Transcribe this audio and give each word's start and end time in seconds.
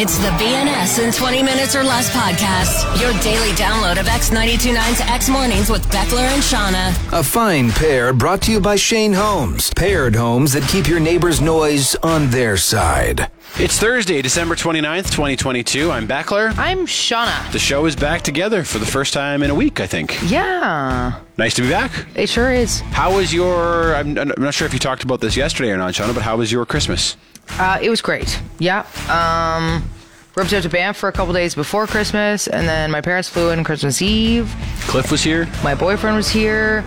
It's 0.00 0.16
the 0.18 0.28
BNS 0.28 1.04
in 1.04 1.12
20 1.12 1.42
minutes 1.42 1.74
or 1.74 1.82
less 1.82 2.08
podcast. 2.14 3.00
Your 3.00 3.12
daily 3.20 3.50
download 3.56 3.98
of 3.98 4.06
X929's 4.06 5.00
X 5.00 5.28
Mornings 5.28 5.68
with 5.68 5.84
Beckler 5.88 6.20
and 6.20 6.40
Shauna. 6.40 7.18
A 7.18 7.24
fine 7.24 7.72
pair 7.72 8.12
brought 8.12 8.40
to 8.42 8.52
you 8.52 8.60
by 8.60 8.76
Shane 8.76 9.12
Homes. 9.12 9.72
Paired 9.74 10.14
homes 10.14 10.52
that 10.52 10.62
keep 10.68 10.86
your 10.86 11.00
neighbor's 11.00 11.40
noise 11.40 11.96
on 11.96 12.30
their 12.30 12.56
side. 12.56 13.28
It's 13.58 13.80
Thursday, 13.80 14.22
December 14.22 14.54
29th, 14.54 15.10
2022. 15.10 15.90
I'm 15.90 16.06
Beckler. 16.06 16.56
I'm 16.56 16.86
Shauna. 16.86 17.50
The 17.50 17.58
show 17.58 17.84
is 17.86 17.96
back 17.96 18.22
together 18.22 18.62
for 18.62 18.78
the 18.78 18.86
first 18.86 19.12
time 19.12 19.42
in 19.42 19.50
a 19.50 19.54
week, 19.54 19.80
I 19.80 19.88
think. 19.88 20.16
Yeah, 20.30 21.18
Nice 21.38 21.54
to 21.54 21.62
be 21.62 21.70
back. 21.70 21.90
it 22.14 22.28
sure 22.28 22.52
is. 22.52 22.80
How 22.92 23.16
was 23.16 23.34
your. 23.34 23.96
I'm, 23.96 24.16
I'm 24.16 24.32
not 24.38 24.54
sure 24.54 24.66
if 24.66 24.72
you 24.72 24.78
talked 24.78 25.02
about 25.02 25.20
this 25.20 25.36
yesterday 25.36 25.70
or 25.70 25.76
not, 25.76 25.94
Shauna, 25.94 26.14
but 26.14 26.22
how 26.22 26.36
was 26.36 26.52
your 26.52 26.64
Christmas? 26.66 27.16
Uh, 27.50 27.78
it 27.82 27.90
was 27.90 28.00
great. 28.00 28.40
Yeah. 28.58 28.86
Um, 29.08 29.88
out 30.36 30.62
to 30.62 30.68
Banff 30.68 30.96
for 30.96 31.08
a 31.08 31.12
couple 31.12 31.34
days 31.34 31.54
before 31.54 31.86
Christmas, 31.86 32.46
and 32.46 32.68
then 32.68 32.90
my 32.90 33.00
parents 33.00 33.28
flew 33.28 33.50
in 33.50 33.64
Christmas 33.64 34.00
Eve. 34.00 34.54
Cliff 34.82 35.10
was 35.10 35.22
here. 35.22 35.48
My 35.64 35.74
boyfriend 35.74 36.16
was 36.16 36.28
here. 36.28 36.84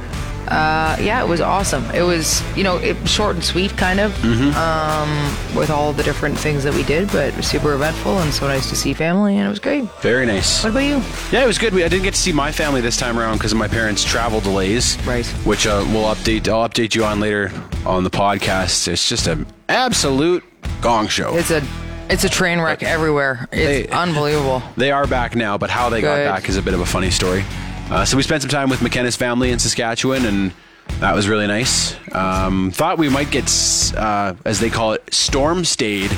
Uh, 0.51 0.97
yeah, 1.01 1.23
it 1.23 1.27
was 1.27 1.39
awesome. 1.39 1.83
It 1.91 2.01
was, 2.01 2.41
you 2.57 2.63
know, 2.63 2.75
it, 2.77 2.97
short 3.07 3.35
and 3.35 3.43
sweet, 3.43 3.75
kind 3.77 3.99
of, 4.01 4.11
um, 4.55 5.09
with 5.55 5.69
all 5.69 5.93
the 5.93 6.03
different 6.03 6.37
things 6.37 6.63
that 6.65 6.73
we 6.73 6.83
did, 6.83 7.09
but 7.11 7.31
super 7.43 7.73
eventful 7.73 8.19
and 8.19 8.33
so 8.33 8.47
nice 8.47 8.69
to 8.69 8.75
see 8.75 8.93
family, 8.93 9.37
and 9.37 9.45
it 9.47 9.49
was 9.49 9.59
great. 9.59 9.85
Very 10.01 10.25
nice. 10.25 10.61
What 10.63 10.71
about 10.71 10.79
you? 10.81 11.01
Yeah, 11.31 11.43
it 11.43 11.47
was 11.47 11.57
good. 11.57 11.73
We, 11.73 11.83
I 11.83 11.87
didn't 11.87 12.03
get 12.03 12.13
to 12.15 12.19
see 12.19 12.33
my 12.33 12.51
family 12.51 12.81
this 12.81 12.97
time 12.97 13.17
around 13.17 13.37
because 13.37 13.53
of 13.53 13.57
my 13.57 13.67
parents' 13.69 14.03
travel 14.03 14.41
delays. 14.41 14.97
Right. 15.05 15.25
Which 15.45 15.65
uh, 15.67 15.85
we'll 15.89 16.13
update. 16.13 16.47
I'll 16.49 16.67
update 16.67 16.95
you 16.95 17.05
on 17.05 17.19
later 17.21 17.49
on 17.85 18.03
the 18.03 18.09
podcast. 18.09 18.87
It's 18.89 19.07
just 19.07 19.27
an 19.27 19.47
absolute 19.69 20.43
gong 20.81 21.07
show. 21.07 21.35
It's 21.37 21.51
a, 21.51 21.63
it's 22.09 22.25
a 22.25 22.29
train 22.29 22.59
wreck 22.59 22.83
everywhere. 22.83 23.47
It's 23.53 23.87
Hey. 23.89 23.95
unbelievable. 23.95 24.61
They 24.75 24.91
are 24.91 25.07
back 25.07 25.33
now, 25.35 25.57
but 25.57 25.69
how 25.69 25.89
they 25.89 26.01
got 26.01 26.17
back 26.17 26.49
is 26.49 26.57
a 26.57 26.61
bit 26.61 26.73
of 26.73 26.81
a 26.81 26.85
funny 26.85 27.09
story. 27.09 27.45
Uh, 27.91 28.05
so 28.05 28.15
we 28.15 28.23
spent 28.23 28.41
some 28.41 28.49
time 28.49 28.69
with 28.69 28.81
McKenna's 28.81 29.17
family 29.17 29.51
in 29.51 29.59
Saskatchewan, 29.59 30.25
and 30.25 30.53
that 31.01 31.13
was 31.13 31.27
really 31.27 31.45
nice. 31.45 31.93
Um, 32.13 32.71
thought 32.71 32.97
we 32.97 33.09
might 33.09 33.31
get, 33.31 33.51
uh, 33.97 34.33
as 34.45 34.61
they 34.61 34.69
call 34.69 34.93
it, 34.93 35.13
storm 35.13 35.65
stayed 35.65 36.09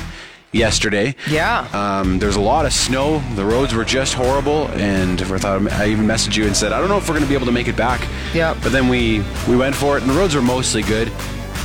yesterday. 0.52 1.16
Yeah. 1.28 1.66
Um, 1.72 2.20
there's 2.20 2.36
a 2.36 2.40
lot 2.40 2.64
of 2.64 2.72
snow. 2.72 3.18
The 3.34 3.44
roads 3.44 3.74
were 3.74 3.84
just 3.84 4.14
horrible, 4.14 4.68
and 4.68 5.20
I 5.20 5.38
thought 5.38 5.72
I 5.72 5.88
even 5.88 6.06
messaged 6.06 6.36
you 6.36 6.46
and 6.46 6.56
said 6.56 6.72
I 6.72 6.78
don't 6.78 6.88
know 6.88 6.96
if 6.96 7.08
we're 7.08 7.14
going 7.14 7.24
to 7.24 7.28
be 7.28 7.34
able 7.34 7.46
to 7.46 7.52
make 7.52 7.66
it 7.66 7.76
back. 7.76 8.06
Yep. 8.34 8.58
But 8.62 8.70
then 8.70 8.88
we 8.88 9.24
we 9.48 9.56
went 9.56 9.74
for 9.74 9.96
it, 9.96 10.02
and 10.02 10.10
the 10.10 10.14
roads 10.14 10.36
were 10.36 10.42
mostly 10.42 10.82
good. 10.82 11.10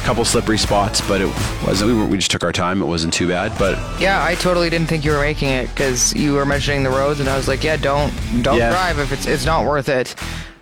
Couple 0.05 0.23
slippery 0.25 0.57
spots, 0.57 1.01
but 1.07 1.21
it 1.21 1.27
wasn't. 1.65 1.91
We, 1.91 1.97
were, 1.97 2.05
we 2.05 2.17
just 2.17 2.31
took 2.31 2.43
our 2.43 2.51
time. 2.51 2.81
It 2.81 2.85
wasn't 2.85 3.13
too 3.13 3.27
bad, 3.27 3.51
but 3.59 3.77
Yeah, 4.01 4.23
I 4.23 4.35
totally 4.35 4.69
didn't 4.69 4.87
think 4.87 5.05
you 5.05 5.11
were 5.11 5.19
making 5.21 5.49
it 5.49 5.69
because 5.69 6.13
you 6.15 6.33
were 6.33 6.45
mentioning 6.45 6.83
the 6.83 6.89
roads, 6.89 7.19
and 7.19 7.29
I 7.29 7.35
was 7.37 7.47
like, 7.47 7.63
yeah, 7.63 7.77
don't 7.77 8.11
don't 8.41 8.57
Yeah. 8.57 8.69
drive 8.71 8.99
if 8.99 9.11
it's 9.11 9.25
it's 9.27 9.45
not 9.45 9.65
worth 9.65 9.89
it. 9.89 10.15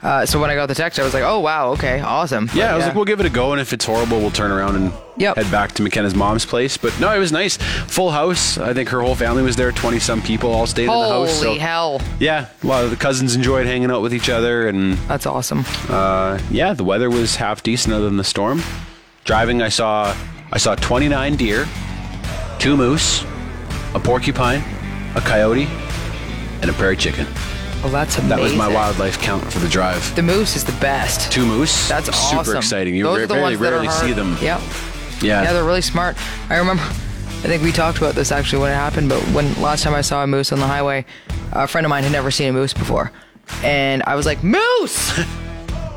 Uh, 0.04 0.26
so 0.28 0.40
when 0.40 0.52
I 0.52 0.56
got 0.56 0.68
the 0.68 0.76
text, 0.76 1.00
I 1.00 1.04
was 1.04 1.14
like, 1.16 1.24
oh 1.24 1.40
wow, 1.40 1.72
okay, 1.72 2.00
awesome. 2.02 2.50
Yeah, 2.54 2.68
But 2.68 2.72
I 2.74 2.76
was 2.78 2.86
like, 2.86 2.96
we'll 2.96 3.06
give 3.06 3.20
it 3.20 3.26
a 3.26 3.32
go, 3.32 3.52
and 3.52 3.60
if 3.60 3.74
it's 3.74 3.84
horrible, 3.84 4.20
we'll 4.20 4.30
turn 4.32 4.52
around 4.52 4.76
and 4.76 4.94
Yep. 5.18 5.36
head 5.38 5.50
back 5.52 5.72
to 5.74 5.82
McKenna's 5.82 6.14
mom's 6.14 6.46
place. 6.46 6.78
But 6.78 6.98
no, 7.00 7.12
it 7.12 7.18
was 7.18 7.32
nice. 7.32 7.58
Full 7.88 8.12
house. 8.12 8.60
I 8.60 8.76
think 8.76 8.90
her 8.90 9.02
whole 9.02 9.16
family 9.16 9.42
was 9.42 9.56
there. 9.56 9.72
Twenty 9.72 9.98
some 10.00 10.22
people 10.22 10.52
all 10.52 10.68
stayed 10.68 10.84
in 10.84 10.90
the 10.90 10.94
holy 10.94 11.28
house. 11.30 11.40
So 11.40 11.56
hell, 11.56 12.00
yeah, 12.20 12.46
a 12.64 12.68
lot 12.68 12.84
of 12.84 12.92
the 12.92 12.96
cousins 12.96 13.36
enjoyed 13.36 13.66
hanging 13.66 13.90
out 13.90 14.04
with 14.04 14.14
each 14.14 14.30
other, 14.30 14.68
and 14.70 14.94
that's 15.10 15.26
awesome. 15.26 15.66
uh, 15.90 16.38
yeah, 16.52 16.74
the 16.74 16.84
weather 16.84 17.10
was 17.10 17.36
half 17.38 17.64
decent 17.64 17.96
other 17.96 18.06
than 18.06 18.18
the 18.18 18.24
storm. 18.24 18.62
Driving, 19.28 19.61
I 19.61 19.67
saw 19.67 20.16
I 20.53 20.58
saw 20.58 20.73
twenty 20.75 21.09
nine 21.09 21.36
deer, 21.36 21.67
two 22.59 22.78
moose, 22.78 23.25
a 23.94 24.00
porcupine, 24.00 24.64
a 25.16 25.22
coyote, 25.22 25.66
and 26.61 26.70
a 26.70 26.73
prairie 26.73 26.95
chicken. 26.95 27.28
Well, 27.83 27.92
that's 27.92 28.16
amazing. 28.17 28.30
That 28.30 28.39
was 28.39 28.55
my 28.55 28.70
wildlife 28.70 29.20
count 29.20 29.44
for 29.52 29.59
the 29.59 29.67
drive. 29.67 30.16
The 30.16 30.23
moose 30.23 30.55
is 30.55 30.64
the 30.64 30.72
best. 30.80 31.30
Two 31.30 31.45
moose. 31.45 31.89
That's 31.89 32.05
super 32.05 32.39
awesome. 32.39 32.58
exciting. 32.58 32.95
You 32.95 33.04
Those 33.04 33.17
re- 33.17 33.23
are 33.26 33.27
the 33.27 33.33
ones 33.42 33.60
that 33.60 33.67
are 33.67 33.71
rarely 33.71 33.87
hard. 33.87 34.05
see 34.05 34.14
them. 34.14 34.37
Yep. 34.42 34.61
Yeah. 35.21 35.43
Yeah, 35.43 35.52
they're 35.54 35.66
really 35.66 35.82
smart. 35.82 36.16
I 36.49 36.58
remember, 36.58 36.82
I 36.83 37.48
think 37.48 37.61
we 37.64 37.71
talked 37.73 37.98
about 37.98 38.16
this 38.16 38.32
actually 38.32 38.61
when 38.61 38.71
it 38.71 38.76
happened, 38.76 39.10
but 39.10 39.20
when 39.33 39.54
last 39.61 39.83
time 39.83 39.93
I 39.93 40.02
saw 40.02 40.23
a 40.23 40.27
moose 40.27 40.54
on 40.54 40.60
the 40.60 40.67
highway, 40.67 41.05
a 41.52 41.67
friend 41.67 41.86
of 41.86 41.89
mine 41.89 42.04
had 42.04 42.14
never 42.14 42.32
seen 42.32 42.48
a 42.49 42.54
moose 42.54 42.73
before. 42.73 43.11
And 43.61 44.04
I 44.08 44.16
was 44.16 44.26
like, 44.26 44.42
Moose! 44.43 45.20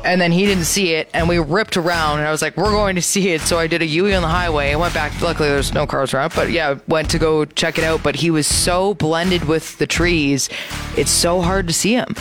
and 0.03 0.19
then 0.19 0.31
he 0.31 0.45
didn't 0.45 0.65
see 0.65 0.93
it, 0.93 1.09
and 1.13 1.27
we 1.29 1.39
ripped 1.39 1.77
around, 1.77 2.19
and 2.19 2.27
I 2.27 2.31
was 2.31 2.41
like, 2.41 2.57
We're 2.57 2.71
going 2.71 2.95
to 2.95 3.01
see 3.01 3.29
it. 3.29 3.41
So 3.41 3.57
I 3.59 3.67
did 3.67 3.81
a 3.81 3.85
Yui 3.85 4.13
on 4.13 4.21
the 4.21 4.27
highway. 4.27 4.71
I 4.71 4.75
went 4.75 4.93
back. 4.93 5.19
Luckily, 5.21 5.49
there's 5.49 5.73
no 5.73 5.85
cars 5.87 6.13
around, 6.13 6.33
but 6.35 6.51
yeah, 6.51 6.79
went 6.87 7.09
to 7.11 7.19
go 7.19 7.45
check 7.45 7.77
it 7.77 7.83
out. 7.83 8.03
But 8.03 8.15
he 8.15 8.29
was 8.31 8.47
so 8.47 8.93
blended 8.95 9.45
with 9.45 9.77
the 9.77 9.87
trees, 9.87 10.49
it's 10.97 11.11
so 11.11 11.41
hard 11.41 11.67
to 11.67 11.73
see 11.73 11.93
him. 11.93 12.15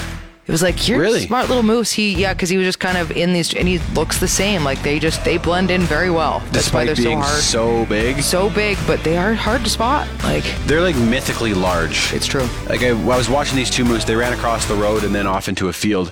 It 0.47 0.53
was 0.53 0.63
like, 0.63 0.75
here's 0.81 0.99
Really? 0.99 1.19
a 1.21 1.27
smart 1.29 1.47
little 1.49 1.63
moose. 1.63 1.93
He, 1.93 2.13
yeah, 2.13 2.33
because 2.35 2.49
he 2.49 2.57
was 2.57 2.67
just 2.67 2.81
kind 2.81 2.99
of 2.99 3.13
in 3.13 3.33
these, 3.33 3.55
and 3.55 3.69
he 3.69 3.79
looks 3.95 4.19
the 4.19 4.27
same. 4.27 4.65
Like 4.65 4.83
they 4.83 4.99
just, 4.99 5.25
they 5.25 5.39
blend 5.39 5.71
in 5.71 5.83
very 5.83 6.11
well. 6.11 6.41
That's 6.51 6.73
why 6.73 6.85
Despite 6.85 6.87
they're 6.87 6.97
being 6.97 7.23
so 7.23 7.29
hard 7.29 7.41
so 7.43 7.87
big, 7.87 8.21
so 8.21 8.51
big, 8.51 8.77
but 8.85 9.05
they 9.05 9.17
are 9.17 9.33
hard 9.35 9.62
to 9.62 9.71
spot. 9.71 10.09
Like 10.25 10.43
they're 10.67 10.81
like 10.81 10.97
mythically 10.97 11.55
large. 11.55 12.12
it's 12.12 12.27
true. 12.27 12.49
Like 12.69 12.83
I, 12.83 12.89
I 12.89 12.93
was 12.95 13.29
watching 13.31 13.55
these 13.55 13.71
two 13.71 13.85
moose, 13.85 14.05
they 14.05 14.17
ran 14.17 14.33
across 14.33 14.67
the 14.67 14.75
road 14.75 15.05
and 15.05 15.15
then 15.15 15.29
off 15.29 15.49
into 15.49 15.69
a 15.69 15.73
field. 15.73 16.11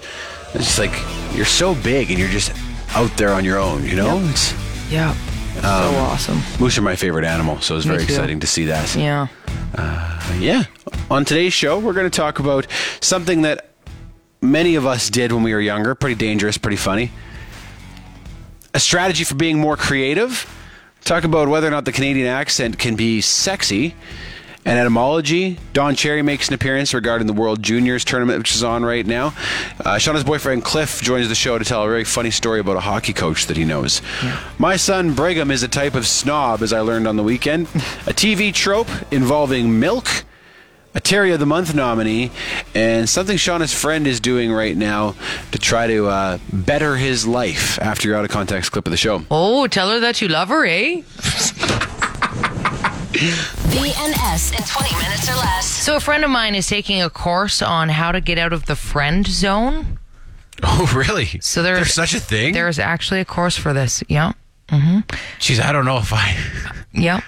It's 0.54 0.64
just 0.64 0.78
like 0.78 0.92
you're 1.36 1.44
so 1.46 1.74
big 1.74 2.10
and 2.10 2.18
you're 2.18 2.28
just 2.28 2.52
out 2.94 3.10
there 3.16 3.32
on 3.32 3.44
your 3.44 3.58
own. 3.58 3.84
You 3.84 3.96
know, 3.96 4.18
it's, 4.30 4.52
Yeah. 4.90 5.12
so 5.54 5.58
um, 5.68 5.94
awesome. 5.96 6.40
moose 6.58 6.78
are 6.78 6.82
my 6.82 6.96
favorite 6.96 7.24
animal, 7.24 7.60
so 7.60 7.74
it 7.74 7.78
was 7.78 7.86
Me 7.86 7.92
very 7.94 8.06
too. 8.06 8.12
exciting 8.12 8.40
to 8.40 8.46
see 8.46 8.64
that. 8.66 8.94
Yeah. 8.94 9.26
Uh, 9.74 10.20
yeah. 10.38 10.64
On 11.10 11.24
today's 11.24 11.52
show, 11.52 11.78
we're 11.78 11.92
going 11.92 12.10
to 12.10 12.16
talk 12.16 12.38
about 12.38 12.66
something 13.00 13.42
that 13.42 13.68
many 14.40 14.74
of 14.76 14.86
us 14.86 15.10
did 15.10 15.32
when 15.32 15.42
we 15.42 15.52
were 15.52 15.60
younger. 15.60 15.94
Pretty 15.94 16.14
dangerous, 16.16 16.56
pretty 16.58 16.76
funny. 16.76 17.10
A 18.74 18.80
strategy 18.80 19.24
for 19.24 19.34
being 19.34 19.58
more 19.58 19.76
creative. 19.76 20.46
Talk 21.04 21.24
about 21.24 21.48
whether 21.48 21.66
or 21.66 21.70
not 21.70 21.84
the 21.84 21.92
Canadian 21.92 22.26
accent 22.26 22.78
can 22.78 22.96
be 22.96 23.20
sexy. 23.20 23.94
And 24.68 24.78
etymology. 24.78 25.58
Don 25.72 25.94
Cherry 25.94 26.20
makes 26.20 26.48
an 26.48 26.54
appearance 26.54 26.92
regarding 26.92 27.26
the 27.26 27.32
World 27.32 27.62
Juniors 27.62 28.04
tournament, 28.04 28.36
which 28.36 28.54
is 28.54 28.62
on 28.62 28.84
right 28.84 29.06
now. 29.06 29.28
Uh, 29.80 29.96
Shauna's 29.96 30.24
boyfriend 30.24 30.62
Cliff 30.62 31.00
joins 31.00 31.30
the 31.30 31.34
show 31.34 31.56
to 31.56 31.64
tell 31.64 31.82
a 31.84 31.88
very 31.88 32.04
funny 32.04 32.30
story 32.30 32.60
about 32.60 32.76
a 32.76 32.80
hockey 32.80 33.14
coach 33.14 33.46
that 33.46 33.56
he 33.56 33.64
knows. 33.64 34.02
My 34.58 34.76
son 34.76 35.14
Brigham 35.14 35.50
is 35.50 35.62
a 35.62 35.68
type 35.68 35.94
of 35.94 36.06
snob, 36.06 36.60
as 36.60 36.74
I 36.74 36.80
learned 36.80 37.08
on 37.08 37.16
the 37.16 37.22
weekend. 37.22 37.64
a 38.06 38.12
TV 38.12 38.52
trope 38.52 38.90
involving 39.10 39.80
milk 39.80 40.06
a 40.94 41.00
Terry 41.00 41.32
of 41.32 41.40
the 41.40 41.46
Month 41.46 41.74
nominee, 41.74 42.30
and 42.74 43.08
something 43.08 43.36
Shauna's 43.36 43.72
friend 43.72 44.06
is 44.06 44.20
doing 44.20 44.50
right 44.50 44.76
now 44.76 45.14
to 45.52 45.58
try 45.58 45.86
to 45.86 46.08
uh, 46.08 46.38
better 46.52 46.96
his 46.96 47.26
life 47.26 47.78
after 47.80 48.08
your 48.08 48.16
out 48.16 48.24
of 48.24 48.30
context 48.30 48.72
clip 48.72 48.86
of 48.86 48.90
the 48.90 48.96
show. 48.96 49.22
Oh, 49.30 49.66
tell 49.66 49.90
her 49.90 50.00
that 50.00 50.20
you 50.20 50.28
love 50.28 50.48
her, 50.48 50.66
eh? 50.66 51.02
BNS 53.18 54.52
in 54.56 54.64
20 54.64 55.02
minutes 55.02 55.28
or 55.28 55.34
less. 55.34 55.66
So 55.66 55.96
a 55.96 56.00
friend 56.00 56.24
of 56.24 56.30
mine 56.30 56.54
is 56.54 56.66
taking 56.68 57.02
a 57.02 57.10
course 57.10 57.60
on 57.62 57.88
how 57.88 58.12
to 58.12 58.20
get 58.20 58.38
out 58.38 58.52
of 58.52 58.66
the 58.66 58.76
friend 58.76 59.26
zone. 59.26 59.98
Oh, 60.60 60.92
really? 60.92 61.38
So 61.40 61.62
there- 61.62 61.76
there's 61.76 61.94
such 61.94 62.14
a 62.14 62.20
thing. 62.20 62.52
There's 62.52 62.80
actually 62.80 63.20
a 63.20 63.24
course 63.24 63.56
for 63.56 63.72
this. 63.72 64.02
Yeah. 64.08 64.32
Mm-hmm. 64.70 64.98
Jeez, 65.38 65.60
I 65.62 65.70
don't 65.70 65.84
know 65.84 65.98
if 65.98 66.12
I. 66.12 66.36
Yeah. 66.92 67.20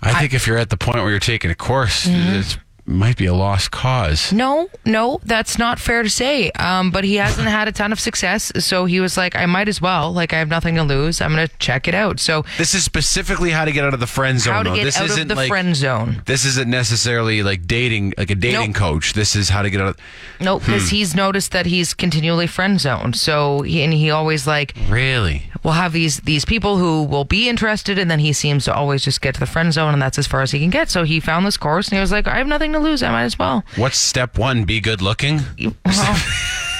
I 0.00 0.18
think 0.18 0.32
if 0.32 0.46
you're 0.46 0.56
at 0.56 0.70
the 0.70 0.78
point 0.78 0.96
where 1.02 1.10
you're 1.10 1.20
taking 1.20 1.50
a 1.50 1.54
course, 1.54 2.06
Mm-hmm. 2.06 2.38
it 2.40 2.58
might 2.84 3.16
be 3.16 3.26
a 3.26 3.34
lost 3.34 3.70
cause. 3.70 4.32
No, 4.32 4.68
no, 4.84 5.20
that's 5.24 5.56
not 5.58 5.78
fair 5.78 6.02
to 6.02 6.10
say. 6.10 6.50
Um, 6.52 6.90
but 6.90 7.04
he 7.04 7.14
hasn't 7.16 7.46
had 7.48 7.68
a 7.68 7.72
ton 7.72 7.92
of 7.92 8.00
success, 8.00 8.50
so 8.58 8.84
he 8.86 8.98
was 9.00 9.16
like, 9.16 9.36
I 9.36 9.46
might 9.46 9.68
as 9.68 9.80
well. 9.80 10.12
Like, 10.12 10.32
I 10.32 10.38
have 10.38 10.48
nothing 10.48 10.74
to 10.74 10.82
lose. 10.82 11.20
I'm 11.20 11.30
gonna 11.30 11.48
check 11.58 11.86
it 11.86 11.94
out. 11.94 12.18
So, 12.20 12.44
This 12.58 12.74
is 12.74 12.84
specifically 12.84 13.50
how 13.50 13.64
to 13.64 13.72
get 13.72 13.84
out 13.84 13.94
of 13.94 14.00
the 14.00 14.06
friend 14.06 14.40
zone. 14.40 14.54
how 14.54 14.62
to 14.64 14.74
get 14.74 14.84
this 14.84 14.98
out 14.98 15.06
isn't 15.06 15.22
of 15.22 15.28
the 15.28 15.34
like 15.36 15.48
friend 15.48 15.76
zone? 15.76 16.22
this 16.26 16.44
isn't 16.44 16.68
necessarily 16.68 17.42
like 17.42 17.66
dating, 17.66 18.14
like 18.18 18.30
a 18.30 18.34
dating 18.34 18.72
Nope. 18.72 18.76
coach. 18.76 19.12
This 19.12 19.36
is 19.36 19.48
how 19.48 19.62
to 19.62 19.70
get 19.70 19.80
out. 19.80 19.88
of... 19.88 19.96
No, 20.40 20.58
because 20.58 20.88
Hmm. 20.90 20.96
he's 20.96 21.14
noticed 21.14 21.52
that 21.52 21.66
he's 21.66 21.94
continually 21.94 22.46
friend 22.48 22.80
zoned. 22.80 23.16
So, 23.16 23.62
he, 23.62 23.82
and 23.82 23.92
he 23.92 24.10
always 24.10 24.46
like 24.46 24.74
Really? 24.88 25.44
will 25.62 25.72
have 25.72 25.92
these 25.92 26.18
these 26.20 26.44
people 26.44 26.78
who 26.78 27.04
will 27.04 27.24
be 27.24 27.48
interested, 27.48 27.96
and 27.98 28.10
then 28.10 28.18
he 28.18 28.32
seems 28.32 28.64
to 28.64 28.74
always 28.74 29.04
just 29.04 29.20
get 29.20 29.34
to 29.34 29.40
the 29.40 29.46
friend 29.46 29.72
zone, 29.72 29.92
and 29.92 30.02
that's 30.02 30.18
as 30.18 30.26
far 30.26 30.42
as 30.42 30.50
he 30.50 30.58
can 30.58 30.70
get. 30.70 30.90
So 30.90 31.04
he 31.04 31.20
found 31.20 31.46
this 31.46 31.56
course, 31.56 31.86
and 31.88 31.96
he 31.96 32.00
was 32.00 32.10
like, 32.10 32.26
I 32.26 32.38
have 32.38 32.48
nothing 32.48 32.71
to 32.74 32.80
lose. 32.80 33.02
I 33.02 33.10
might 33.10 33.24
as 33.24 33.38
well. 33.38 33.64
What's 33.76 33.98
step 33.98 34.38
one? 34.38 34.64
Be 34.64 34.80
good 34.80 35.02
looking. 35.02 35.40
Well, 35.84 36.16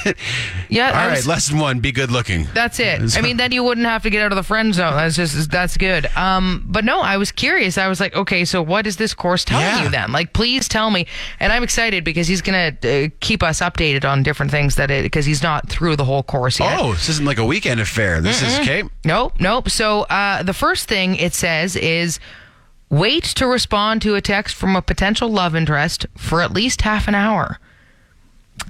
yeah, 0.68 0.88
All 0.88 0.94
right, 1.08 1.10
was- 1.16 1.26
lesson 1.28 1.58
one: 1.58 1.78
be 1.80 1.92
good 1.92 2.10
looking. 2.10 2.46
That's 2.54 2.80
it. 2.80 3.16
I 3.16 3.20
mean, 3.20 3.36
then 3.36 3.52
you 3.52 3.62
wouldn't 3.62 3.86
have 3.86 4.02
to 4.02 4.10
get 4.10 4.22
out 4.22 4.32
of 4.32 4.36
the 4.36 4.42
friend 4.42 4.74
zone. 4.74 4.94
That's 4.94 5.14
just 5.16 5.50
that's 5.50 5.76
good. 5.76 6.06
Um, 6.16 6.64
but 6.66 6.84
no, 6.84 7.00
I 7.00 7.16
was 7.18 7.30
curious. 7.30 7.78
I 7.78 7.86
was 7.88 8.00
like, 8.00 8.14
okay, 8.16 8.44
so 8.44 8.62
what 8.62 8.86
is 8.86 8.96
this 8.96 9.14
course 9.14 9.44
telling 9.44 9.64
Yeah. 9.66 9.84
you 9.84 9.88
then? 9.90 10.10
Like, 10.12 10.32
please 10.32 10.66
tell 10.68 10.90
me. 10.90 11.06
And 11.38 11.52
I'm 11.52 11.62
excited 11.62 12.02
because 12.04 12.26
he's 12.26 12.42
gonna 12.42 12.76
uh, 12.82 13.08
keep 13.20 13.42
us 13.42 13.60
updated 13.60 14.04
on 14.08 14.22
different 14.22 14.50
things 14.50 14.74
that 14.76 14.90
it 14.90 15.02
because 15.04 15.24
he's 15.24 15.42
not 15.42 15.68
through 15.68 15.96
the 15.96 16.04
whole 16.04 16.22
course 16.24 16.58
yet. 16.58 16.78
Oh, 16.80 16.92
this 16.94 17.08
isn't 17.08 17.24
like 17.26 17.38
a 17.38 17.44
weekend 17.46 17.80
affair. 17.80 18.20
This 18.20 18.42
is 18.42 18.58
okay. 18.58 18.82
Nope, 19.04 19.34
nope. 19.38 19.70
So 19.70 20.02
uh, 20.02 20.42
the 20.42 20.54
first 20.54 20.88
thing 20.88 21.14
it 21.16 21.32
says 21.34 21.76
is 21.76 22.18
wait 22.92 23.24
to 23.24 23.46
respond 23.46 24.02
to 24.02 24.14
a 24.14 24.20
text 24.20 24.54
from 24.54 24.76
a 24.76 24.82
potential 24.82 25.28
love 25.28 25.56
interest 25.56 26.06
for 26.16 26.42
at 26.42 26.52
least 26.52 26.82
half 26.82 27.08
an 27.08 27.14
hour. 27.16 27.58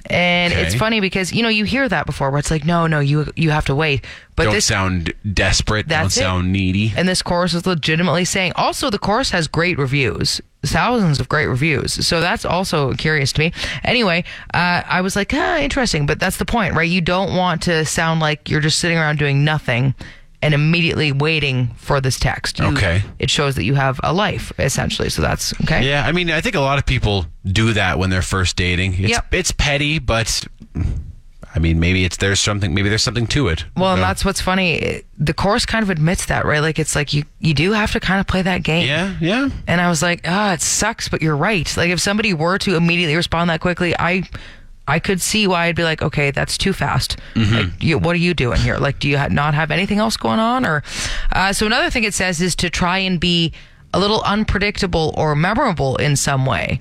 And 0.07 0.53
it's 0.53 0.75
funny 0.75 1.01
because 1.01 1.33
you 1.33 1.43
know 1.43 1.49
you 1.49 1.65
hear 1.65 1.89
that 1.89 2.07
before, 2.07 2.31
where 2.31 2.39
it's 2.39 2.51
like, 2.51 2.65
no, 2.65 2.87
no, 2.87 3.01
you 3.01 3.31
you 3.37 3.51
have 3.51 3.67
to 3.67 3.75
wait. 3.75 4.05
But 4.37 4.45
don't 4.45 4.55
this 4.55 4.65
sound 4.65 5.13
desperate. 5.33 5.89
Don't 5.89 6.07
it. 6.07 6.11
sound 6.11 6.53
needy. 6.53 6.93
and 6.97 7.09
this 7.09 7.21
course 7.21 7.53
is 7.53 7.67
legitimately 7.67 8.25
saying. 8.25 8.53
Also, 8.55 8.91
the 8.91 8.99
course 8.99 9.31
has 9.31 9.49
great 9.49 9.79
reviews, 9.79 10.41
thousands 10.65 11.19
of 11.19 11.29
great 11.29 11.47
reviews. 11.47 12.07
So 12.07 12.21
that's 12.21 12.45
also 12.45 12.95
curious 12.95 13.33
to 13.33 13.41
me. 13.41 13.53
Anyway, 13.85 14.25
uh, 14.55 14.83
I 14.87 15.01
was 15.01 15.17
like, 15.17 15.33
ah, 15.35 15.59
interesting. 15.59 16.07
But 16.07 16.21
that's 16.21 16.37
the 16.37 16.47
point, 16.47 16.75
right? 16.75 16.89
You 16.89 17.01
don't 17.01 17.37
want 17.37 17.63
to 17.63 17.85
sound 17.85 18.21
like 18.21 18.49
you're 18.49 18.61
just 18.61 18.79
sitting 18.79 18.99
around 18.99 19.19
doing 19.19 19.45
nothing 19.45 19.95
and 20.43 20.53
immediately 20.55 21.13
waiting 21.13 21.71
for 21.77 22.01
this 22.01 22.19
text. 22.19 22.59
You- 22.59 22.67
Okay. 22.67 23.03
It 23.19 23.31
shows 23.31 23.55
that 23.55 23.65
you 23.65 23.75
have 23.75 23.99
a 24.03 24.13
life, 24.13 24.53
essentially. 24.59 25.09
So 25.09 25.23
that's 25.23 25.55
okay. 25.63 25.89
Yeah, 25.89 26.05
I 26.07 26.13
mean, 26.13 26.31
I 26.31 26.41
think 26.41 26.57
a 26.57 26.61
lot 26.61 26.79
of 26.79 26.85
people 26.87 27.27
do 27.47 27.73
that 27.75 27.99
when 27.99 28.11
they're 28.11 28.23
first 28.23 28.57
dating. 28.57 28.95
It's, 28.95 29.11
Yep. 29.11 29.27
it's 29.35 29.53
petty, 29.53 29.99
but 30.01 30.45
I 31.55 31.59
mean, 31.59 31.79
maybe 31.81 32.05
it's 32.05 32.17
there's 32.17 32.41
something. 32.41 32.73
Maybe 32.73 32.89
there's 32.89 33.03
something 33.03 33.27
to 33.29 33.49
it. 33.49 33.67
Well, 33.77 33.93
and 33.93 34.03
that's 34.03 34.25
what's 34.25 34.41
funny. 34.41 35.03
The 35.19 35.35
course 35.35 35.67
kind 35.67 35.83
of 35.83 35.91
admits 35.91 36.25
that, 36.27 36.47
right? 36.47 36.61
Like 36.61 36.79
it's 36.79 36.97
like 36.97 37.13
you 37.13 37.25
you 37.41 37.53
do 37.53 37.73
have 37.73 37.93
to 37.93 38.01
kind 38.01 38.21
of 38.21 38.27
play 38.27 38.41
that 38.43 38.63
game. 38.63 38.87
yeah, 38.89 39.15
yeah. 39.21 39.49
And 39.67 39.81
I 39.81 39.89
was 39.91 40.03
like, 40.03 40.23
ah, 40.25 40.55
it 40.55 40.63
sucks, 40.63 41.09
but 41.11 41.21
you're 41.21 41.37
right. 41.37 41.71
Like 41.77 41.91
if 41.91 42.01
somebody 42.01 42.33
were 42.33 42.57
to 42.59 42.75
immediately 42.77 43.15
respond 43.17 43.51
that 43.51 43.61
quickly, 43.61 43.95
I 43.99 44.23
I 44.89 44.99
could 44.99 45.21
see 45.21 45.47
why 45.47 45.67
I'd 45.67 45.77
be 45.77 45.85
like, 45.85 46.03
okay, 46.03 46.31
that's 46.33 46.59
too 46.59 46.73
fast. 46.73 47.17
Like, 47.37 47.83
you, 47.83 47.99
what 47.99 48.15
are 48.15 48.19
you 48.19 48.35
doing 48.35 48.59
here? 48.61 48.79
Like, 48.79 48.99
do 48.99 49.09
you 49.09 49.17
ha- 49.17 49.29
not 49.31 49.55
have 49.55 49.71
anything 49.71 49.99
else 49.99 50.17
going 50.17 50.41
on? 50.41 50.67
Or 50.67 50.83
uh, 51.33 51.53
so 51.53 51.67
another 51.67 51.89
thing 51.89 52.05
it 52.05 52.15
says 52.15 52.41
is 52.41 52.57
to 52.57 52.69
try 52.69 52.99
and 52.99 53.21
be 53.21 53.53
a 53.95 54.01
little 54.01 54.23
unpredictable 54.23 55.15
or 55.17 55.37
memorable 55.37 55.97
in 55.97 56.17
some 56.17 56.47
way. 56.47 56.81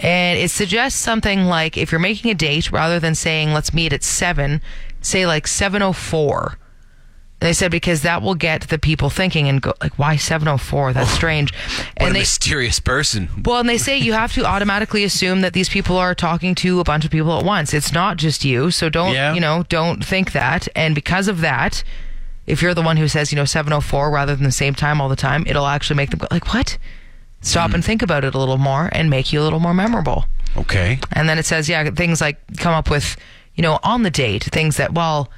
And 0.00 0.38
it 0.38 0.50
suggests 0.50 1.00
something 1.00 1.44
like 1.44 1.76
if 1.76 1.90
you're 1.90 1.98
making 1.98 2.30
a 2.30 2.34
date, 2.34 2.70
rather 2.70 3.00
than 3.00 3.14
saying 3.14 3.52
let's 3.52 3.72
meet 3.74 3.92
at 3.92 4.02
seven, 4.02 4.60
say 5.00 5.26
like 5.26 5.46
seven 5.46 5.82
oh 5.82 5.92
four. 5.92 6.58
They 7.44 7.52
said 7.52 7.70
because 7.70 8.00
that 8.00 8.22
will 8.22 8.34
get 8.34 8.68
the 8.68 8.78
people 8.78 9.10
thinking 9.10 9.50
and 9.50 9.60
go 9.60 9.74
like, 9.82 9.98
why 9.98 10.16
704? 10.16 10.94
That's 10.94 11.12
oh, 11.12 11.14
strange. 11.14 11.52
What 11.52 11.92
And 11.98 12.08
a 12.08 12.12
they 12.14 12.18
mysterious 12.20 12.80
person. 12.80 13.28
well, 13.44 13.60
and 13.60 13.68
they 13.68 13.76
say 13.76 13.98
you 13.98 14.14
have 14.14 14.32
to 14.32 14.44
automatically 14.46 15.04
assume 15.04 15.42
that 15.42 15.52
these 15.52 15.68
people 15.68 15.98
are 15.98 16.14
talking 16.14 16.54
to 16.54 16.80
a 16.80 16.84
bunch 16.84 17.04
of 17.04 17.10
people 17.10 17.38
at 17.38 17.44
once. 17.44 17.74
It's 17.74 17.92
not 17.92 18.16
just 18.16 18.46
you, 18.46 18.70
so 18.70 18.88
don't 18.88 19.12
Yeah. 19.12 19.34
you 19.34 19.42
know? 19.42 19.66
Don't 19.68 20.02
think 20.02 20.32
that. 20.32 20.68
And 20.74 20.94
because 20.94 21.28
of 21.28 21.42
that, 21.42 21.84
if 22.46 22.62
you're 22.62 22.72
the 22.72 22.80
one 22.80 22.96
who 22.96 23.08
says 23.08 23.30
you 23.30 23.36
know 23.36 23.44
704 23.44 24.10
rather 24.10 24.34
than 24.34 24.44
the 24.44 24.50
same 24.50 24.74
time 24.74 24.98
all 24.98 25.10
the 25.10 25.14
time, 25.14 25.44
it'll 25.46 25.66
actually 25.66 25.96
make 25.96 26.08
them 26.08 26.20
go 26.20 26.28
like, 26.30 26.54
what? 26.54 26.78
Stop 27.42 27.74
and 27.74 27.84
hmm. 27.84 27.86
think 27.86 28.00
about 28.00 28.24
it 28.24 28.34
a 28.34 28.38
little 28.38 28.56
more 28.56 28.88
and 28.92 29.10
make 29.10 29.34
you 29.34 29.42
a 29.42 29.44
little 29.44 29.60
more 29.60 29.74
memorable. 29.74 30.24
Okay. 30.56 30.98
And 31.12 31.28
then 31.28 31.38
it 31.38 31.44
says, 31.44 31.68
yeah, 31.68 31.90
things 31.90 32.22
like 32.22 32.38
come 32.56 32.72
up 32.72 32.88
with, 32.88 33.18
you 33.54 33.60
know, 33.60 33.80
on 33.82 34.02
the 34.02 34.10
date, 34.10 34.44
things 34.44 34.78
that, 34.78 34.94
well, 34.94 35.28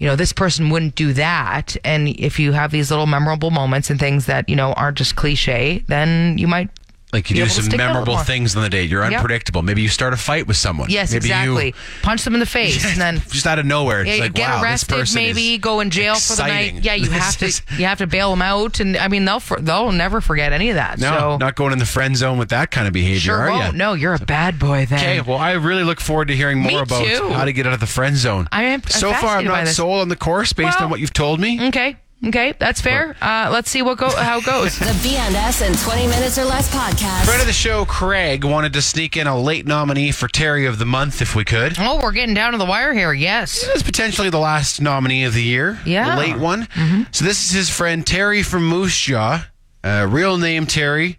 you 0.00 0.06
know, 0.06 0.16
this 0.16 0.32
person 0.32 0.70
wouldn't 0.70 0.94
do 0.94 1.12
that. 1.12 1.76
And 1.84 2.08
if 2.08 2.40
you 2.40 2.52
have 2.52 2.70
these 2.72 2.90
little 2.90 3.06
memorable 3.06 3.50
moments 3.50 3.90
and 3.90 4.00
things 4.00 4.24
that, 4.26 4.48
you 4.48 4.56
know, 4.56 4.72
aren't 4.72 4.96
just 4.96 5.14
cliche, 5.14 5.84
then 5.86 6.38
you 6.38 6.48
might. 6.48 6.70
Like 7.12 7.28
you 7.28 7.36
do 7.36 7.48
some 7.48 7.64
stick 7.64 7.80
out 7.80 7.86
a 7.86 7.98
little 7.98 8.04
memorable 8.06 8.24
things 8.24 8.54
on 8.54 8.62
the 8.62 8.68
date. 8.68 8.88
You're 8.88 9.02
Yep. 9.02 9.12
unpredictable. 9.14 9.62
Maybe 9.62 9.82
you 9.82 9.88
start 9.88 10.12
a 10.12 10.16
fight 10.16 10.46
with 10.46 10.56
someone. 10.56 10.90
Yes, 10.90 11.10
Maybe 11.12 11.26
exactly. 11.26 11.66
You, 11.66 11.72
Punch 12.02 12.22
them 12.22 12.34
in 12.34 12.40
the 12.40 12.46
face 12.60 12.84
and 12.84 13.00
then. 13.00 13.20
just 13.30 13.46
out 13.46 13.58
of 13.58 13.66
nowhere, 13.66 14.02
it's 14.02 14.10
Yeah, 14.16 14.22
like 14.24 14.34
get 14.34 14.48
wow, 14.48 14.62
arrested, 14.62 14.90
this 14.90 14.98
person 14.98 15.14
maybe 15.16 15.58
go 15.58 15.80
in 15.80 15.90
jail 15.90 16.14
for 16.14 16.36
the 16.36 16.46
night. 16.46 16.74
Yeah, 16.84 16.94
you 16.94 17.10
have 17.10 17.36
to. 17.38 17.62
You 17.78 17.86
have 17.86 17.98
to 17.98 18.06
bail 18.06 18.30
them 18.30 18.42
out, 18.42 18.78
and 18.80 18.96
I 18.96 19.08
mean 19.08 19.24
they'll 19.24 19.42
they'll 19.60 19.90
never 19.92 20.20
forget 20.20 20.52
any 20.52 20.70
of 20.70 20.76
that. 20.76 20.98
No, 21.00 21.18
so 21.18 21.36
not 21.38 21.56
going 21.56 21.72
in 21.72 21.78
the 21.80 21.86
friend 21.86 22.16
zone 22.16 22.38
with 22.38 22.50
that 22.50 22.70
kind 22.70 22.86
of 22.86 22.92
behavior, 22.92 23.18
sure 23.20 23.36
are 23.38 23.50
won't. 23.50 23.72
you? 23.72 23.78
No, 23.78 23.94
you're 23.94 24.14
a 24.14 24.18
bad 24.18 24.58
boy 24.58 24.86
then. 24.86 24.98
Okay, 25.00 25.20
well, 25.20 25.38
I 25.38 25.52
really 25.52 25.82
look 25.84 26.00
forward 26.00 26.28
to 26.28 26.36
hearing 26.36 26.58
more 26.60 26.82
about 26.82 27.04
how 27.06 27.44
to 27.44 27.52
get 27.52 27.66
out 27.66 27.72
of 27.72 27.80
the 27.80 27.86
friend 27.86 28.16
zone. 28.16 28.48
I 28.52 28.62
am- 28.64 28.82
so 28.88 29.12
far, 29.12 29.38
I'm 29.38 29.44
not 29.46 29.66
sold 29.68 30.00
on 30.00 30.08
the 30.08 30.16
course 30.16 30.52
based 30.52 30.78
Well- 30.78 30.84
on 30.84 30.90
what 30.90 31.00
you've 31.00 31.12
told 31.12 31.40
me. 31.40 31.68
Okay. 31.68 31.96
Okay, 32.26 32.52
that's 32.58 32.82
fair. 32.82 33.16
Uh, 33.22 33.48
let's 33.50 33.70
see 33.70 33.80
what 33.80 33.96
go 33.96 34.10
how 34.10 34.38
it 34.38 34.44
goes. 34.44 34.78
The 34.78 34.84
BNS 35.08 35.66
in 35.66 35.74
20 35.76 36.06
minutes 36.06 36.38
or 36.38 36.44
less 36.44 36.68
podcast. 36.74 37.24
Friend 37.24 37.40
of 37.40 37.46
the 37.46 37.52
show, 37.52 37.84
Craig, 37.86 38.44
wanted 38.44 38.74
to 38.74 38.82
sneak 38.82 39.16
in 39.16 39.26
a 39.26 39.38
late 39.40 39.66
nominee 39.66 40.12
for 40.12 40.28
Terry 40.28 40.66
of 40.66 40.78
the 40.78 40.84
Month 40.84 41.22
if 41.22 41.34
we 41.34 41.44
could. 41.44 41.76
Oh, 41.78 41.98
we're 42.02 42.12
getting 42.12 42.34
down 42.34 42.52
to 42.52 42.58
the 42.58 42.66
wire 42.66 42.92
here. 42.92 43.12
Yes. 43.14 43.62
This 43.62 43.76
is 43.76 43.82
potentially 43.82 44.28
the 44.28 44.38
last 44.38 44.82
nominee 44.82 45.24
of 45.24 45.32
the 45.32 45.42
year. 45.42 45.80
Yeah. 45.86 46.14
The 46.14 46.20
late 46.20 46.38
one. 46.38 46.68
So 47.12 47.24
this 47.24 47.42
is 47.46 47.50
his 47.52 47.70
friend 47.70 48.06
Terry 48.06 48.42
from 48.42 48.66
Moose 48.68 48.98
Jaw. 48.98 49.46
Uh, 49.82 50.06
real 50.10 50.36
name 50.36 50.66
Terry. 50.66 51.18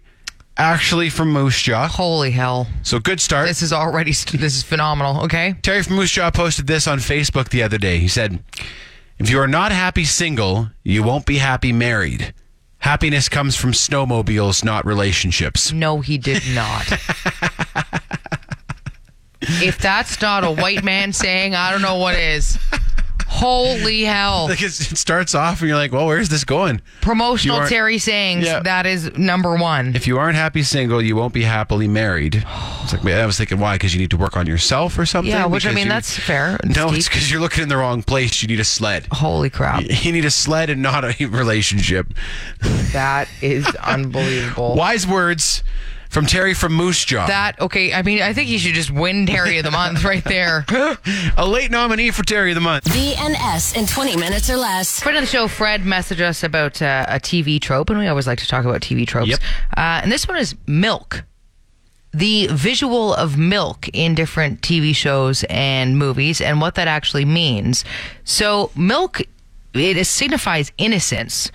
Actually 0.56 1.08
from 1.10 1.32
Moose 1.32 1.60
Jaw. 1.62 1.88
Holy 1.88 2.30
hell. 2.30 2.68
So 2.84 3.00
good 3.00 3.20
start. 3.20 3.48
This 3.48 3.62
is 3.62 3.72
already 3.72 4.12
st- 4.12 4.40
this 4.40 4.54
is 4.54 4.62
phenomenal. 4.62 5.22
Okay. 5.24 5.54
Terry 5.62 5.82
from 5.82 5.96
Moose 5.96 6.12
Jaw 6.12 6.30
posted 6.30 6.66
this 6.68 6.86
on 6.86 6.98
Facebook 6.98 7.48
the 7.48 7.62
other 7.64 7.78
day. 7.78 7.98
He 7.98 8.06
said, 8.06 8.38
If 9.22 9.30
you 9.30 9.38
are 9.38 9.46
not 9.46 9.70
happy 9.70 10.04
single, 10.04 10.70
you 10.82 11.04
won't 11.04 11.26
be 11.26 11.38
happy 11.38 11.72
married. 11.72 12.34
Happiness 12.78 13.28
comes 13.28 13.54
from 13.54 13.70
snowmobiles, 13.70 14.64
not 14.64 14.84
relationships. 14.84 15.72
No, 15.72 16.00
he 16.00 16.18
did 16.18 16.42
not. 16.52 16.90
if 19.40 19.78
that's 19.78 20.20
not 20.20 20.42
a 20.42 20.50
white 20.50 20.82
man 20.82 21.12
saying, 21.12 21.54
I 21.54 21.70
don't 21.70 21.82
know 21.82 21.98
what 21.98 22.16
is. 22.16 22.58
Holy 23.34 24.02
hell. 24.02 24.46
Like 24.48 24.62
it 24.62 24.70
starts 24.70 25.34
off 25.34 25.60
and 25.60 25.68
you're 25.68 25.76
like, 25.76 25.90
well, 25.90 26.06
where's 26.06 26.28
this 26.28 26.44
going? 26.44 26.80
Promotional 27.00 27.66
Terry 27.66 27.98
sayings. 27.98 28.44
Yeah. 28.44 28.60
That 28.60 28.86
is 28.86 29.16
number 29.16 29.56
one. 29.56 29.96
If 29.96 30.06
you 30.06 30.18
aren't 30.18 30.36
happy 30.36 30.62
single, 30.62 31.00
you 31.02 31.16
won't 31.16 31.32
be 31.34 31.42
happily 31.42 31.88
married. 31.88 32.44
It's 32.82 32.92
like, 32.92 33.04
I 33.04 33.26
was 33.26 33.38
thinking, 33.38 33.58
why? 33.58 33.74
Because 33.76 33.94
you 33.94 34.00
need 34.00 34.10
to 34.10 34.16
work 34.16 34.36
on 34.36 34.46
yourself 34.46 34.98
or 34.98 35.06
something? 35.06 35.30
yeah, 35.32 35.46
which 35.46 35.66
I 35.66 35.72
mean, 35.72 35.86
you- 35.86 35.90
that's 35.92 36.16
fair. 36.16 36.58
No, 36.64 36.88
Steve. 36.88 36.98
it's 36.98 37.08
because 37.08 37.30
you're 37.30 37.40
looking 37.40 37.62
in 37.62 37.68
the 37.68 37.76
wrong 37.78 38.02
place. 38.02 38.42
You 38.42 38.48
need 38.48 38.60
a 38.60 38.64
sled. 38.64 39.06
Holy 39.10 39.50
crap. 39.50 39.82
You 39.88 40.12
need 40.12 40.24
a 40.24 40.30
sled 40.30 40.68
and 40.70 40.82
not 40.82 41.04
a 41.04 41.26
relationship. 41.26 42.12
That 42.92 43.28
is 43.40 43.66
unbelievable. 43.82 44.76
Wise 44.76 45.06
words 45.06 45.64
from 46.12 46.26
Terry 46.26 46.52
from 46.52 46.74
Moose 46.74 47.06
Jaw. 47.06 47.26
That, 47.26 47.58
okay, 47.58 47.94
I 47.94 48.02
mean, 48.02 48.20
I 48.20 48.34
think 48.34 48.50
you 48.50 48.58
should 48.58 48.74
just 48.74 48.90
win 48.90 49.24
Terry 49.24 49.56
of 49.56 49.64
the 49.64 49.70
Month 49.70 50.04
right 50.04 50.22
there. 50.22 50.66
a 51.38 51.46
late 51.46 51.70
nominee 51.70 52.10
for 52.10 52.22
Terry 52.22 52.50
of 52.50 52.54
the 52.54 52.60
Month. 52.60 52.84
BNS 52.84 53.76
in 53.76 53.86
20 53.86 54.16
minutes 54.16 54.50
or 54.50 54.56
less. 54.56 55.00
Friend 55.00 55.16
of 55.16 55.22
the 55.22 55.26
show, 55.26 55.48
Fred, 55.48 55.82
messaged 55.82 56.20
us 56.20 56.44
about 56.44 56.82
uh, 56.82 57.06
a 57.08 57.18
TV 57.18 57.58
trope, 57.58 57.88
and 57.88 57.98
we 57.98 58.06
always 58.08 58.26
like 58.26 58.38
to 58.40 58.46
talk 58.46 58.66
about 58.66 58.82
TV 58.82 59.06
tropes. 59.06 59.30
Yep. 59.30 59.40
Uh, 59.74 60.00
and 60.02 60.12
this 60.12 60.28
one 60.28 60.36
is 60.36 60.54
milk. 60.66 61.24
The 62.12 62.48
visual 62.48 63.14
of 63.14 63.38
milk 63.38 63.88
in 63.94 64.14
different 64.14 64.60
TV 64.60 64.94
shows 64.94 65.44
and 65.48 65.96
movies, 65.96 66.42
and 66.42 66.60
what 66.60 66.74
that 66.74 66.88
actually 66.88 67.24
means. 67.24 67.86
So, 68.24 68.70
milk 68.76 69.22
it 69.72 70.06
signifies 70.06 70.72
innocence. 70.76 71.50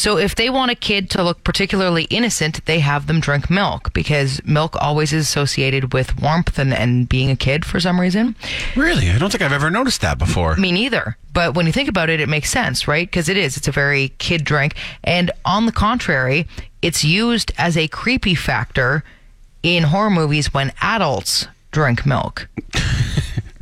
So, 0.00 0.16
if 0.16 0.34
they 0.34 0.48
want 0.48 0.70
a 0.70 0.74
kid 0.74 1.10
to 1.10 1.22
look 1.22 1.44
particularly 1.44 2.04
innocent, 2.04 2.64
they 2.64 2.78
have 2.78 3.06
them 3.06 3.20
drink 3.20 3.50
milk 3.50 3.92
because 3.92 4.42
milk 4.46 4.74
always 4.80 5.12
is 5.12 5.26
associated 5.26 5.92
with 5.92 6.18
warmth 6.18 6.58
and, 6.58 6.72
and 6.72 7.06
being 7.06 7.30
a 7.30 7.36
kid 7.36 7.66
for 7.66 7.80
some 7.80 8.00
reason. 8.00 8.34
Really? 8.74 9.10
I 9.10 9.18
don't 9.18 9.30
think 9.30 9.42
I've 9.42 9.52
ever 9.52 9.68
noticed 9.68 10.00
that 10.00 10.16
before. 10.16 10.56
Me 10.56 10.72
neither. 10.72 11.18
But 11.34 11.54
when 11.54 11.66
you 11.66 11.72
think 11.72 11.90
about 11.90 12.08
it, 12.08 12.18
it 12.18 12.30
makes 12.30 12.48
sense, 12.48 12.88
right? 12.88 13.06
Because 13.06 13.28
it 13.28 13.36
is. 13.36 13.58
It's 13.58 13.68
a 13.68 13.72
very 13.72 14.14
kid 14.16 14.42
drink. 14.42 14.74
And 15.04 15.32
on 15.44 15.66
the 15.66 15.72
contrary, 15.72 16.48
it's 16.80 17.04
used 17.04 17.52
as 17.58 17.76
a 17.76 17.86
creepy 17.86 18.34
factor 18.34 19.04
in 19.62 19.82
horror 19.82 20.08
movies 20.08 20.54
when 20.54 20.72
adults 20.80 21.46
drink 21.72 22.06
milk. 22.06 22.48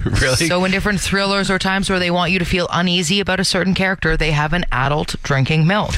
really? 0.21 0.49
So 0.49 0.65
in 0.65 0.71
different 0.71 1.01
thrillers 1.01 1.51
or 1.51 1.59
times 1.59 1.91
where 1.91 1.99
they 1.99 2.11
want 2.11 2.33
you 2.33 2.39
to 2.39 2.45
feel 2.45 2.69
uneasy 2.71 3.21
about 3.21 3.41
a 3.41 3.45
certain 3.45 3.75
character, 3.75 4.17
they 4.17 4.33
have 4.33 4.53
an 4.53 4.65
adult 4.73 5.17
drinking 5.23 5.67
milk. 5.67 5.95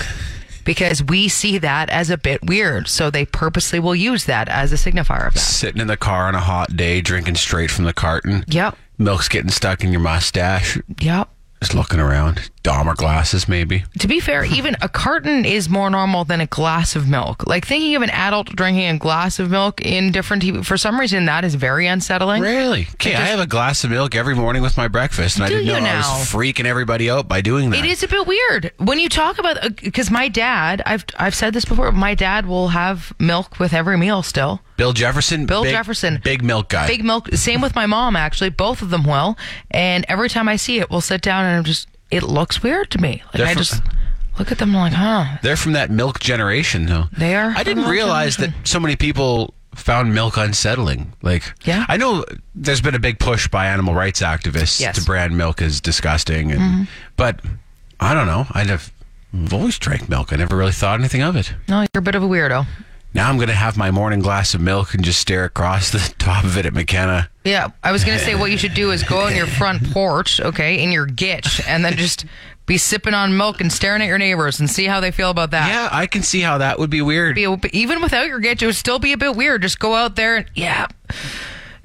Because 0.64 1.02
we 1.02 1.29
see 1.29 1.59
that 1.59 1.88
as 1.88 2.11
a 2.11 2.19
bit 2.19 2.45
weird. 2.45 2.87
So 2.87 3.11
they 3.11 3.25
purposely 3.25 3.81
will 3.81 3.97
use 3.97 4.26
that 4.26 4.49
as 4.49 4.73
a 4.73 4.76
signifier 4.76 5.26
of 5.26 5.35
that. 5.35 5.40
Sitting 5.40 5.81
in 5.81 5.87
the 5.87 5.97
car 5.97 6.29
on 6.29 6.35
a 6.35 6.40
hot 6.40 6.76
day, 6.76 7.00
drinking 7.00 7.37
straight 7.37 7.71
from 7.71 7.87
the 7.87 7.95
carton. 7.95 8.45
Yep. 8.47 8.76
Milk's 8.99 9.29
getting 9.29 9.50
stuck 9.50 9.83
in 9.83 9.90
your 9.90 10.02
mustache. 10.02 10.79
Yep. 11.00 11.29
Just 11.61 11.75
looking 11.75 12.00
around. 12.00 12.50
Dahmer 12.64 12.97
glasses, 12.97 13.47
maybe. 13.49 13.85
To 13.99 14.09
be 14.09 14.19
fair, 14.19 14.45
even 14.57 14.76
a 14.81 14.88
carton 14.88 15.45
is 15.45 15.69
more 15.69 15.90
normal 15.90 16.25
than 16.25 16.40
a 16.40 16.47
glass 16.47 16.97
of 16.97 17.07
milk. 17.09 17.47
Like 17.47 17.67
thinking 17.67 17.95
of 17.97 18.02
an 18.02 18.11
adult 18.11 18.49
drinking 18.49 18.87
a 18.87 18.99
glass 18.99 19.38
of 19.38 19.50
milk 19.50 19.81
in 19.83 20.11
different 20.11 20.43
TV, 20.43 20.64
for 20.64 20.79
some 20.79 20.99
reason 20.99 21.26
that 21.26 21.45
is 21.45 21.55
very 21.55 21.87
unsettling. 21.87 22.43
Really? 22.43 22.88
Okay, 22.95 23.14
I 23.14 23.26
have 23.26 23.40
a 23.40 23.47
glass 23.47 23.85
of 23.85 23.90
milk 23.90 24.14
every 24.14 24.35
morning 24.35 24.62
with 24.62 24.76
my 24.76 24.88
breakfast, 24.88 25.37
and 25.37 25.45
I 25.45 25.49
didn't 25.49 25.67
know 25.67 25.79
you 25.79 25.85
I 25.85 25.97
was 25.97 26.31
freaking 26.31 26.64
everybody 26.64 27.11
out 27.11 27.29
by 27.29 27.43
doing 27.43 27.71
that. 27.71 27.85
It 27.85 27.85
is 27.85 28.02
a 28.02 28.09
bit 28.09 28.26
weird 28.26 28.73
when 28.79 28.99
you 28.99 29.09
talk 29.09 29.38
about 29.38 29.62
uh, 29.62 29.69
because 29.69 30.11
my 30.11 30.29
dad, 30.29 30.83
I've 30.87 31.05
I've 31.19 31.35
said 31.35 31.52
this 31.52 31.67
before. 31.67 31.93
My 31.93 32.14
dad 32.14 32.47
will 32.47 32.69
have 32.69 33.12
milk 33.19 33.59
with 33.59 33.75
every 33.75 33.99
meal 33.99 34.23
still. 34.23 34.61
Bill 34.80 34.92
Jefferson. 34.94 35.44
Bill 35.46 35.62
big- 35.62 35.72
Jefferson. 35.72 36.20
big 36.25 36.42
milk 36.42 36.70
guy. 36.70 36.87
Big 36.87 37.04
milk. 37.04 37.28
Same 37.34 37.60
with 37.60 37.75
my 37.75 37.84
mom 37.87 38.16
actually. 38.16 38.49
Both 38.50 38.80
of 38.82 38.88
them 38.90 39.04
will. 39.04 39.37
And 39.70 40.06
every 40.08 40.28
time 40.30 40.49
I 40.49 40.56
see 40.56 40.80
it, 40.80 40.90
we'll 40.90 41.02
sit 41.02 41.20
down 41.20 41.44
and 41.44 41.56
I'm 41.58 41.64
just. 41.64 41.87
It 42.10 42.22
looks 42.25 42.62
weird 42.62 42.90
to 42.92 42.99
me. 42.99 43.22
Like 43.34 43.42
I 43.46 43.54
just 43.54 43.82
Look 44.38 44.50
at 44.50 44.56
them 44.58 44.72
like, 44.72 44.94
huh? 44.94 45.37
They're 45.42 45.56
from 45.56 45.72
that 45.72 45.90
milk 45.90 46.18
generation, 46.18 46.87
though. 46.87 47.04
They 47.16 47.37
are 47.37 47.52
I 47.54 47.62
didn't 47.62 47.84
realize 47.90 48.38
that 48.38 48.54
so 48.64 48.80
many 48.80 48.96
people 48.96 49.52
found 49.75 50.14
milk 50.14 50.38
unsettling. 50.38 51.12
Like, 51.20 51.42
Yeah. 51.64 51.84
I 51.88 51.99
know 51.99 52.25
there's 52.54 52.80
been 52.80 52.94
a 52.94 52.99
big 52.99 53.18
push 53.18 53.49
by 53.49 53.66
animal 53.66 53.92
rights 53.94 54.22
activists 54.22 54.80
Yes. 54.80 54.94
Mm-hmm. 54.96 55.00
to 55.00 55.04
brand 55.04 55.37
milk 55.37 55.60
as 55.60 55.80
disgusting, 55.82 56.52
and 56.52 56.88
but 57.16 57.40
I 58.00 58.14
don't 58.14 58.26
know. 58.26 58.46
I'd 58.52 58.68
have 58.68 58.90
I've 59.34 59.52
always 59.52 59.78
drank 59.78 60.08
milk. 60.08 60.32
I 60.32 60.37
never 60.37 60.56
really 60.56 60.72
thought 60.72 60.99
anything 60.99 61.22
of 61.22 61.37
it. 61.37 61.52
No, 61.68 61.80
you're 61.82 61.88
a 61.96 62.02
bit 62.02 62.14
of 62.14 62.22
a 62.22 62.26
weirdo. 62.28 62.66
Now 63.12 63.29
I'm 63.29 63.38
gonna 63.38 63.52
have 63.52 63.76
my 63.76 63.90
morning 63.90 64.21
glass 64.21 64.55
of 64.55 64.61
milk 64.61 64.95
and 64.95 65.05
just 65.05 65.21
stare 65.21 65.45
across 65.45 65.90
the 65.90 65.99
top 66.19 66.45
of 66.45 66.57
it 66.57 66.67
at 66.67 66.73
McKenna. 66.73 67.29
Yeah, 67.45 67.69
I 67.83 67.93
was 67.93 68.05
gonna 68.05 68.19
say 68.19 68.35
what 68.35 68.50
you 68.50 68.59
should 68.59 68.75
do 68.75 68.90
is 68.93 69.02
go 69.02 69.21
on 69.21 69.35
your 69.35 69.47
front 69.59 69.90
porch, 69.93 70.40
okay, 70.40 70.83
in 70.83 70.93
your 70.93 71.07
gitch, 71.07 71.61
and 71.67 71.85
then 71.85 71.97
just 71.97 72.25
be 72.67 72.79
sipping 72.79 73.14
on 73.14 73.37
milk 73.37 73.61
and 73.61 73.73
staring 73.73 74.00
at 74.00 74.07
your 74.07 74.19
neighbors 74.19 74.61
and 74.61 74.71
see 74.71 74.85
how 74.87 75.00
they 75.00 75.11
feel 75.11 75.31
about 75.31 75.50
that. 75.50 75.69
Yeah, 75.69 75.88
I 75.90 76.07
can 76.07 76.23
see 76.23 76.40
how 76.40 76.59
that 76.59 76.79
would 76.79 76.90
be 76.90 77.02
weird. 77.02 77.35
Be 77.35 77.49
even 77.73 78.00
without 78.00 78.29
your 78.29 78.40
gitch, 78.40 78.62
it 78.62 78.67
would 78.67 78.76
still 78.76 79.00
be 79.00 79.12
a 79.12 79.17
bit 79.19 79.35
weird. 79.35 79.62
Just 79.62 79.81
go 79.81 79.97
out 79.97 80.14
there 80.14 80.37
and 80.37 80.47
yeah, 80.55 80.87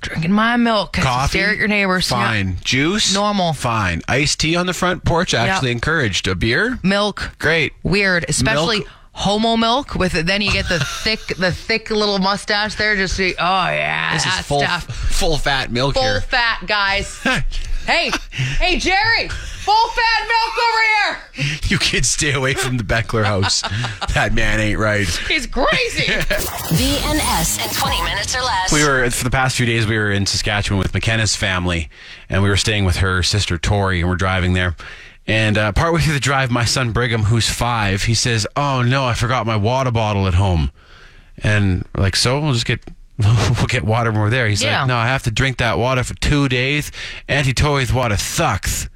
drinking 0.02 0.32
my 0.32 0.58
milk. 0.58 0.94
Coffee, 0.94 1.40
Stare 1.40 1.50
at 1.50 1.58
your 1.58 1.68
neighbors. 1.68 2.12
Yeah. 2.12 2.18
Fine. 2.18 2.58
Juice, 2.64 3.14
Normal. 3.16 3.54
Fine. 3.54 4.04
Iced 4.08 4.40
tea 4.40 4.56
on 4.56 4.68
the 4.68 4.74
front 4.74 5.04
porch, 5.04 5.34
actually 5.34 5.72
encouraged. 5.72 6.28
A 6.28 6.36
beer, 6.36 6.78
Milk. 6.84 7.32
great. 7.40 7.74
Weird, 7.82 8.26
especially. 8.30 8.80
Milk. 8.80 8.90
Homo 9.18 9.56
milk 9.56 9.96
with 9.96 10.14
it. 10.14 10.26
Then 10.26 10.42
you 10.42 10.52
get 10.52 10.68
the 10.68 10.80
thick, 11.04 11.20
the 11.38 11.52
thick 11.52 11.90
little 11.90 12.20
mustache 12.20 12.76
there. 12.76 12.96
Just 12.96 13.16
see, 13.16 13.34
oh 13.40 13.66
yeah, 13.70 14.14
This 14.14 14.24
that 14.26 14.40
is 14.42 14.46
full, 14.46 14.60
stuff. 14.62 14.86
full 14.86 15.38
fat 15.38 15.72
milk 15.72 15.94
Full 15.96 16.04
here. 16.04 16.22
fat 16.22 16.64
guys. 16.68 17.18
hey, 17.88 18.12
hey 18.32 18.78
Jerry, 18.78 19.30
full 19.30 19.88
fat 19.90 20.28
milk 20.28 20.58
over 20.68 20.82
here. 21.46 21.58
You 21.70 21.78
kids 21.80 22.10
stay 22.10 22.34
away 22.34 22.54
from 22.56 22.76
the 22.78 22.84
Beckler 22.84 23.24
house. 23.24 23.62
that 24.14 24.34
man 24.34 24.60
ain't 24.60 24.80
right. 24.80 25.08
He's 25.08 25.48
crazy. 25.48 26.12
BNS 26.76 27.64
in 27.66 27.74
20 27.74 28.04
minutes 28.04 28.36
or 28.36 28.42
less. 28.42 28.72
We 28.72 28.84
were 28.86 29.10
for 29.12 29.24
the 29.24 29.30
past 29.30 29.56
few 29.56 29.66
days. 29.66 29.88
We 29.88 29.98
were 29.98 30.12
in 30.12 30.26
Saskatchewan 30.26 30.78
with 30.80 30.94
McKenna's 30.94 31.36
family, 31.36 31.90
and 32.30 32.44
we 32.44 32.50
were 32.50 32.58
staying 32.58 32.84
with 32.86 32.98
her 32.98 33.24
sister 33.24 33.58
Tori, 33.58 34.02
and 34.02 34.10
we're 34.10 34.16
driving 34.18 34.54
there. 34.54 34.76
And 35.28 35.58
uh, 35.58 35.72
partway 35.72 36.02
through 36.02 36.14
the 36.14 36.20
drive, 36.20 36.52
my 36.52 36.66
son 36.66 36.92
Brigham, 36.92 37.24
who's 37.24 37.50
five, 37.50 38.04
he 38.04 38.14
says, 38.14 38.46
"Oh 38.56 38.82
no, 38.84 39.06
I 39.06 39.14
forgot 39.16 39.46
my 39.48 39.56
water 39.56 39.92
bottle 39.92 40.28
at 40.28 40.36
home." 40.36 40.72
And 41.40 41.84
we're 41.96 42.04
like, 42.04 42.16
so 42.16 42.40
we'll 42.40 42.54
just 42.54 42.66
get 42.68 42.80
we'll 43.18 43.68
get 43.68 43.84
water 43.84 44.12
when 44.12 44.22
we're 44.22 44.30
there. 44.30 44.48
He's 44.48 44.62
Yeah. 44.62 44.80
like, 44.82 44.88
"No, 44.88 44.98
I 44.98 45.08
have 45.08 45.24
to 45.24 45.32
drink 45.32 45.58
that 45.58 45.78
water 45.80 46.04
for 46.04 46.14
two 46.16 46.48
days. 46.48 46.92
Auntie 47.28 47.54
Tori's 47.54 47.92
water 47.94 48.18
sucks." 48.18 48.88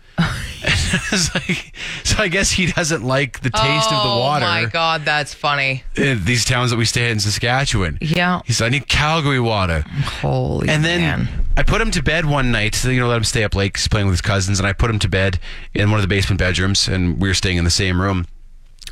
It's 0.61 1.33
like, 1.33 1.73
so 2.03 2.21
I 2.21 2.27
guess 2.27 2.51
he 2.51 2.67
doesn't 2.67 3.03
like 3.03 3.41
the 3.41 3.49
taste 3.49 3.91
of 3.91 4.03
the 4.03 4.09
oh, 4.09 4.19
water. 4.19 4.45
Oh 4.45 4.49
my 4.49 4.65
god, 4.65 5.05
that's 5.05 5.33
funny. 5.33 5.83
in 5.95 6.23
these 6.25 6.45
towns 6.45 6.71
that 6.71 6.77
we 6.77 6.85
stay 6.85 7.11
in 7.11 7.19
Saskatchewan. 7.19 7.97
Yeah. 8.01 8.41
He 8.45 8.53
said, 8.53 8.65
I 8.65 8.69
need 8.69 8.87
Calgary 8.87 9.39
water. 9.39 9.81
Holy 10.21 10.67
And 10.69 10.83
then 10.83 11.01
man. 11.01 11.45
I 11.57 11.63
put 11.63 11.81
him 11.81 11.91
to 11.91 12.03
bed 12.03 12.25
one 12.25 12.51
night, 12.51 12.75
so, 12.75 12.89
you 12.89 12.99
know, 12.99 13.07
let 13.07 13.17
him 13.17 13.23
stay 13.23 13.43
up 13.43 13.55
late, 13.55 13.77
he's 13.77 13.87
playing 13.87 14.07
with 14.07 14.13
his 14.13 14.21
cousins, 14.21 14.59
and 14.59 14.67
I 14.67 14.73
put 14.73 14.89
him 14.89 14.99
to 14.99 15.09
bed 15.09 15.39
in 15.73 15.89
one 15.91 15.99
of 15.99 16.03
the 16.03 16.07
basement 16.07 16.39
bedrooms, 16.39 16.87
and 16.87 17.21
we 17.21 17.27
were 17.27 17.33
staying 17.33 17.57
in 17.57 17.63
the 17.63 17.69
same 17.69 18.01
room. 18.01 18.27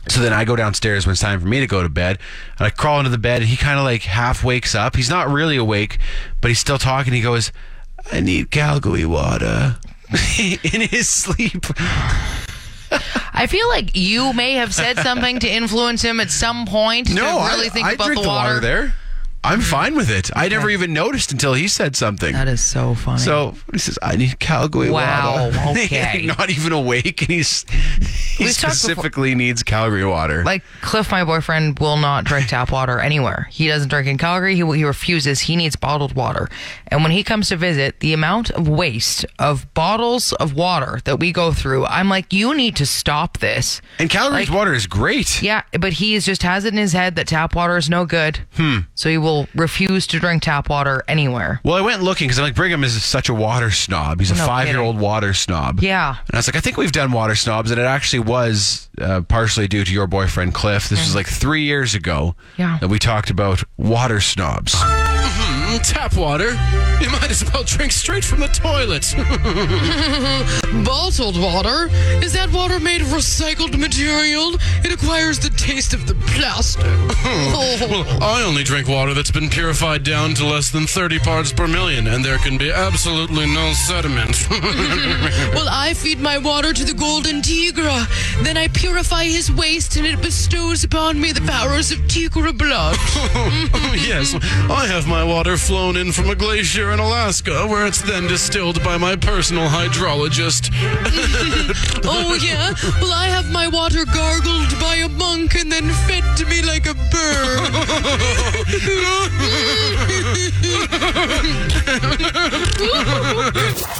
So 0.09 0.21
then 0.21 0.31
I 0.31 0.45
go 0.45 0.55
downstairs 0.55 1.05
when 1.05 1.11
it's 1.11 1.21
time 1.21 1.41
for 1.41 1.47
me 1.47 1.59
to 1.59 1.67
go 1.67 1.83
to 1.83 1.89
bed, 1.89 2.19
and 2.57 2.65
I 2.65 2.69
crawl 2.69 2.99
into 2.99 3.09
the 3.09 3.17
bed, 3.17 3.41
and 3.41 3.49
he 3.49 3.57
kind 3.57 3.77
of 3.77 3.83
like 3.83 4.03
half 4.03 4.43
wakes 4.43 4.73
up. 4.73 4.95
He's 4.95 5.09
not 5.09 5.29
really 5.29 5.57
awake, 5.57 5.97
but 6.39 6.49
he's 6.49 6.59
still 6.59 6.77
talking. 6.77 7.13
He 7.13 7.21
goes, 7.21 7.51
I 8.11 8.21
need 8.21 8.51
Calgary 8.51 9.05
water. 9.05 9.77
in 10.39 10.81
his 10.81 11.07
sleep. 11.09 11.65
I 13.33 13.47
feel 13.47 13.67
like 13.69 13.95
you 13.95 14.33
may 14.33 14.53
have 14.53 14.73
said 14.73 14.97
something 14.99 15.39
to 15.39 15.47
influence 15.47 16.01
him 16.01 16.19
at 16.19 16.31
some 16.31 16.65
point 16.65 17.09
No, 17.13 17.21
to 17.21 17.45
really 17.51 17.67
I, 17.67 17.69
think 17.69 17.85
I 17.87 17.91
about 17.93 18.05
drink 18.07 18.21
the 18.21 18.27
water. 18.27 18.59
there. 18.59 18.93
I'm 19.43 19.61
fine 19.61 19.95
with 19.95 20.09
it. 20.09 20.29
I 20.35 20.49
never 20.49 20.69
even 20.69 20.91
noticed 20.91 21.31
until 21.31 21.53
he 21.53 21.67
said 21.69 21.95
something. 21.95 22.33
That 22.33 22.49
is 22.49 22.61
so 22.61 22.95
funny. 22.95 23.19
So 23.19 23.55
he 23.71 23.77
says, 23.77 23.97
"I 24.01 24.17
need 24.17 24.39
Calgary 24.39 24.89
Wow, 24.89 25.51
water." 25.65 25.79
okay. 25.79 26.25
Not 26.37 26.49
even 26.49 26.73
awake, 26.73 27.21
and 27.21 27.29
he's 27.29 27.63
he 28.37 28.43
We've 28.45 28.57
talked 28.57 28.75
specifically 28.75 29.35
needs 29.35 29.63
Calgary 29.63 30.03
water. 30.05 30.43
like 30.43 30.63
Cliff, 30.81 31.11
my 31.11 31.23
boyfriend, 31.23 31.79
will 31.79 31.95
not 31.97 32.25
drink 32.25 32.47
tap 32.49 32.71
water 32.71 32.99
anywhere. 32.99 33.47
He 33.51 33.67
doesn't 33.67 33.87
drink 33.89 34.07
in 34.07 34.17
Calgary. 34.17 34.55
He, 34.55 34.65
he 34.75 34.83
refuses. 34.83 35.39
He 35.41 35.55
needs 35.55 35.75
bottled 35.77 36.13
water. 36.13 36.49
And 36.87 37.01
when 37.03 37.11
he 37.13 37.23
comes 37.23 37.47
to 37.49 37.55
visit, 37.55 38.01
the 38.01 38.11
amount 38.13 38.51
of 38.51 38.67
waste 38.67 39.25
of 39.39 39.73
bottles 39.73 40.33
of 40.33 40.55
water 40.55 40.99
that 41.05 41.19
we 41.19 41.31
go 41.31 41.53
through, 41.53 41.85
I'm 41.85 42.09
like, 42.09 42.33
you 42.33 42.53
need 42.55 42.75
to 42.77 42.85
stop 42.85 43.37
this. 43.37 43.81
and 43.99 44.09
Calgary's 44.09 44.49
like- 44.49 44.57
water 44.57 44.73
is 44.73 44.87
great. 44.87 45.41
Yeah, 45.41 45.61
but 45.79 45.93
he 45.93 46.15
is 46.15 46.25
just 46.25 46.43
has 46.43 46.65
it 46.65 46.73
in 46.73 46.77
his 46.79 46.91
head 46.93 47.15
that 47.15 47.27
tap 47.27 47.55
water 47.55 47.77
is 47.77 47.89
no 47.89 48.05
good. 48.05 48.39
Hmm. 48.55 48.79
So 48.95 49.09
he 49.09 49.17
will 49.17 49.26
refuse 49.55 50.07
to 50.07 50.19
drink 50.19 50.43
tap 50.43 50.69
water 50.69 51.03
anywhere. 51.07 51.59
Well, 51.63 51.75
I 51.75 51.81
went 51.81 52.01
looking 52.03 52.27
because 52.27 52.39
I'm 52.39 52.45
like 52.45 52.55
Brigham 52.55 52.83
is 52.83 53.03
such 53.03 53.29
a 53.29 53.33
water 53.33 53.71
snob. 53.71 54.19
He's 54.19 54.31
a 54.31 54.35
No 54.35 54.45
five-year-old 54.45 54.99
water 54.99 55.33
snob. 55.33 55.81
Yeah. 55.81 56.09
And 56.27 56.33
I 56.33 56.37
was 56.37 56.47
like, 56.47 56.55
I 56.55 56.59
think 56.61 56.77
we've 56.77 56.91
done 56.91 57.11
water 57.11 57.35
snobs, 57.35 57.71
and 57.71 57.79
it 57.79 57.83
actually 57.85 58.19
was 58.19 58.89
uh, 58.99 59.21
partially 59.21 59.67
due 59.67 59.83
to 59.83 59.91
your 59.93 60.07
boyfriend 60.07 60.53
Cliff. 60.53 60.89
This 60.89 60.99
was 61.05 61.15
like 61.15 61.27
three 61.27 61.63
years 61.63 61.93
ago 61.95 62.07
Mm. 62.07 62.33
Yeah. 62.57 62.77
that 62.79 62.87
we 62.87 62.97
talked 62.99 63.29
about 63.29 63.63
water 63.77 64.19
snobs. 64.21 64.75
Tap 65.83 66.15
water? 66.15 66.51
You 66.99 67.09
might 67.11 67.29
as 67.29 67.43
well 67.51 67.63
drink 67.63 67.91
straight 67.91 68.23
from 68.25 68.39
the 68.39 68.47
toilet. 68.47 69.13
Bottled 70.85 71.39
water? 71.39 71.89
Is 72.23 72.33
that 72.33 72.51
water 72.51 72.79
made 72.79 73.01
of 73.01 73.07
recycled 73.07 73.77
material? 73.77 74.55
It 74.83 74.91
acquires 74.91 75.39
the 75.39 75.49
taste 75.51 75.93
of 75.93 76.07
the 76.07 76.15
plastic. 76.15 76.85
Oh. 77.29 77.87
well, 77.89 78.23
I 78.23 78.43
only 78.43 78.63
drink 78.63 78.87
water 78.87 79.13
that's 79.13 79.31
been 79.31 79.49
purified 79.49 80.03
down 80.03 80.33
to 80.35 80.45
less 80.45 80.69
than 80.71 80.85
30 80.87 81.19
parts 81.19 81.51
per 81.51 81.67
million, 81.67 82.07
and 82.07 82.23
there 82.23 82.37
can 82.37 82.57
be 82.57 82.71
absolutely 82.71 83.45
no 83.47 83.73
sediment. 83.73 84.47
well, 84.49 85.67
I 85.69 85.93
feed 85.95 86.19
my 86.19 86.37
water 86.37 86.71
to 86.73 86.85
the 86.85 86.93
golden 86.93 87.41
tigra. 87.41 88.05
Then 88.43 88.55
I 88.57 88.69
purify 88.69 89.25
his 89.25 89.51
waste, 89.51 89.97
and 89.97 90.05
it 90.05 90.21
bestows 90.21 90.83
upon 90.83 91.19
me 91.19 91.31
the 91.31 91.41
powers 91.41 91.91
of 91.91 91.99
tigra 92.07 92.57
blood. 92.57 92.95
Oh, 92.99 93.95
yes, 93.97 94.35
I 94.69 94.85
have 94.87 95.07
my 95.07 95.23
water 95.23 95.57
flown 95.67 95.97
in 95.97 96.13
from 96.13 96.29
a 96.29 96.35
glacier 96.35 96.93
in 96.93 96.99
Alaska, 96.99 97.67
where 97.67 97.85
it's 97.85 98.01
then 98.01 98.25
distilled 98.25 98.81
by 98.85 98.97
my 98.97 99.17
personal 99.17 99.67
hydrologist. 99.67 100.69
oh, 102.05 102.39
yeah? 102.41 102.73
Well, 103.01 103.11
I 103.11 103.27
have 103.27 103.51
my 103.51 103.67
water 103.67 104.05
gargled 104.05 104.79
by 104.79 104.95
a 104.95 105.09
monk 105.09 105.55
and 105.55 105.69
then 105.69 105.89
fed 106.07 106.23
to 106.37 106.45
me 106.45 106.61
like 106.61 106.85
a 106.85 106.93
bird. 106.93 107.67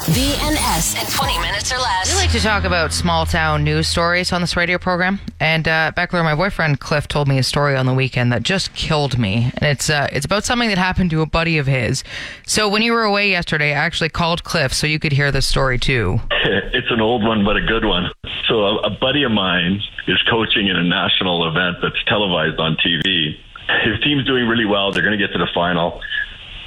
BNS 0.07 1.01
in 1.01 1.05
20 1.12 1.39
minutes 1.39 1.71
or 1.74 1.77
less. 1.77 2.13
I 2.13 2.15
like 2.15 2.31
to 2.31 2.39
talk 2.39 2.63
about 2.63 2.93
small 2.93 3.25
town 3.25 3.65
news 3.65 3.88
stories 3.88 4.31
on 4.31 4.39
this 4.39 4.55
radio 4.55 4.77
program. 4.77 5.19
And 5.39 5.67
uh, 5.67 5.91
Beckler, 5.95 6.24
my 6.24 6.36
boyfriend 6.36 6.79
Cliff, 6.79 7.07
told 7.07 7.27
me 7.27 7.38
a 7.38 7.43
story 7.43 7.75
on 7.75 7.86
the 7.86 7.93
weekend 7.93 8.31
that 8.31 8.43
just 8.43 8.74
killed 8.74 9.17
me. 9.17 9.51
And 9.57 9.63
it's 9.63 9.89
uh, 9.89 10.07
it's 10.13 10.25
about 10.25 10.45
something 10.45 10.69
that 10.69 10.77
happened 10.77 11.09
to 11.12 11.21
a 11.21 11.25
buddy 11.25 11.56
of 11.57 11.67
his. 11.67 12.03
So 12.45 12.67
when 12.69 12.81
you 12.81 12.93
were 12.93 13.03
away 13.03 13.29
yesterday, 13.29 13.71
I 13.71 13.77
actually 13.77 14.09
called 14.09 14.43
Cliff 14.43 14.73
so 14.73 14.87
you 14.87 14.99
could 14.99 15.11
hear 15.11 15.31
the 15.31 15.41
story 15.41 15.77
too. 15.77 16.19
it's 16.31 16.91
an 16.91 17.01
old 17.01 17.23
one, 17.23 17.43
but 17.43 17.57
a 17.57 17.61
good 17.61 17.85
one. 17.85 18.09
So 18.47 18.61
a, 18.61 18.77
a 18.87 18.89
buddy 18.89 19.23
of 19.23 19.31
mine 19.31 19.81
is 20.07 20.21
coaching 20.29 20.67
in 20.67 20.75
a 20.75 20.83
national 20.83 21.47
event 21.47 21.77
that's 21.81 22.03
televised 22.05 22.59
on 22.59 22.77
TV. 22.77 23.35
His 23.83 23.99
team's 24.03 24.25
doing 24.25 24.47
really 24.47 24.65
well. 24.65 24.91
They're 24.91 25.03
going 25.03 25.17
to 25.17 25.23
get 25.23 25.33
to 25.33 25.39
the 25.39 25.49
final. 25.53 26.01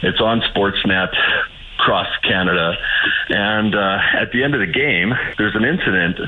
It's 0.02 0.20
on 0.20 0.40
Sportsnet 0.52 1.08
across 1.78 2.08
Canada. 2.22 2.74
And 3.28 3.74
uh, 3.74 3.98
at 4.20 4.32
the 4.32 4.42
end 4.42 4.54
of 4.54 4.60
the 4.60 4.72
game, 4.72 5.12
there's 5.38 5.54
an 5.54 5.64
incident. 5.64 6.18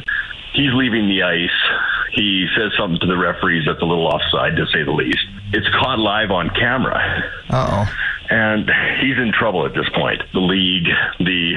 He's 0.53 0.73
leaving 0.75 1.09
the 1.09 1.23
ice. 1.23 1.51
He 2.13 2.47
says 2.57 2.73
something 2.79 3.01
to 3.01 3.07
the 3.07 3.17
referees 3.17 3.65
that's 3.67 3.81
a 3.81 3.87
little 3.87 4.07
offside, 4.07 4.57
to 4.57 4.67
say 4.67 4.83
the 4.85 4.93
least. 4.93 5.25
It's 5.53 5.67
caught 5.81 5.99
live 5.99 6.31
on 6.31 6.51
camera 6.51 7.23
oh. 7.51 7.87
and 8.31 8.71
he's 9.01 9.19
in 9.19 9.33
trouble 9.33 9.67
at 9.67 9.75
this 9.75 9.89
point. 9.95 10.23
The 10.33 10.41
league, 10.41 10.89
the 11.19 11.55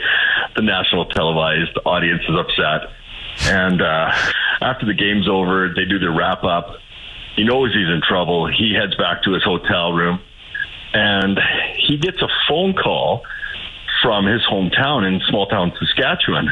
the 0.56 0.62
national 0.62 1.06
televised 1.06 1.78
audience 1.84 2.22
is 2.28 2.36
upset, 2.36 2.90
and 3.52 3.82
uh, 3.82 4.10
after 4.60 4.86
the 4.86 4.94
game's 4.94 5.28
over, 5.28 5.72
they 5.74 5.84
do 5.84 5.98
their 5.98 6.12
wrap 6.12 6.44
up. 6.44 6.78
He 7.36 7.44
knows 7.44 7.72
he's 7.74 7.88
in 7.88 8.00
trouble. 8.06 8.48
He 8.48 8.74
heads 8.74 8.94
back 8.96 9.22
to 9.24 9.32
his 9.32 9.42
hotel 9.42 9.92
room, 9.92 10.20
and 10.92 11.38
he 11.76 11.98
gets 11.98 12.22
a 12.22 12.28
phone 12.48 12.74
call 12.74 13.22
from 14.02 14.26
his 14.26 14.42
hometown 14.42 15.06
in 15.06 15.20
small 15.28 15.46
town 15.46 15.72
Saskatchewan. 15.78 16.48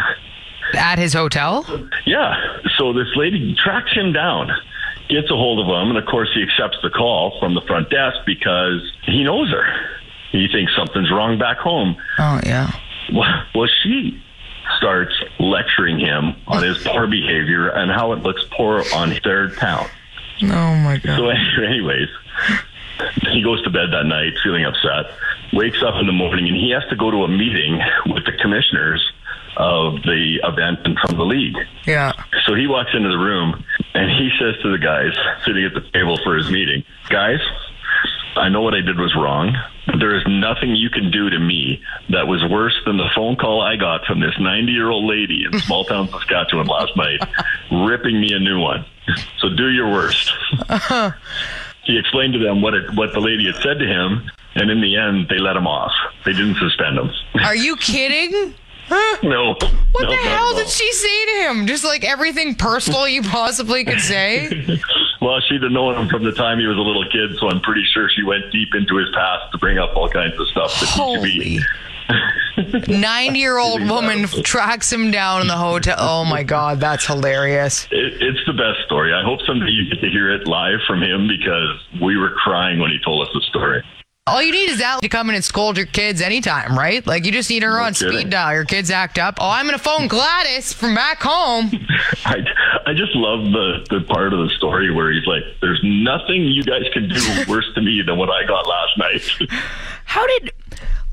At 0.75 0.99
his 0.99 1.12
hotel? 1.12 1.66
Yeah. 2.07 2.35
So 2.78 2.93
this 2.93 3.09
lady 3.16 3.54
tracks 3.62 3.93
him 3.93 4.12
down, 4.12 4.50
gets 5.09 5.31
a 5.31 5.37
hold 5.37 5.61
of 5.61 5.66
him, 5.66 5.95
and 5.95 5.99
of 5.99 6.07
course 6.07 6.31
he 6.35 6.43
accepts 6.43 6.78
the 6.83 6.90
call 6.90 7.38
from 7.38 7.54
the 7.54 7.62
front 7.62 7.90
desk 7.90 8.19
because 8.26 8.93
he 9.04 9.25
knows 9.25 9.50
her. 9.50 9.64
He 10.33 10.49
thinks 10.49 10.75
something's 10.76 11.11
wrong 11.11 11.38
back 11.38 11.59
home. 11.59 11.97
Oh, 12.19 12.40
yeah. 12.45 12.73
Well, 13.12 13.45
well 13.54 13.69
she 13.83 14.21
starts 14.78 15.14
lecturing 15.38 15.99
him 15.99 16.35
on 16.47 16.62
his 16.62 16.78
poor 16.83 17.07
behavior 17.07 17.69
and 17.69 17.90
how 17.90 18.12
it 18.12 18.23
looks 18.23 18.45
poor 18.57 18.83
on 18.95 19.14
their 19.23 19.50
town. 19.50 19.87
Oh 20.43 20.75
my 20.76 20.99
god. 20.99 21.16
So, 21.16 21.28
anyways, 21.62 22.09
he 23.33 23.43
goes 23.43 23.62
to 23.64 23.71
bed 23.71 23.93
that 23.93 24.04
night 24.07 24.33
feeling 24.43 24.64
upset, 24.64 25.07
wakes 25.52 25.83
up 25.83 25.95
in 26.00 26.07
the 26.07 26.12
morning, 26.12 26.49
and 26.49 26.57
he 26.57 26.71
has 26.71 26.85
to 26.90 26.97
go 26.97 27.11
to 27.11 27.25
a 27.25 27.28
meeting 27.28 27.81
with 28.07 28.25
the 28.25 28.33
commissioners 28.33 29.12
of 29.56 30.02
the 30.02 30.40
event 30.42 30.80
and 30.84 30.99
from 30.99 31.16
the 31.16 31.25
league. 31.25 31.56
Yeah. 31.87 32.12
So 32.46 32.54
he 32.54 32.66
walks 32.66 32.90
into 32.94 33.08
the 33.08 33.18
room 33.18 33.64
and 33.94 34.11
he 34.11 34.30
says 34.38 34.61
to 34.62 34.73
the 34.73 34.78
guys 34.78 35.12
sitting 35.44 35.64
at 35.64 35.75
the 35.75 35.88
table 35.92 36.18
for 36.25 36.37
his 36.37 36.50
meeting, 36.50 36.84
Guys, 37.08 37.40
I 38.37 38.49
know 38.49 38.62
what 38.62 38.75
I 38.75 38.80
did 38.80 38.99
was 38.99 39.14
wrong. 39.16 39.56
There 39.99 40.16
is 40.16 40.23
nothing 40.26 40.75
you 40.75 40.90
can 40.90 41.11
do 41.11 41.30
to 41.30 41.38
me 41.38 41.80
that 42.11 42.26
was 42.26 42.42
worse 42.50 42.75
than 42.84 42.96
the 42.96 43.08
phone 43.14 43.37
call 43.37 43.61
I 43.62 43.76
got 43.76 44.04
from 44.06 44.20
this 44.20 44.34
90 44.40 44.73
year 44.73 44.90
old 44.90 45.04
lady 45.04 45.44
in 45.44 45.58
small 45.61 45.84
town 45.84 46.08
Saskatchewan 46.08 46.66
last 46.66 46.96
night, 46.96 47.20
ripping 47.70 48.20
me 48.20 48.32
a 48.32 48.38
new 48.38 48.58
one. 48.58 48.84
So 49.38 49.49
do 49.50 49.70
your 49.70 49.90
worst. 49.92 50.32
He 51.84 51.99
explained 51.99 52.32
to 52.32 52.38
them 52.38 52.62
what 52.62 52.75
it, 52.75 52.94
what 52.94 53.12
the 53.12 53.20
lady 53.20 53.44
had 53.46 53.56
said 53.56 53.78
to 53.78 53.87
him, 53.87 54.30
and 54.54 54.70
in 54.70 54.80
the 54.80 54.96
end, 54.96 55.28
they 55.28 55.38
let 55.38 55.56
him 55.56 55.66
off. 55.66 55.92
They 56.25 56.32
didn't 56.32 56.56
suspend 56.56 56.99
him. 56.99 57.11
Are 57.42 57.56
you 57.56 57.76
kidding? 57.76 58.54
no. 58.91 59.55
What 59.93 60.03
no, 60.03 60.11
the 60.11 60.17
hell 60.17 60.55
did 60.55 60.69
she 60.69 60.93
say 60.93 61.26
to 61.26 61.33
him? 61.49 61.67
Just 61.67 61.85
like 61.85 62.05
everything 62.05 62.55
personal 62.55 63.09
you 63.09 63.23
possibly 63.23 63.85
could 63.85 64.00
say? 64.00 64.81
Well, 65.25 65.41
she'd 65.49 65.62
have 65.62 65.73
known 65.73 65.95
him 65.97 66.09
from 66.09 66.23
the 66.23 66.33
time 66.33 66.59
he 66.59 66.67
was 66.67 66.76
a 66.76 66.81
little 66.81 67.05
kid, 67.11 67.38
so 67.38 67.49
I'm 67.49 67.62
pretty 67.62 67.83
sure 67.95 68.11
she 68.14 68.23
went 68.23 68.53
deep 68.53 68.75
into 68.75 68.99
his 68.99 69.09
past 69.14 69.53
to 69.53 69.59
bring 69.59 69.79
up 69.79 69.97
all 69.97 70.07
kinds 70.11 70.38
of 70.38 70.47
stuff 70.49 70.79
that 70.81 70.87
he 70.91 71.00
Holy. 71.00 71.61
could 72.57 72.87
be. 72.87 72.99
90 73.00 73.38
year 73.38 73.57
old 73.57 73.88
woman 73.88 74.25
tracks 74.43 74.93
him 74.93 75.11
down 75.11 75.41
in 75.41 75.47
the 75.47 75.57
hotel. 75.57 75.97
Oh 75.99 76.25
my 76.26 76.43
God, 76.43 76.79
that's 76.79 77.07
hilarious. 77.07 77.88
It, 77.91 78.21
it's 78.21 78.45
the 78.47 78.53
best 78.53 78.85
story. 78.85 79.14
I 79.14 79.23
hope 79.25 79.41
someday 79.47 79.71
you 79.71 79.88
get 79.88 80.03
to 80.03 80.11
hear 80.11 80.31
it 80.31 80.47
live 80.47 80.81
from 80.87 81.03
him 81.03 81.26
because 81.26 81.81
we 82.03 82.19
were 82.19 82.31
crying 82.31 82.79
when 82.79 82.91
he 82.91 82.99
told 83.03 83.26
us 83.26 83.33
the 83.33 83.41
story. 83.49 83.83
All 84.26 84.43
you 84.43 84.52
need 84.52 84.71
is 84.71 84.78
that 84.78 85.02
to 85.02 85.09
come 85.11 85.28
in 85.28 85.35
and 85.35 85.45
scold 85.45 85.76
your 85.76 85.85
kids 85.85 86.23
anytime, 86.23 86.78
right? 86.78 87.07
Like 87.07 87.26
you 87.26 87.33
just 87.33 87.50
need 87.50 87.62
her 87.62 87.78
on 87.78 87.93
kidding. 87.93 88.21
speed 88.21 88.31
dial. 88.31 88.54
Your 88.54 88.64
kids 88.64 88.90
act 88.90 89.19
up. 89.19 89.37
Oh, 89.38 89.50
I'm 89.50 89.66
going 89.66 89.76
to 89.76 89.85
phone 89.85 90.09
Gladys 90.09 90.73
from 90.73 90.95
back 90.95 91.23
home. 91.23 91.71
I, 92.25 92.38
I 92.87 92.95
just 92.95 93.14
love 93.14 93.45
the, 93.52 93.87
the 93.90 94.00
part 94.07 94.33
of 94.33 94.38
the 94.38 94.49
story 94.57 94.90
where 94.90 95.12
he's 95.12 95.26
like, 95.26 95.43
there's 95.61 95.81
nothing 95.85 96.45
you 96.45 96.62
guys 96.62 96.85
can 96.95 97.11
do 97.11 97.21
worse 97.52 97.66
to 97.75 97.83
me 97.83 98.00
than 98.00 98.16
what 98.16 98.31
I 98.31 98.47
got 98.47 98.66
last 98.66 98.97
night. 98.97 99.50
How 100.07 100.26
did. 100.26 100.52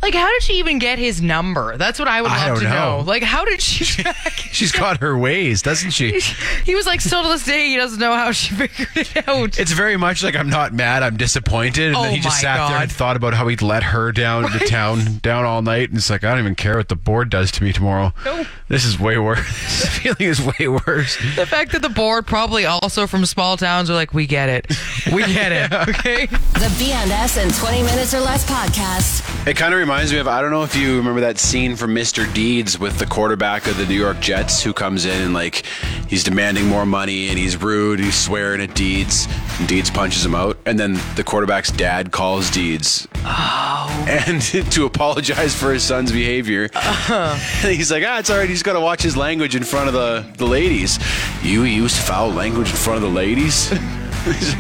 Like, 0.02 0.14
how 0.16 0.28
did 0.32 0.42
she 0.44 0.54
even 0.60 0.80
get 0.80 0.98
his 1.00 1.22
number? 1.22 1.78
That's 1.78 2.00
what 2.00 2.08
I 2.08 2.22
would 2.22 2.32
love 2.32 2.40
I 2.42 2.48
don't 2.48 2.58
to 2.60 2.64
know. 2.64 2.98
know. 2.98 3.04
Like, 3.06 3.22
how 3.24 3.46
did 3.46 3.62
she 3.62 3.86
track? 4.04 4.16
She's 4.52 4.72
got 4.72 5.00
her 5.02 5.18
ways, 5.18 5.62
doesn't 5.62 5.92
she? 5.92 6.20
he 6.66 6.74
was 6.76 6.86
like, 6.86 7.02
still 7.02 7.22
to 7.24 7.30
this 7.30 7.46
day, 7.46 7.68
he 7.68 7.78
doesn't 7.78 8.00
know 8.00 8.14
how 8.14 8.32
she 8.32 8.54
figured 8.56 8.90
it 8.96 9.28
out. 9.28 9.60
It's 9.60 9.72
very 9.72 9.98
much 9.98 10.24
like 10.24 10.36
I'm 10.36 10.50
not 10.50 10.74
mad, 10.74 11.04
I'm 11.04 11.18
disappointed. 11.18 11.88
And 11.90 11.96
Oh 11.96 12.02
then 12.04 12.12
he 12.16 12.18
just 12.20 12.38
my 12.38 12.42
sat 12.42 12.68
there 12.70 12.78
and 12.82 12.92
thought 12.92 13.16
about 13.16 13.34
how 13.34 13.48
he'd 13.48 13.62
let 13.62 13.84
her 13.84 14.12
down 14.12 14.50
to 14.52 14.60
town 14.66 15.20
down 15.22 15.46
all 15.46 15.62
night. 15.62 15.90
And 15.90 15.98
it's 15.98 16.10
like, 16.10 16.24
I 16.24 16.32
don't 16.32 16.40
even 16.40 16.56
care 16.56 16.78
what 16.78 16.90
the 16.90 16.96
board 16.96 17.30
does 17.30 17.52
to 17.54 17.64
me 17.64 17.72
tomorrow. 17.72 18.14
No. 18.26 18.46
This 18.68 18.86
is 18.86 19.00
way 19.00 19.18
worse. 19.18 19.46
this 19.48 19.98
feeling 20.00 20.22
is 20.22 20.42
way 20.42 20.68
worse. 20.68 21.18
The 21.36 21.46
fact 21.46 21.74
that 21.74 21.82
the 21.82 21.90
board, 21.90 22.26
probably 22.26 22.66
also 22.66 23.06
from 23.06 23.26
small 23.26 23.58
towns, 23.58 23.90
are 23.90 23.94
like, 23.94 24.14
we 24.14 24.26
get 24.26 24.50
it. 24.50 24.68
We 25.14 25.24
get 25.26 25.52
it. 25.52 25.74
Okay. 25.90 26.26
The 26.26 26.70
BNS 26.80 27.44
in 27.44 27.52
20 27.54 27.84
minutes 27.84 28.14
or 28.14 28.20
less 28.22 28.50
podcast. 28.50 29.48
It 29.48 29.58
kind 29.58 29.74
of 29.74 29.80
reminds 29.92 30.14
me 30.14 30.20
of 30.20 30.28
I 30.30 30.42
don't 30.42 30.52
know 30.52 30.64
if 30.64 30.74
you 30.74 30.96
remember 30.96 31.20
that 31.20 31.38
scene 31.38 31.76
from 31.76 31.94
Mr. 31.94 32.34
Deeds 32.34 32.80
with 32.80 32.98
the 32.98 33.06
quarterback 33.06 33.68
of 33.68 33.76
the 33.76 33.86
New 33.86 34.00
York 34.00 34.22
Jets 34.22 34.64
who 34.64 34.72
comes 34.72 35.04
in 35.04 35.22
and 35.22 35.34
like 35.34 35.66
he's 36.08 36.24
demanding 36.24 36.66
more 36.66 36.86
money 36.86 37.28
and 37.28 37.38
he's 37.38 37.62
rude, 37.62 38.00
he's 38.00 38.16
swearing 38.16 38.62
at 38.62 38.74
Deeds, 38.74 39.28
and 39.60 39.68
Deeds 39.68 39.92
punches 39.92 40.26
him 40.26 40.34
out, 40.34 40.58
and 40.66 40.80
then 40.80 40.98
the 41.18 41.26
quarterback's 41.26 41.72
dad 41.72 42.14
calls 42.14 42.50
Deeds 42.50 43.06
and 43.26 44.42
to 44.72 44.86
apologize 44.86 45.54
for 45.54 45.74
his 45.74 45.84
son's 45.84 46.14
behavior. 46.14 46.70
he's 47.64 47.92
like, 47.92 48.06
ah, 48.08 48.20
it's 48.20 48.30
all 48.30 48.38
right. 48.38 48.48
He's 48.48 48.64
got 48.64 48.74
to 48.74 48.80
watch 48.80 49.02
his 49.02 49.18
language 49.18 49.58
in 49.58 49.64
front 49.66 49.90
of 49.90 49.94
the 49.94 50.26
the 50.38 50.48
ladies. 50.48 51.00
You 51.44 51.64
use 51.64 52.00
foul 52.00 52.32
language 52.32 52.70
in 52.70 52.78
front 52.78 52.96
of 52.96 53.02
the 53.04 53.14
ladies. 53.14 53.74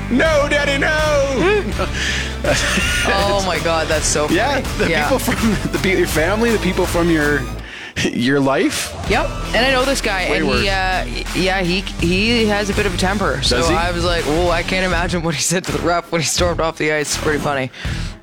No, 0.09 0.47
Daddy, 0.49 0.79
no. 0.79 2.30
Oh 3.05 3.43
my 3.45 3.59
God, 3.59 3.87
that's 3.87 4.05
so 4.05 4.27
funny. 4.27 4.37
Yeah, 4.37 4.61
the 4.77 4.85
people 4.85 5.19
from 5.19 5.71
the 5.71 5.79
pe- 5.81 5.97
your 5.97 6.07
family, 6.07 6.51
the 6.51 6.59
people 6.59 6.85
from 6.85 7.09
your 7.09 7.41
your 8.03 8.39
life. 8.39 8.93
Yep, 9.09 9.25
and 9.55 9.65
I 9.65 9.71
know 9.71 9.83
this 9.85 10.01
guy, 10.01 10.29
Way 10.29 10.37
and 10.37 10.47
worse. 10.47 10.61
he, 10.61 10.69
uh, 10.69 11.05
yeah, 11.35 11.61
he 11.61 11.81
he 11.81 12.45
has 12.47 12.69
a 12.69 12.73
bit 12.73 12.85
of 12.85 12.93
a 12.93 12.97
temper. 12.97 13.41
So? 13.43 13.57
I 13.63 13.91
was 13.91 14.03
like, 14.05 14.23
oh, 14.27 14.49
I 14.49 14.63
can't 14.63 14.85
imagine 14.85 15.23
what 15.23 15.35
he 15.35 15.41
said 15.41 15.63
to 15.65 15.71
the 15.71 15.79
ref 15.79 16.11
when 16.11 16.21
he 16.21 16.27
stormed 16.27 16.61
off 16.61 16.77
the 16.77 16.91
ice. 16.93 17.13
It's 17.15 17.23
pretty 17.23 17.39
funny. 17.39 17.69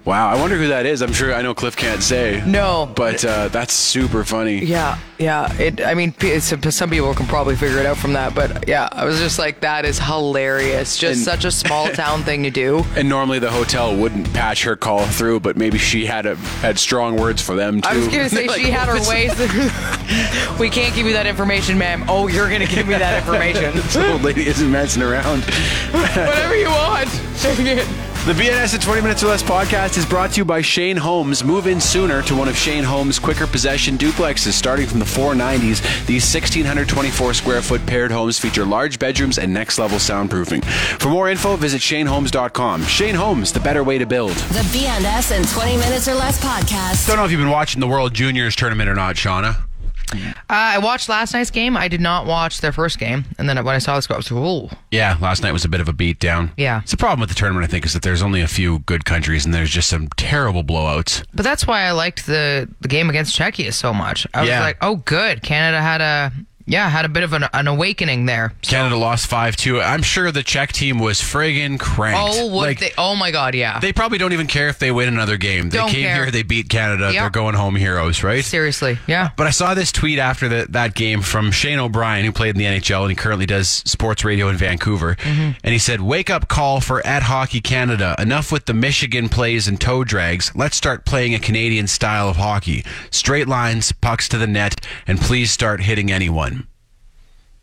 Wow, 0.08 0.30
I 0.30 0.40
wonder 0.40 0.56
who 0.56 0.68
that 0.68 0.86
is. 0.86 1.02
I'm 1.02 1.12
sure 1.12 1.34
I 1.34 1.42
know 1.42 1.52
Cliff 1.52 1.76
can't 1.76 2.02
say. 2.02 2.42
No. 2.46 2.90
but 2.96 3.22
uh, 3.26 3.48
that's 3.48 3.74
super 3.74 4.24
funny. 4.24 4.64
Yeah, 4.64 4.96
yeah. 5.18 5.52
It. 5.60 5.82
I 5.82 5.92
mean, 5.92 6.14
some 6.40 6.88
people 6.88 7.12
can 7.12 7.26
probably 7.26 7.56
figure 7.56 7.78
it 7.78 7.84
out 7.84 7.98
from 7.98 8.14
that, 8.14 8.34
but 8.34 8.66
yeah, 8.66 8.88
I 8.90 9.04
was 9.04 9.18
just 9.18 9.38
like, 9.38 9.60
that 9.60 9.84
is 9.84 9.98
hilarious. 9.98 10.96
Just 10.96 11.18
And- 11.18 11.24
such 11.26 11.44
a 11.44 11.50
small 11.50 11.88
town 11.92 12.22
thing 12.22 12.42
to 12.44 12.50
do. 12.50 12.86
And 12.96 13.06
normally 13.06 13.38
the 13.38 13.50
hotel 13.50 13.94
wouldn't 13.94 14.32
patch 14.32 14.62
her 14.64 14.76
call 14.76 15.04
through, 15.04 15.40
but 15.40 15.58
maybe 15.58 15.76
she 15.76 16.06
had 16.06 16.24
a, 16.24 16.36
had 16.36 16.78
strong 16.78 17.16
words 17.20 17.42
for 17.42 17.54
them 17.54 17.82
too. 17.82 17.88
I 17.90 17.96
was 17.98 18.08
gonna 18.08 18.30
say 18.30 18.46
Like, 18.48 18.62
she 18.62 18.70
had 18.70 18.88
her 18.88 19.06
ways. 19.10 19.38
we 20.58 20.70
can't 20.70 20.94
give 20.94 21.06
you 21.06 21.12
that 21.12 21.26
information, 21.26 21.76
ma'am. 21.76 22.04
Oh, 22.08 22.28
you're 22.28 22.48
gonna 22.48 22.66
give 22.66 22.88
me 22.88 22.94
that 22.94 23.18
information. 23.18 23.74
This 23.74 23.94
old 23.94 24.22
lady 24.22 24.46
isn't 24.46 24.72
messing 24.72 25.02
around. 25.02 25.44
Whatever 25.92 26.56
you 26.56 26.68
want. 26.70 27.27
Take 27.40 27.60
it. 27.60 27.86
The 28.26 28.32
BNS 28.32 28.74
in 28.74 28.80
20 28.80 29.00
Minutes 29.00 29.22
or 29.22 29.28
Less 29.28 29.44
podcast 29.44 29.96
is 29.96 30.04
brought 30.04 30.32
to 30.32 30.38
you 30.38 30.44
by 30.44 30.60
Shane 30.60 30.96
Homes. 30.96 31.44
Move 31.44 31.68
in 31.68 31.80
sooner 31.80 32.20
to 32.22 32.34
one 32.34 32.48
of 32.48 32.56
Shane 32.56 32.82
Homes' 32.82 33.18
quicker 33.18 33.46
possession 33.46 33.96
duplexes 33.96 34.52
starting 34.52 34.88
from 34.88 34.98
the 34.98 35.04
490s. 35.04 36.04
These 36.04 36.34
1,624 36.34 37.34
square 37.34 37.62
foot 37.62 37.86
paired 37.86 38.10
homes 38.10 38.38
feature 38.40 38.64
large 38.64 38.98
bedrooms 38.98 39.38
and 39.38 39.54
next 39.54 39.78
level 39.78 39.98
soundproofing. 39.98 40.64
For 41.00 41.10
more 41.10 41.30
info, 41.30 41.54
visit 41.54 41.80
shanehomes.com. 41.80 42.82
Shane 42.84 43.14
Homes, 43.14 43.52
the 43.52 43.60
better 43.60 43.84
way 43.84 43.98
to 43.98 44.04
build. 44.04 44.32
The 44.32 44.66
BNS 44.76 45.38
in 45.38 45.46
20 45.46 45.76
minutes 45.76 46.08
or 46.08 46.14
less 46.14 46.42
podcast. 46.44 47.06
Don't 47.06 47.18
know 47.18 47.24
if 47.24 47.30
you've 47.30 47.40
been 47.40 47.50
watching 47.50 47.80
the 47.80 47.88
World 47.88 48.14
Juniors 48.14 48.56
tournament 48.56 48.90
or 48.90 48.94
not, 48.94 49.14
Shauna. 49.14 49.67
Uh, 50.14 50.36
I 50.48 50.78
watched 50.78 51.08
last 51.08 51.34
night's 51.34 51.50
game. 51.50 51.76
I 51.76 51.88
did 51.88 52.00
not 52.00 52.26
watch 52.26 52.60
their 52.60 52.72
first 52.72 52.98
game, 52.98 53.24
and 53.38 53.48
then 53.48 53.56
when 53.64 53.74
I 53.74 53.78
saw 53.78 53.96
this 53.96 54.10
I 54.10 54.16
was 54.16 54.30
like, 54.30 54.40
"Oh, 54.42 54.70
Yeah, 54.90 55.16
last 55.20 55.42
night 55.42 55.52
was 55.52 55.64
a 55.64 55.68
bit 55.68 55.80
of 55.80 55.88
a 55.88 55.92
beatdown. 55.92 56.50
Yeah. 56.56 56.80
It's 56.82 56.90
the 56.92 56.96
problem 56.96 57.20
with 57.20 57.28
the 57.28 57.34
tournament, 57.34 57.64
I 57.64 57.68
think, 57.70 57.84
is 57.84 57.92
that 57.92 58.02
there's 58.02 58.22
only 58.22 58.40
a 58.40 58.48
few 58.48 58.78
good 58.80 59.04
countries 59.04 59.44
and 59.44 59.52
there's 59.52 59.70
just 59.70 59.88
some 59.88 60.08
terrible 60.16 60.64
blowouts. 60.64 61.24
But 61.34 61.44
that's 61.44 61.66
why 61.66 61.82
I 61.82 61.90
liked 61.92 62.26
the 62.26 62.68
the 62.80 62.88
game 62.88 63.10
against 63.10 63.36
Czechia 63.38 63.72
so 63.72 63.92
much. 63.92 64.26
I 64.34 64.40
was 64.40 64.48
Yeah. 64.48 64.60
like, 64.60 64.78
oh, 64.80 64.96
good. 64.96 65.42
Canada 65.42 65.80
had 65.82 66.00
a 66.00 66.32
yeah 66.68 66.88
had 66.88 67.04
a 67.04 67.08
bit 67.08 67.22
of 67.24 67.32
an, 67.32 67.44
an 67.52 67.66
awakening 67.66 68.26
there. 68.26 68.52
Canada 68.62 68.96
lost 68.96 69.26
5 69.26 69.56
2. 69.56 69.80
I'm 69.80 70.02
sure 70.02 70.30
the 70.30 70.42
Czech 70.42 70.72
team 70.72 70.98
was 70.98 71.20
friggin' 71.20 71.80
cranked. 71.80 72.20
Oh, 72.38 72.46
what 72.46 72.62
Like, 72.68 72.78
they? 72.80 72.92
Oh 72.96 73.16
my 73.16 73.30
God, 73.30 73.54
yeah. 73.54 73.80
they 73.80 73.92
probably 73.92 74.18
don't 74.18 74.32
even 74.32 74.46
care 74.46 74.68
if 74.68 74.78
they 74.78 74.90
win 74.92 75.08
another 75.08 75.36
game. 75.36 75.70
They 75.70 75.78
Don't 75.78 75.90
came 75.90 76.04
care. 76.04 76.24
here, 76.24 76.30
they 76.30 76.42
beat 76.42 76.68
Canada, 76.68 77.10
Yep. 77.12 77.22
they're 77.22 77.30
going 77.30 77.54
home 77.54 77.74
heroes, 77.76 78.22
right? 78.22 78.44
Seriously, 78.44 78.98
yeah. 79.06 79.30
But 79.36 79.46
I 79.46 79.50
saw 79.50 79.74
this 79.74 79.90
tweet 79.92 80.18
after 80.18 80.48
the, 80.48 80.66
that 80.70 80.94
game 80.94 81.22
from 81.22 81.50
Shane 81.50 81.78
O'Brien, 81.78 82.24
who 82.24 82.32
played 82.32 82.50
in 82.54 82.58
the 82.58 82.64
NHL 82.66 83.02
and 83.02 83.10
he 83.10 83.16
currently 83.16 83.46
does 83.46 83.68
sports 83.86 84.24
radio 84.24 84.48
in 84.48 84.56
Vancouver. 84.56 85.14
Mm-hmm. 85.16 85.50
And 85.64 85.72
he 85.72 85.78
said, 85.78 86.00
Wake 86.00 86.30
up 86.30 86.48
call 86.48 86.80
for 86.80 87.04
at 87.06 87.22
Hockey 87.24 87.60
Canada. 87.60 88.14
Enough 88.18 88.52
with 88.52 88.66
the 88.66 88.74
Michigan 88.74 89.28
plays 89.28 89.68
and 89.68 89.80
toe 89.80 90.04
drags. 90.04 90.52
Let's 90.54 90.76
start 90.76 91.04
playing 91.04 91.34
a 91.34 91.38
Canadian 91.38 91.86
style 91.86 92.28
of 92.28 92.36
hockey. 92.36 92.84
Straight 93.10 93.48
lines, 93.48 93.92
pucks 93.92 94.28
to 94.30 94.38
the 94.38 94.46
net, 94.46 94.84
and 95.06 95.20
please 95.20 95.50
start 95.50 95.82
hitting 95.82 96.10
anyone. 96.10 96.57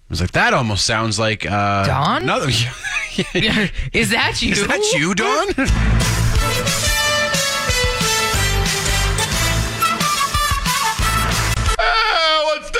I 0.07 0.13
was 0.13 0.21
like, 0.21 0.33
that 0.33 0.53
almost 0.53 0.85
sounds 0.85 1.17
like 1.17 1.49
uh, 1.49 1.85
Don? 1.85 2.23
Another, 2.23 2.47
Is 3.93 4.11
that 4.11 4.41
you? 4.41 4.51
Is 4.51 4.67
that 4.67 4.93
you, 4.93 5.15
Don? 5.15 5.47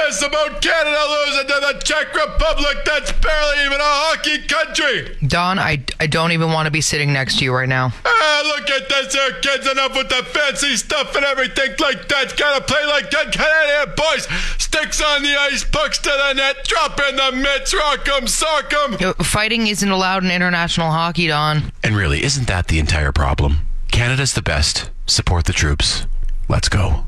this 0.07 0.21
about 0.21 0.61
Canada 0.61 1.01
losing 1.25 1.47
to 1.47 1.59
the 1.61 1.81
Czech 1.83 2.13
Republic? 2.13 2.77
That's 2.85 3.11
barely 3.11 3.65
even 3.65 3.79
a 3.79 3.83
hockey 3.83 4.37
country. 4.47 5.17
Don, 5.27 5.57
I, 5.59 5.83
I 5.99 6.07
don't 6.07 6.31
even 6.31 6.51
want 6.51 6.67
to 6.67 6.71
be 6.71 6.81
sitting 6.81 7.11
next 7.13 7.39
to 7.39 7.43
you 7.45 7.53
right 7.53 7.69
now. 7.69 7.91
Ah, 8.05 8.41
look 8.55 8.69
at 8.69 8.87
this 8.89 9.13
here, 9.13 9.31
kids. 9.41 9.67
Enough 9.67 9.95
with 9.95 10.09
the 10.09 10.23
fancy 10.23 10.75
stuff 10.77 11.15
and 11.15 11.25
everything 11.25 11.71
like 11.79 12.07
that. 12.07 12.35
Gotta 12.37 12.63
play 12.63 12.85
like 12.85 13.09
good 13.11 13.31
Canadian 13.31 13.95
boys. 13.95 14.27
Sticks 14.61 15.01
on 15.01 15.23
the 15.23 15.35
ice, 15.35 15.63
pucks 15.63 15.97
to 15.99 16.09
the 16.09 16.33
net, 16.33 16.63
drop 16.65 16.99
in 17.09 17.15
the 17.15 17.31
mitts, 17.31 17.73
rock 17.73 18.07
'em, 18.07 18.27
sock 18.27 18.71
'em. 18.73 18.97
Uh, 18.99 19.23
Fighting 19.23 19.67
isn't 19.67 19.89
allowed 19.89 20.23
in 20.23 20.31
international 20.31 20.91
hockey, 20.91 21.27
Don. 21.27 21.71
And 21.83 21.95
really, 21.95 22.23
isn't 22.23 22.47
that 22.47 22.67
the 22.67 22.79
entire 22.79 23.11
problem? 23.11 23.67
Canada's 23.91 24.33
the 24.33 24.41
best. 24.41 24.89
Support 25.07 25.45
the 25.45 25.53
troops. 25.53 26.05
Let's 26.47 26.69
go. 26.69 27.04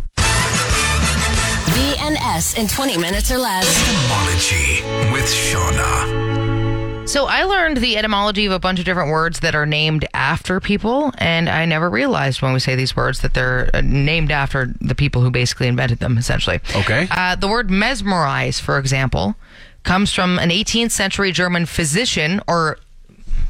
BNS 1.77 2.57
in 2.57 2.67
20 2.67 2.97
minutes 2.97 3.31
or 3.31 3.37
less. 3.37 3.63
Etymology 3.87 4.81
with 5.13 5.25
Shauna. 5.25 7.07
So 7.07 7.27
I 7.27 7.43
learned 7.43 7.77
the 7.77 7.97
etymology 7.97 8.47
of 8.47 8.51
a 8.51 8.57
bunch 8.57 8.79
of 8.79 8.85
different 8.85 9.11
words 9.11 9.41
that 9.41 9.53
are 9.53 9.67
named 9.67 10.07
after 10.15 10.59
people, 10.59 11.13
and 11.19 11.47
I 11.47 11.65
never 11.65 11.87
realized 11.87 12.41
when 12.41 12.51
we 12.51 12.59
say 12.59 12.75
these 12.75 12.95
words 12.95 13.21
that 13.21 13.35
they're 13.35 13.69
uh, 13.75 13.81
named 13.81 14.31
after 14.31 14.73
the 14.81 14.95
people 14.95 15.21
who 15.21 15.29
basically 15.29 15.67
invented 15.67 15.99
them, 15.99 16.17
essentially. 16.17 16.61
Okay. 16.75 17.07
Uh, 17.11 17.35
the 17.35 17.47
word 17.47 17.69
mesmerize, 17.69 18.59
for 18.59 18.79
example, 18.79 19.35
comes 19.83 20.11
from 20.11 20.39
an 20.39 20.49
18th 20.49 20.91
century 20.91 21.31
German 21.31 21.67
physician 21.67 22.41
or 22.47 22.79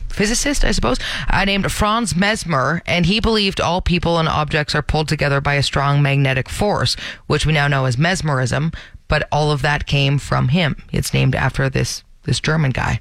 physicist, 0.10 0.64
I 0.66 0.72
suppose, 0.72 0.98
uh, 1.30 1.46
named 1.46 1.72
Franz 1.72 2.16
Mesmer, 2.16 2.82
and 2.86 3.06
he 3.06 3.20
believed 3.20 3.62
all 3.62 3.82
people 3.82 4.18
and 4.18 4.28
objects 4.28 4.74
are 4.76 4.82
pulled 4.82 5.08
together 5.08 5.42
by 5.42 5.56
a 5.56 5.64
strong 5.64 6.02
magnetic 6.02 6.50
force, 6.50 6.96
which 7.28 7.46
we 7.46 7.54
now 7.54 7.68
know 7.68 7.86
as 7.86 7.98
mesmerism. 7.98 8.72
But 9.08 9.28
all 9.32 9.52
of 9.52 9.62
that 9.62 9.86
came 9.88 10.18
from 10.18 10.50
him. 10.50 10.76
It's 10.92 11.14
named 11.14 11.34
after 11.36 11.70
this 11.70 12.04
this 12.24 12.40
German 12.42 12.72
guy. 12.72 13.00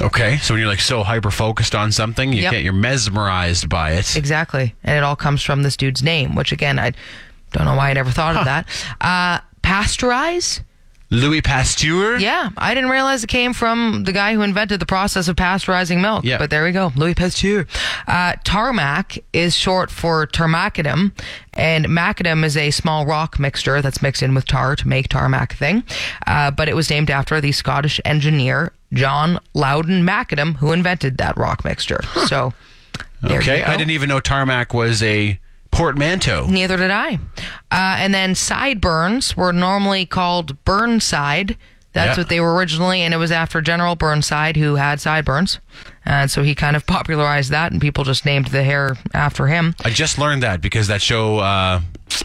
Okay. 0.00 0.38
So 0.38 0.54
when 0.54 0.60
you're 0.62 0.70
like 0.70 0.80
so 0.80 1.02
hyper 1.02 1.30
focused 1.30 1.74
on 1.74 1.92
something, 1.92 2.32
you 2.32 2.42
Yep. 2.44 2.52
can't. 2.52 2.64
You're 2.64 2.72
mesmerized 2.72 3.68
by 3.68 3.90
it. 3.92 4.16
Exactly. 4.16 4.74
And 4.82 4.96
it 4.96 5.02
all 5.02 5.16
comes 5.16 5.42
from 5.42 5.62
this 5.62 5.76
dude's 5.76 6.02
name, 6.02 6.34
which 6.34 6.52
again, 6.52 6.78
I 6.78 6.92
don't 7.52 7.66
know 7.66 7.74
why 7.74 7.90
I 7.90 7.92
never 7.92 8.10
thought 8.10 8.34
of 8.36 8.46
that. 8.46 8.66
Uh, 9.02 9.40
pasteurize? 9.62 10.60
Louis 11.12 11.42
Pasteur. 11.42 12.16
Yeah, 12.18 12.48
I 12.56 12.72
didn't 12.72 12.88
realize 12.88 13.22
it 13.22 13.26
came 13.26 13.52
from 13.52 14.04
the 14.04 14.12
guy 14.12 14.32
who 14.32 14.40
invented 14.40 14.80
the 14.80 14.86
process 14.86 15.28
of 15.28 15.36
pasteurizing 15.36 16.00
milk. 16.00 16.24
Yeah. 16.24 16.38
But 16.38 16.48
there 16.48 16.64
we 16.64 16.72
go, 16.72 16.90
Louis 16.96 17.12
Pasteur. 17.14 17.66
Uh, 18.08 18.32
tarmac 18.44 19.18
is 19.34 19.54
short 19.54 19.90
for 19.90 20.26
tarmacadam, 20.26 21.12
and 21.52 21.84
macadam 21.84 22.44
is 22.44 22.56
a 22.56 22.70
small 22.70 23.04
rock 23.04 23.38
mixture 23.38 23.82
that's 23.82 24.00
mixed 24.00 24.22
in 24.22 24.34
with 24.34 24.46
tar 24.46 24.74
to 24.74 24.88
make 24.88 25.08
tarmac 25.08 25.52
thing. 25.54 25.84
Uh, 26.26 26.50
but 26.50 26.66
it 26.66 26.74
was 26.74 26.88
named 26.88 27.10
after 27.10 27.42
the 27.42 27.52
Scottish 27.52 28.00
engineer 28.06 28.72
John 28.94 29.38
Loudon 29.52 30.04
Macadam, 30.06 30.56
who 30.56 30.72
invented 30.72 31.18
that 31.18 31.36
rock 31.36 31.62
mixture. 31.62 32.00
So, 32.26 32.54
there 33.20 33.38
Okay. 33.40 33.58
you 33.60 33.64
go. 33.66 33.70
I 33.70 33.76
didn't 33.76 33.90
even 33.90 34.08
know 34.08 34.18
tarmac 34.20 34.72
was 34.72 35.02
a 35.02 35.38
portmanteau. 35.72 36.46
Neither 36.48 36.76
did 36.76 36.90
I. 36.92 37.14
Uh, 37.72 37.96
and 37.98 38.14
then 38.14 38.34
sideburns 38.36 39.36
were 39.36 39.52
normally 39.52 40.06
called 40.06 40.62
Burnside. 40.64 41.56
That's 41.94 42.16
Yeah. 42.16 42.20
what 42.22 42.28
they 42.30 42.40
were 42.40 42.54
originally, 42.54 43.02
and 43.02 43.12
it 43.12 43.18
was 43.18 43.30
after 43.32 43.60
General 43.60 43.96
Burnside 43.96 44.56
who 44.56 44.76
had 44.76 45.00
sideburns. 45.00 45.58
And 46.06 46.30
so 46.30 46.42
he 46.42 46.54
kind 46.54 46.74
of 46.76 46.86
popularized 46.86 47.50
that, 47.50 47.72
and 47.72 47.80
people 47.80 48.04
just 48.04 48.24
named 48.24 48.46
the 48.46 48.62
hair 48.62 48.96
after 49.12 49.48
him. 49.48 49.74
I 49.84 49.90
just 49.90 50.18
learned 50.18 50.42
that 50.42 50.60
because 50.62 50.86
that 50.86 51.02
show 51.02 51.38
uh, 51.38 51.80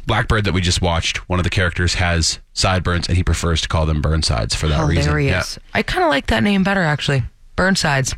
Blackbird 0.06 0.46
that 0.46 0.54
we 0.54 0.62
just 0.62 0.82
watched, 0.82 1.28
one 1.30 1.40
of 1.40 1.44
the 1.44 1.50
characters 1.50 1.96
has 1.96 2.40
sideburns, 2.54 3.08
and 3.08 3.18
he 3.18 3.24
prefers 3.24 3.62
to 3.62 3.68
call 3.68 3.86
them 3.86 4.02
burnsides 4.02 4.56
for 4.56 4.68
that 4.68 4.86
reason. 4.88 5.04
Hilarious. 5.06 5.60
I 5.74 5.84
kind 5.84 6.04
of 6.04 6.10
like 6.10 6.28
that 6.28 6.44
name 6.44 6.64
better, 6.64 6.82
actually. 6.84 7.24
Burnsides. 7.58 8.14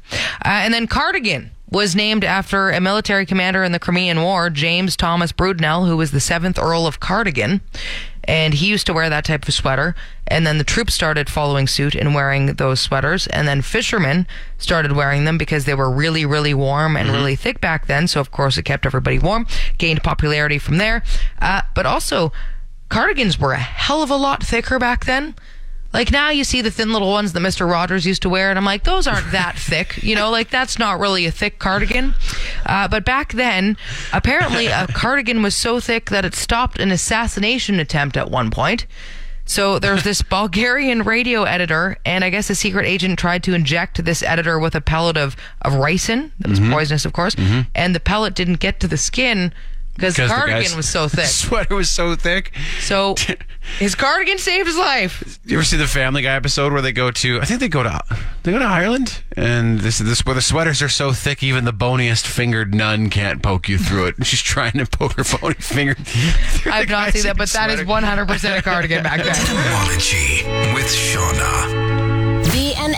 Uh, 0.45 0.49
and 0.63 0.73
then 0.73 0.85
Cardigan 0.85 1.49
was 1.71 1.95
named 1.95 2.23
after 2.23 2.69
a 2.69 2.81
military 2.81 3.25
commander 3.25 3.63
in 3.63 3.71
the 3.71 3.79
Crimean 3.79 4.21
War, 4.21 4.49
James 4.49 4.95
Thomas 4.95 5.31
Brudenell, 5.31 5.87
who 5.87 5.97
was 5.97 6.11
the 6.11 6.19
seventh 6.19 6.57
Earl 6.57 6.87
of 6.87 6.99
Cardigan. 6.99 7.61
And 8.23 8.53
he 8.53 8.67
used 8.67 8.85
to 8.87 8.93
wear 8.93 9.09
that 9.09 9.25
type 9.25 9.47
of 9.47 9.53
sweater. 9.53 9.95
And 10.27 10.45
then 10.45 10.57
the 10.59 10.63
troops 10.63 10.93
started 10.93 11.29
following 11.29 11.67
suit 11.67 11.95
and 11.95 12.13
wearing 12.13 12.47
those 12.47 12.79
sweaters. 12.79 13.27
And 13.27 13.47
then 13.47 13.61
fishermen 13.61 14.27
started 14.57 14.91
wearing 14.91 15.25
them 15.25 15.37
because 15.37 15.65
they 15.65 15.73
were 15.73 15.89
really, 15.89 16.25
really 16.25 16.53
warm 16.53 16.95
and 16.95 17.09
really 17.09 17.35
thick 17.35 17.59
back 17.59 17.87
then. 17.87 18.07
So, 18.07 18.19
of 18.19 18.31
course, 18.31 18.57
it 18.57 18.63
kept 18.63 18.85
everybody 18.85 19.17
warm, 19.17 19.47
gained 19.77 20.03
popularity 20.03 20.59
from 20.59 20.77
there. 20.77 21.03
Uh, 21.41 21.61
but 21.73 21.85
also, 21.85 22.31
cardigans 22.89 23.39
were 23.39 23.53
a 23.53 23.57
hell 23.57 24.03
of 24.03 24.11
a 24.11 24.15
lot 24.15 24.43
thicker 24.43 24.77
back 24.77 25.05
then. 25.05 25.35
Like 25.91 26.11
now 26.11 26.29
you 26.29 26.43
see 26.43 26.61
the 26.61 26.69
thin 26.69 26.93
little 26.93 27.09
ones 27.09 27.33
that 27.33 27.39
Mr. 27.39 27.69
Rogers 27.69 28.05
used 28.05 28.21
to 28.21 28.29
wear, 28.29 28.49
and 28.49 28.59
I'm 28.59 28.65
like, 28.65 28.83
those 28.83 29.07
aren't 29.07 29.31
that 29.31 29.57
thick. 29.59 30.01
You 30.03 30.15
know, 30.15 30.29
like 30.29 30.49
that's 30.49 30.77
not 30.77 30.99
really 30.99 31.25
a 31.25 31.31
thick 31.31 31.59
cardigan. 31.59 32.13
Uh, 32.65 32.87
but 32.87 33.03
back 33.03 33.33
then, 33.33 33.77
apparently 34.13 34.67
a 34.67 34.87
cardigan 34.93 35.41
was 35.41 35.55
so 35.55 35.79
thick 35.79 36.09
that 36.09 36.25
it 36.25 36.35
stopped 36.35 36.79
an 36.79 36.91
assassination 36.91 37.79
attempt 37.79 38.17
at 38.17 38.29
one 38.29 38.51
point. 38.51 38.85
So 39.45 39.79
there's 39.79 40.03
this 40.03 40.21
Bulgarian 40.21 41.01
radio 41.01 41.41
editor, 41.41 41.97
and 42.05 42.23
I 42.23 42.29
guess 42.29 42.51
a 42.51 42.55
secret 42.55 42.85
agent 42.85 43.17
tried 43.17 43.41
to 43.45 43.55
inject 43.55 44.05
this 44.05 44.21
editor 44.21 44.59
with 44.59 44.75
a 44.75 44.81
pellet 44.81 45.17
of, 45.17 45.35
of 45.63 45.73
ricin. 45.73 46.29
That 46.39 46.49
was 46.49 46.59
poisonous, 46.59 47.03
of 47.03 47.13
course. 47.13 47.35
And 47.73 47.95
the 47.95 47.99
pellet 47.99 48.35
didn't 48.35 48.59
get 48.59 48.79
to 48.81 48.87
the 48.87 48.95
skin 48.95 49.51
because 49.99 50.15
the 50.15 50.23
Because 50.23 50.29
the 50.29 50.35
cardigan 50.35 50.77
was 50.77 50.89
so 50.89 51.07
thick. 51.07 51.25
Sweater 51.27 51.75
was 51.75 51.89
so 51.89 52.15
thick. 52.15 52.53
So 52.79 53.15
his 53.79 53.95
cardigan 53.95 54.37
saved 54.37 54.67
his 54.67 54.77
life. 54.77 55.39
You 55.45 55.57
ever 55.57 55.65
see 55.65 55.77
the 55.77 55.87
Family 55.87 56.21
Guy 56.21 56.33
episode 56.33 56.71
where 56.71 56.81
they 56.81 56.91
go 56.91 57.11
to? 57.11 57.41
I 57.41 57.45
think 57.45 57.59
they 57.59 57.67
go 57.67 57.83
to 57.83 58.01
they 58.43 58.51
go 58.51 58.59
to 58.59 58.65
Ireland, 58.65 59.21
and 59.35 59.79
this 59.79 59.99
is 59.99 60.07
this 60.07 60.25
where 60.25 60.35
the 60.35 60.41
sweaters 60.41 60.81
are 60.81 60.89
so 60.89 61.11
thick 61.11 61.43
even 61.43 61.65
the 61.65 61.73
boniest 61.73 62.25
fingered 62.25 62.73
nun 62.73 63.09
can't 63.09 63.43
poke 63.43 63.67
you 63.67 63.77
through 63.77 64.07
it. 64.07 64.15
She's 64.25 64.41
trying 64.41 64.73
to 64.73 64.85
poke 64.85 65.13
her 65.13 65.37
bony 65.39 65.55
finger. 65.55 65.95
through 65.95 66.71
I've 66.71 66.87
the 66.87 66.93
not 66.93 67.13
seen 67.13 67.23
that, 67.23 67.37
but 67.37 67.49
that 67.49 67.69
is 67.69 67.85
one 67.85 68.03
hundred 68.03 68.27
percent 68.27 68.57
a 68.57 68.61
cardigan 68.61 69.03
back 69.03 69.23
then. 69.23 69.35
Etymology 69.35 70.43
with 70.73 70.87
Shauna. 70.87 72.08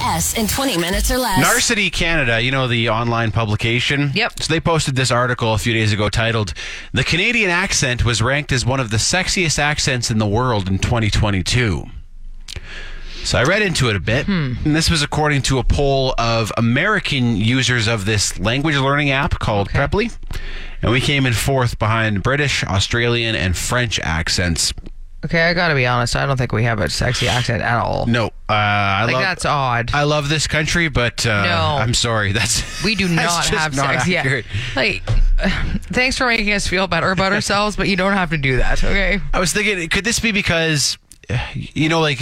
BNS 0.01 0.37
in 0.37 0.47
20 0.47 0.77
minutes 0.77 1.11
or 1.11 1.17
less. 1.17 1.43
Narcity 1.45 1.91
Canada, 1.91 2.41
you 2.41 2.51
know 2.51 2.67
the 2.67 2.89
online 2.89 3.31
publication. 3.31 4.11
Yep. 4.13 4.41
So 4.41 4.53
they 4.53 4.59
posted 4.59 4.95
this 4.95 5.11
article 5.11 5.53
a 5.53 5.57
few 5.57 5.73
days 5.73 5.93
ago 5.93 6.09
titled 6.09 6.53
"The 6.93 7.03
Canadian 7.03 7.49
accent 7.49 8.03
was 8.03 8.21
ranked 8.21 8.51
as 8.51 8.65
one 8.65 8.79
of 8.79 8.89
the 8.89 8.97
sexiest 8.97 9.59
accents 9.59 10.09
in 10.09 10.17
the 10.17 10.27
world 10.27 10.67
in 10.69 10.79
2022." 10.79 11.85
So 13.23 13.37
I 13.37 13.43
read 13.43 13.61
into 13.61 13.89
it 13.89 13.95
a 13.95 13.99
bit, 13.99 14.25
hmm. 14.25 14.53
and 14.65 14.75
this 14.75 14.89
was 14.89 15.03
according 15.03 15.43
to 15.43 15.59
a 15.59 15.63
poll 15.63 16.15
of 16.17 16.51
American 16.57 17.37
users 17.37 17.87
of 17.87 18.05
this 18.05 18.39
language 18.39 18.77
learning 18.77 19.11
app 19.11 19.37
called 19.37 19.69
Preply, 19.69 20.17
and 20.81 20.91
we 20.91 20.99
came 20.99 21.27
in 21.27 21.33
fourth 21.33 21.77
behind 21.77 22.23
British, 22.23 22.63
Australian, 22.63 23.35
and 23.35 23.55
French 23.55 23.99
accents. 23.99 24.73
Okay, 25.23 25.43
I 25.43 25.53
gotta 25.53 25.75
be 25.75 25.85
honest. 25.85 26.15
I 26.15 26.25
don't 26.25 26.37
think 26.37 26.51
we 26.51 26.63
have 26.63 26.79
a 26.79 26.89
sexy 26.89 27.27
accent 27.27 27.61
at 27.61 27.77
all. 27.77 28.07
No, 28.07 28.27
uh, 28.49 28.53
I 28.53 29.03
like 29.05 29.13
love 29.13 29.21
that's 29.21 29.45
odd. 29.45 29.91
I 29.93 30.03
love 30.03 30.29
this 30.29 30.47
country, 30.47 30.89
but 30.89 31.25
uh, 31.27 31.43
No. 31.43 31.77
I'm 31.79 31.93
sorry. 31.93 32.31
That's 32.31 32.83
we 32.83 32.95
do 32.95 33.07
not 33.15 33.45
have 33.47 33.75
not 33.75 33.85
sex 33.85 34.07
yet. 34.07 34.25
accurate. 34.25 34.45
Like, 34.75 35.03
thanks 35.91 36.17
for 36.17 36.25
making 36.25 36.51
us 36.53 36.67
feel 36.67 36.87
better 36.87 37.11
about 37.11 37.33
ourselves, 37.33 37.75
but 37.75 37.87
you 37.87 37.95
don't 37.95 38.13
have 38.13 38.31
to 38.31 38.37
do 38.37 38.57
that. 38.57 38.83
Okay. 38.83 39.19
I 39.31 39.39
was 39.39 39.53
thinking, 39.53 39.87
could 39.89 40.05
this 40.05 40.19
be 40.19 40.31
because, 40.31 40.97
you 41.53 41.87
know, 41.87 41.99
like, 42.01 42.19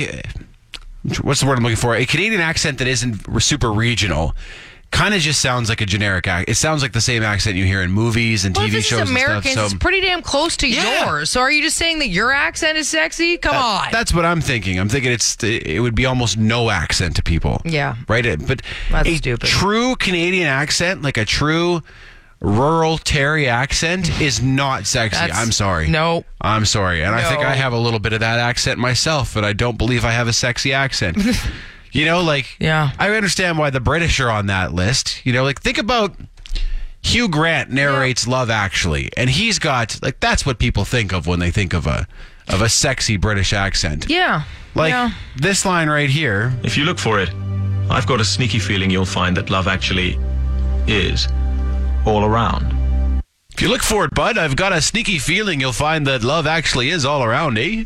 what's 1.22 1.40
the 1.40 1.48
word 1.48 1.58
I'm 1.58 1.64
looking 1.64 1.78
for? 1.78 1.96
A 1.96 2.06
Canadian 2.06 2.42
accent 2.42 2.80
that 2.80 2.88
isn't 2.88 3.42
super 3.42 3.72
regional 3.72 4.36
kind 4.92 5.14
of 5.14 5.22
just 5.22 5.40
sounds 5.42 5.70
like 5.70 5.82
a 5.82 5.86
generic 5.86 6.28
accent. 6.28 6.50
It 6.50 6.56
sounds 6.56 6.82
like 6.82 6.94
the 6.94 7.02
same 7.02 7.24
accent 7.24 7.56
you 7.56 7.66
hear 7.66 7.82
in 7.82 7.92
movies 7.92 8.44
and 8.46 8.56
Well, 8.58 8.68
TV 8.68 8.84
shows 8.84 9.02
is 9.04 9.10
Americans, 9.10 9.46
and 9.46 9.54
stuff. 9.54 9.66
it's 9.74 9.74
pretty 9.76 10.02
damn 10.02 10.22
close 10.22 10.58
to 10.58 10.68
Yeah. 10.68 11.06
yours. 11.06 11.30
So 11.30 11.42
are 11.42 11.52
you 11.52 11.62
just 11.62 11.78
saying 11.78 12.00
that 12.00 12.10
your 12.10 12.32
accent 12.32 12.78
is 12.78 12.90
sexy? 12.90 13.38
Come 13.38 13.56
on. 13.56 13.88
That's 13.92 14.14
what 14.14 14.26
I'm 14.26 14.42
thinking. 14.42 14.80
I'm 14.80 14.90
thinking 14.90 15.12
it's 15.12 15.38
it 15.44 15.82
would 15.82 15.96
be 15.96 16.06
almost 16.06 16.38
no 16.38 16.70
accent 16.70 17.16
to 17.18 17.24
people. 17.24 17.62
Yeah. 17.66 17.96
right. 18.08 18.26
It- 18.26 18.46
But 18.48 18.62
That's 18.92 19.08
a 19.10 19.16
stupid. 19.18 19.48
true 19.48 19.96
Canadian 19.96 20.48
accent, 20.48 21.02
like 21.02 21.18
a 21.18 21.26
true 21.26 21.82
rural 22.42 22.98
Terry 22.98 23.48
accent, 23.50 24.10
is 24.22 24.42
not 24.42 24.88
sexy. 24.88 25.20
That's- 25.20 25.38
I'm 25.38 25.52
sorry. 25.52 25.88
no. 25.90 26.24
I'm 26.42 26.66
sorry, 26.66 27.04
and 27.04 27.14
I 27.14 27.22
think 27.30 27.44
I 27.44 27.54
have 27.54 27.74
a 27.74 27.78
little 27.78 28.00
bit 28.00 28.14
of 28.14 28.22
that 28.22 28.40
accent 28.40 28.80
myself, 28.80 29.34
but 29.34 29.44
I 29.44 29.52
don't 29.54 29.78
believe 29.78 30.06
I 30.06 30.12
have 30.12 30.28
a 30.30 30.34
sexy 30.34 30.72
accent. 30.74 31.18
you 31.92 32.06
know, 32.06 32.22
like 32.22 32.56
Yeah. 32.60 32.92
I 33.00 33.16
understand 33.16 33.58
why 33.58 33.70
the 33.70 33.80
British 33.80 34.20
are 34.20 34.30
on 34.30 34.48
that 34.48 34.74
list. 34.74 35.26
You 35.26 35.34
know, 35.34 35.44
like 35.44 35.62
think 35.62 35.78
about. 35.78 36.16
Hugh 37.02 37.30
Grant 37.30 37.72
narrates 37.72 38.28
Love 38.28 38.50
Actually, 38.50 39.10
and 39.16 39.30
he's 39.30 39.58
got 39.58 39.98
like 40.02 40.20
that's 40.20 40.46
what 40.46 40.60
people 40.60 40.84
think 40.84 41.14
of 41.14 41.28
when 41.28 41.40
they 41.40 41.50
think 41.50 41.74
of 41.74 41.88
a 41.88 42.06
of 42.50 42.62
a 42.62 42.68
sexy 42.68 43.16
British 43.16 43.54
accent. 43.54 44.10
yeah. 44.10 44.44
Like 44.76 44.92
yeah. 44.92 45.12
this 45.38 45.66
line 45.66 45.90
right 45.90 46.10
here. 46.10 46.54
If 46.64 46.78
you 46.78 46.84
look 46.86 47.00
for 47.00 47.20
it, 47.20 47.30
I've 47.90 48.06
got 48.06 48.20
a 48.20 48.26
sneaky 48.26 48.60
feeling 48.60 48.92
you'll 48.92 49.06
find 49.06 49.36
that 49.38 49.50
love 49.50 49.68
actually 49.68 50.20
is 50.88 51.28
all 52.06 52.24
around. 52.26 52.76
If 53.54 53.62
you 53.62 53.70
look 53.70 53.82
for 53.82 54.06
it, 54.06 54.14
bud, 54.14 54.38
I've 54.38 54.56
got 54.56 54.74
a 54.74 54.82
sneaky 54.82 55.20
feeling 55.20 55.60
you'll 55.60 55.74
find 55.74 56.06
that 56.08 56.24
love 56.24 56.48
actually 56.48 56.90
is 56.90 57.04
all 57.04 57.24
around, 57.24 57.58
eh? 57.58 57.84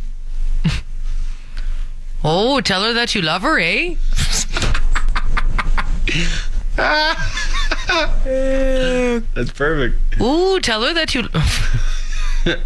Oh, 2.24 2.62
tell 2.62 2.84
her 2.84 2.94
that 2.94 3.16
you 3.16 3.22
love 3.22 3.42
her, 3.42 3.60
eh? 3.60 3.96
That's 9.34 9.52
perfect. 9.52 10.20
Ooh, 10.22 10.60
tell 10.60 10.84
her 10.84 10.94
that 10.94 11.16
you. 11.16 11.24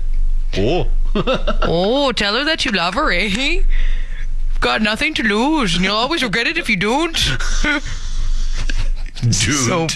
Oh. 0.58 0.88
Oh, 1.64 2.12
tell 2.12 2.36
her 2.36 2.44
that 2.46 2.64
you 2.66 2.72
love 2.72 2.94
her, 2.94 3.12
eh? 3.12 3.62
Got 4.60 4.82
nothing 4.82 5.14
to 5.16 5.24
lose, 5.24 5.76
and 5.76 5.84
you'll 5.84 5.96
always 5.96 6.24
regret 6.24 6.48
it 6.48 6.58
if 6.58 6.70
you 6.70 6.76
don't. 6.78 7.14
Dude. 9.22 9.34
So, 9.34 9.88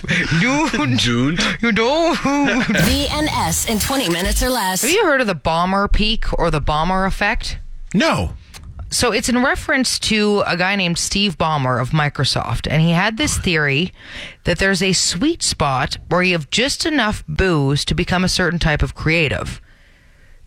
don't. 0.41 0.97
Dude. 0.99 1.39
You 1.61 1.71
don't. 1.71 2.15
BNS 2.17 3.69
in 3.69 3.79
20 3.79 4.09
minutes 4.09 4.41
or 4.43 4.49
less. 4.49 4.81
Have 4.81 4.91
you 4.91 5.05
heard 5.05 5.21
of 5.21 5.27
the 5.27 5.35
Ballmer 5.35 5.91
peak 5.91 6.25
or 6.39 6.49
the 6.51 6.61
Ballmer 6.61 7.07
effect? 7.07 7.57
No. 7.93 8.33
So 8.93 9.13
it's 9.13 9.29
in 9.29 9.41
reference 9.41 9.97
to 9.99 10.43
a 10.45 10.57
guy 10.57 10.75
named 10.75 10.97
Steve 10.97 11.37
Ballmer 11.37 11.81
of 11.81 11.91
Microsoft, 11.91 12.67
and 12.69 12.81
he 12.81 12.91
had 12.91 13.15
this 13.15 13.37
theory 13.37 13.93
that 14.43 14.59
there's 14.59 14.83
a 14.83 14.91
sweet 14.91 15.41
spot 15.41 15.97
where 16.09 16.21
you 16.21 16.33
have 16.33 16.49
just 16.49 16.85
enough 16.85 17.23
booze 17.25 17.85
to 17.85 17.95
become 17.95 18.25
a 18.25 18.29
certain 18.29 18.59
type 18.59 18.83
of 18.83 18.93
creative. 18.93 19.61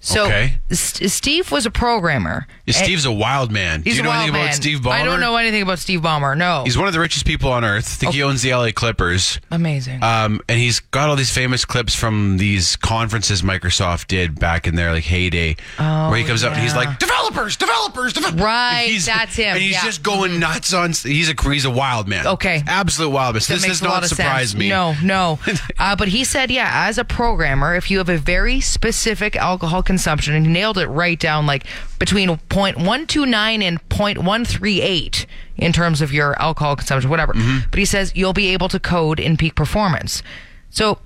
So 0.06 0.26
Okay. 0.26 0.52
S- 0.70 1.00
Steve 1.12 1.50
was 1.50 1.64
a 1.64 1.70
programmer. 1.70 2.46
Yeah, 2.66 2.74
Steve's 2.74 3.06
a 3.06 3.12
wild 3.12 3.50
man. 3.50 3.80
Do 3.80 3.90
you 3.90 4.02
know 4.02 4.10
a 4.10 4.12
wild 4.12 4.22
anything 4.24 4.32
man. 4.34 4.44
about 4.48 4.54
Steve 4.54 4.78
Ballmer? 4.80 4.92
I 4.92 5.02
don't 5.04 5.18
know 5.20 5.36
anything 5.36 5.62
about 5.62 5.78
Steve 5.78 6.00
Ballmer. 6.02 6.36
No. 6.36 6.62
He's 6.64 6.76
one 6.76 6.86
of 6.86 6.92
the 6.92 7.00
richest 7.00 7.24
people 7.26 7.50
on 7.50 7.64
earth. 7.64 7.86
I 7.86 7.96
think 8.00 8.12
he 8.12 8.22
owns 8.22 8.42
the 8.42 8.52
LA 8.54 8.70
Clippers. 8.70 9.40
Amazing. 9.50 10.02
Um, 10.02 10.40
and 10.46 10.58
he's 10.58 10.80
got 10.80 11.08
all 11.08 11.16
these 11.16 11.30
famous 11.30 11.64
clips 11.64 11.94
from 11.94 12.36
these 12.36 12.76
conferences 12.76 13.40
Microsoft 13.40 14.06
did 14.08 14.38
back 14.38 14.66
in 14.66 14.74
their 14.76 14.92
like 14.92 15.04
heyday, 15.04 15.56
where 15.78 16.16
he 16.16 16.24
comes 16.24 16.44
up 16.44 16.52
and 16.52 16.60
he's 16.62 16.74
like, 16.76 16.98
"Developers, 16.98 17.56
developers, 17.56 18.12
developers." 18.12 18.42
Right, 18.42 18.88
He's- 18.88 19.06
that's 19.06 19.36
him, 19.36 19.54
And 19.54 19.62
he's 19.62 19.72
yeah. 19.72 19.84
just 19.84 20.02
going 20.02 20.38
nuts 20.38 20.74
on. 20.74 20.92
He's 20.92 21.30
a 21.30 21.34
he's 21.50 21.64
a 21.64 21.70
wild 21.70 22.08
man. 22.08 22.26
Okay. 22.26 22.62
absolute 22.66 23.08
wild 23.10 23.34
man. 23.36 23.40
That 23.40 23.48
this 23.48 23.62
makes 23.62 23.80
does 23.80 23.82
a 23.82 23.84
lot 23.84 23.94
not 23.94 24.02
of 24.04 24.08
surprise 24.10 24.50
sense. 24.50 24.58
me. 24.60 24.68
No, 24.68 24.94
no. 25.02 25.38
uh, 25.78 25.96
but 25.96 26.08
he 26.08 26.24
said, 26.24 26.50
yeah, 26.50 26.70
as 26.88 26.98
a 26.98 27.04
programmer, 27.04 27.74
if 27.74 27.90
you 27.90 27.98
have 27.98 28.08
a 28.10 28.18
very 28.18 28.60
specific 28.60 29.34
alcohol 29.36 29.82
consumption, 29.94 30.34
and 30.34 30.46
he 30.46 30.52
nailed 30.52 30.76
it 30.76 30.86
right 30.88 31.18
down, 31.18 31.46
like 31.46 31.64
between 32.00 32.28
0.129 32.28 33.62
and 33.62 33.88
0.138 33.88 35.26
in 35.56 35.72
terms 35.72 36.00
of 36.00 36.12
your 36.12 36.40
alcohol 36.42 36.74
consumption, 36.74 37.08
whatever. 37.08 37.32
Mm-hmm. 37.32 37.70
But 37.70 37.78
he 37.78 37.84
says 37.84 38.12
you'll 38.16 38.32
be 38.32 38.48
able 38.48 38.68
to 38.70 38.80
code 38.80 39.20
in 39.20 39.36
peak 39.36 39.54
performance. 39.54 40.22
So 40.70 40.98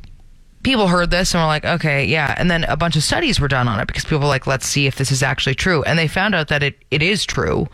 people 0.62 0.88
heard 0.88 1.10
this 1.10 1.34
and 1.34 1.42
were 1.42 1.46
like, 1.46 1.64
okay, 1.64 2.04
yeah. 2.04 2.34
And 2.38 2.50
then 2.50 2.64
a 2.64 2.76
bunch 2.76 2.96
of 2.96 3.02
studies 3.02 3.38
were 3.38 3.48
done 3.48 3.68
on 3.68 3.78
it 3.78 3.86
because 3.86 4.04
people 4.04 4.20
were 4.20 4.26
like, 4.26 4.46
let's 4.46 4.66
see 4.66 4.86
if 4.86 4.96
this 4.96 5.12
is 5.12 5.22
actually 5.22 5.54
true. 5.54 5.82
And 5.82 5.98
they 5.98 6.08
found 6.08 6.34
out 6.34 6.48
that 6.48 6.62
it, 6.62 6.78
it 6.90 7.02
is 7.02 7.26
true, 7.26 7.68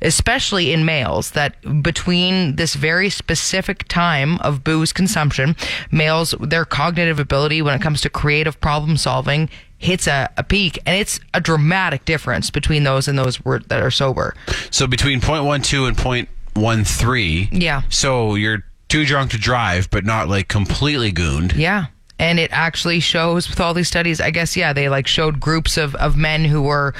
especially 0.00 0.72
in 0.72 0.86
males, 0.86 1.32
that 1.32 1.56
between 1.82 2.56
this 2.56 2.74
very 2.74 3.10
specific 3.10 3.86
time 3.88 4.38
of 4.38 4.64
booze 4.64 4.92
consumption, 4.92 5.56
males, 5.90 6.34
their 6.40 6.64
cognitive 6.64 7.18
ability 7.18 7.60
when 7.60 7.74
it 7.74 7.82
comes 7.82 8.00
to 8.00 8.10
creative 8.10 8.60
problem 8.60 8.96
solving 8.96 9.50
hits 9.84 10.06
a, 10.06 10.30
a 10.36 10.42
peak. 10.42 10.78
And 10.86 10.96
it's 10.96 11.20
a 11.34 11.40
dramatic 11.40 12.04
difference 12.04 12.50
between 12.50 12.84
those 12.84 13.06
and 13.06 13.18
those 13.18 13.44
were, 13.44 13.60
that 13.60 13.82
are 13.82 13.90
sober. 13.90 14.34
So 14.70 14.86
between 14.86 15.20
0.12 15.20 15.88
and 15.88 15.96
0.13. 15.96 17.48
Yeah. 17.52 17.82
So 17.90 18.34
you're 18.34 18.64
too 18.88 19.04
drunk 19.04 19.32
to 19.32 19.38
drive, 19.38 19.90
but 19.90 20.04
not 20.04 20.28
like 20.28 20.48
completely 20.48 21.12
gooned. 21.12 21.52
Yeah. 21.52 21.86
And 22.18 22.38
it 22.38 22.50
actually 22.52 23.00
shows 23.00 23.48
with 23.48 23.60
all 23.60 23.74
these 23.74 23.88
studies, 23.88 24.20
I 24.20 24.30
guess, 24.30 24.56
yeah, 24.56 24.72
they 24.72 24.88
like 24.88 25.06
showed 25.06 25.40
groups 25.40 25.76
of, 25.76 25.94
of 25.96 26.16
men 26.16 26.44
who 26.44 26.62
were 26.62 26.94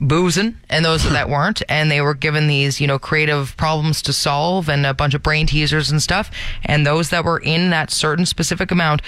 boozing 0.00 0.56
and 0.68 0.84
those 0.84 1.02
that 1.10 1.28
weren't. 1.30 1.62
And 1.68 1.90
they 1.90 2.00
were 2.00 2.14
given 2.14 2.46
these, 2.46 2.80
you 2.80 2.86
know, 2.86 2.98
creative 2.98 3.56
problems 3.56 4.02
to 4.02 4.12
solve 4.12 4.68
and 4.68 4.86
a 4.86 4.94
bunch 4.94 5.14
of 5.14 5.22
brain 5.22 5.46
teasers 5.46 5.90
and 5.90 6.00
stuff. 6.00 6.30
And 6.64 6.86
those 6.86 7.10
that 7.10 7.24
were 7.24 7.38
in 7.38 7.70
that 7.70 7.90
certain 7.90 8.26
specific 8.26 8.70
amount 8.70 9.02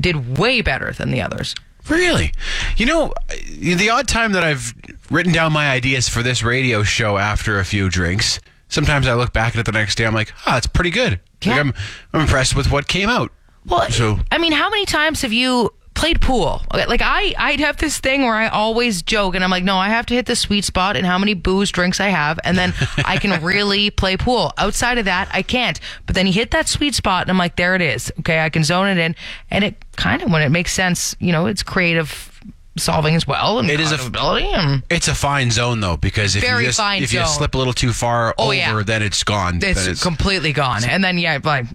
did 0.00 0.38
way 0.38 0.60
better 0.60 0.92
than 0.92 1.12
the 1.12 1.20
others. 1.20 1.54
Really? 1.88 2.32
You 2.76 2.86
know, 2.86 3.12
the 3.58 3.90
odd 3.90 4.08
time 4.08 4.32
that 4.32 4.42
I've 4.44 4.74
written 5.10 5.32
down 5.32 5.52
my 5.52 5.70
ideas 5.70 6.08
for 6.08 6.22
this 6.22 6.42
radio 6.42 6.82
show 6.82 7.18
after 7.18 7.58
a 7.58 7.64
few 7.64 7.90
drinks, 7.90 8.40
sometimes 8.68 9.06
I 9.06 9.14
look 9.14 9.32
back 9.32 9.54
at 9.54 9.60
it 9.60 9.66
the 9.66 9.72
next 9.72 9.96
day. 9.96 10.06
I'm 10.06 10.14
like, 10.14 10.32
ah, 10.46 10.56
it's 10.56 10.66
pretty 10.66 10.90
good. 10.90 11.20
Yeah. 11.42 11.50
Like 11.52 11.60
I'm, 11.60 11.74
I'm 12.12 12.20
impressed 12.22 12.56
with 12.56 12.70
what 12.70 12.88
came 12.88 13.08
out. 13.08 13.30
Well, 13.66 13.90
So- 13.90 14.18
I 14.32 14.38
mean, 14.38 14.52
how 14.52 14.70
many 14.70 14.86
times 14.86 15.22
have 15.22 15.32
you 15.32 15.70
played 15.94 16.20
pool? 16.20 16.62
Okay, 16.74 16.86
Like 16.86 17.00
I, 17.02 17.34
I'd 17.38 17.60
have 17.60 17.76
this 17.78 17.98
thing 17.98 18.22
where 18.22 18.34
I 18.34 18.48
always 18.48 19.02
joke, 19.02 19.34
and 19.34 19.42
I'm 19.44 19.50
like, 19.50 19.64
no, 19.64 19.76
I 19.76 19.88
have 19.88 20.06
to 20.06 20.14
hit 20.14 20.26
the 20.26 20.36
sweet 20.36 20.64
spot 20.64 20.96
and 20.96 21.06
how 21.06 21.18
many 21.18 21.34
booze 21.34 21.70
drinks 21.70 22.00
I 22.00 22.08
have, 22.08 22.38
and 22.44 22.56
then 22.58 22.74
I 23.04 23.16
can 23.18 23.42
really 23.42 23.90
play 23.90 24.16
pool. 24.16 24.52
Outside 24.58 24.98
of 24.98 25.04
that, 25.06 25.28
I 25.32 25.42
can't. 25.42 25.78
But 26.06 26.14
then 26.14 26.26
you 26.26 26.32
hit 26.32 26.50
that 26.50 26.68
sweet 26.68 26.94
spot, 26.94 27.22
and 27.22 27.30
I'm 27.30 27.38
like, 27.38 27.56
there 27.56 27.74
it 27.74 27.82
is. 27.82 28.12
Okay, 28.20 28.40
I 28.40 28.50
can 28.50 28.64
zone 28.64 28.88
it 28.88 28.98
in, 28.98 29.14
and 29.50 29.64
it 29.64 29.76
kind 29.96 30.22
of 30.22 30.30
when 30.30 30.42
it 30.42 30.50
makes 30.50 30.72
sense, 30.72 31.16
you 31.20 31.32
know, 31.32 31.46
it's 31.46 31.62
creative 31.62 32.30
solving 32.76 33.14
as 33.14 33.24
well, 33.24 33.60
and 33.60 33.70
It 33.70 33.78
is 33.78 33.92
a- 33.92 34.04
ability. 34.04 34.82
It's 34.90 35.06
a 35.06 35.14
fine 35.14 35.52
zone 35.52 35.78
though, 35.78 35.96
because 35.96 36.34
if 36.34 36.42
Very 36.42 36.64
you 36.64 36.68
just 36.70 36.80
if 37.00 37.12
you 37.12 37.24
slip 37.24 37.54
a 37.54 37.58
little 37.58 37.72
too 37.72 37.92
far 37.92 38.34
Oh, 38.36 38.46
over, 38.46 38.54
yeah. 38.54 38.82
then 38.84 39.00
it's 39.00 39.22
gone. 39.22 39.60
it's, 39.62 39.86
it's 39.86 40.02
completely 40.02 40.52
gone. 40.52 40.82
And 40.84 41.04
then 41.04 41.16
yeah, 41.16 41.38
like 41.44 41.66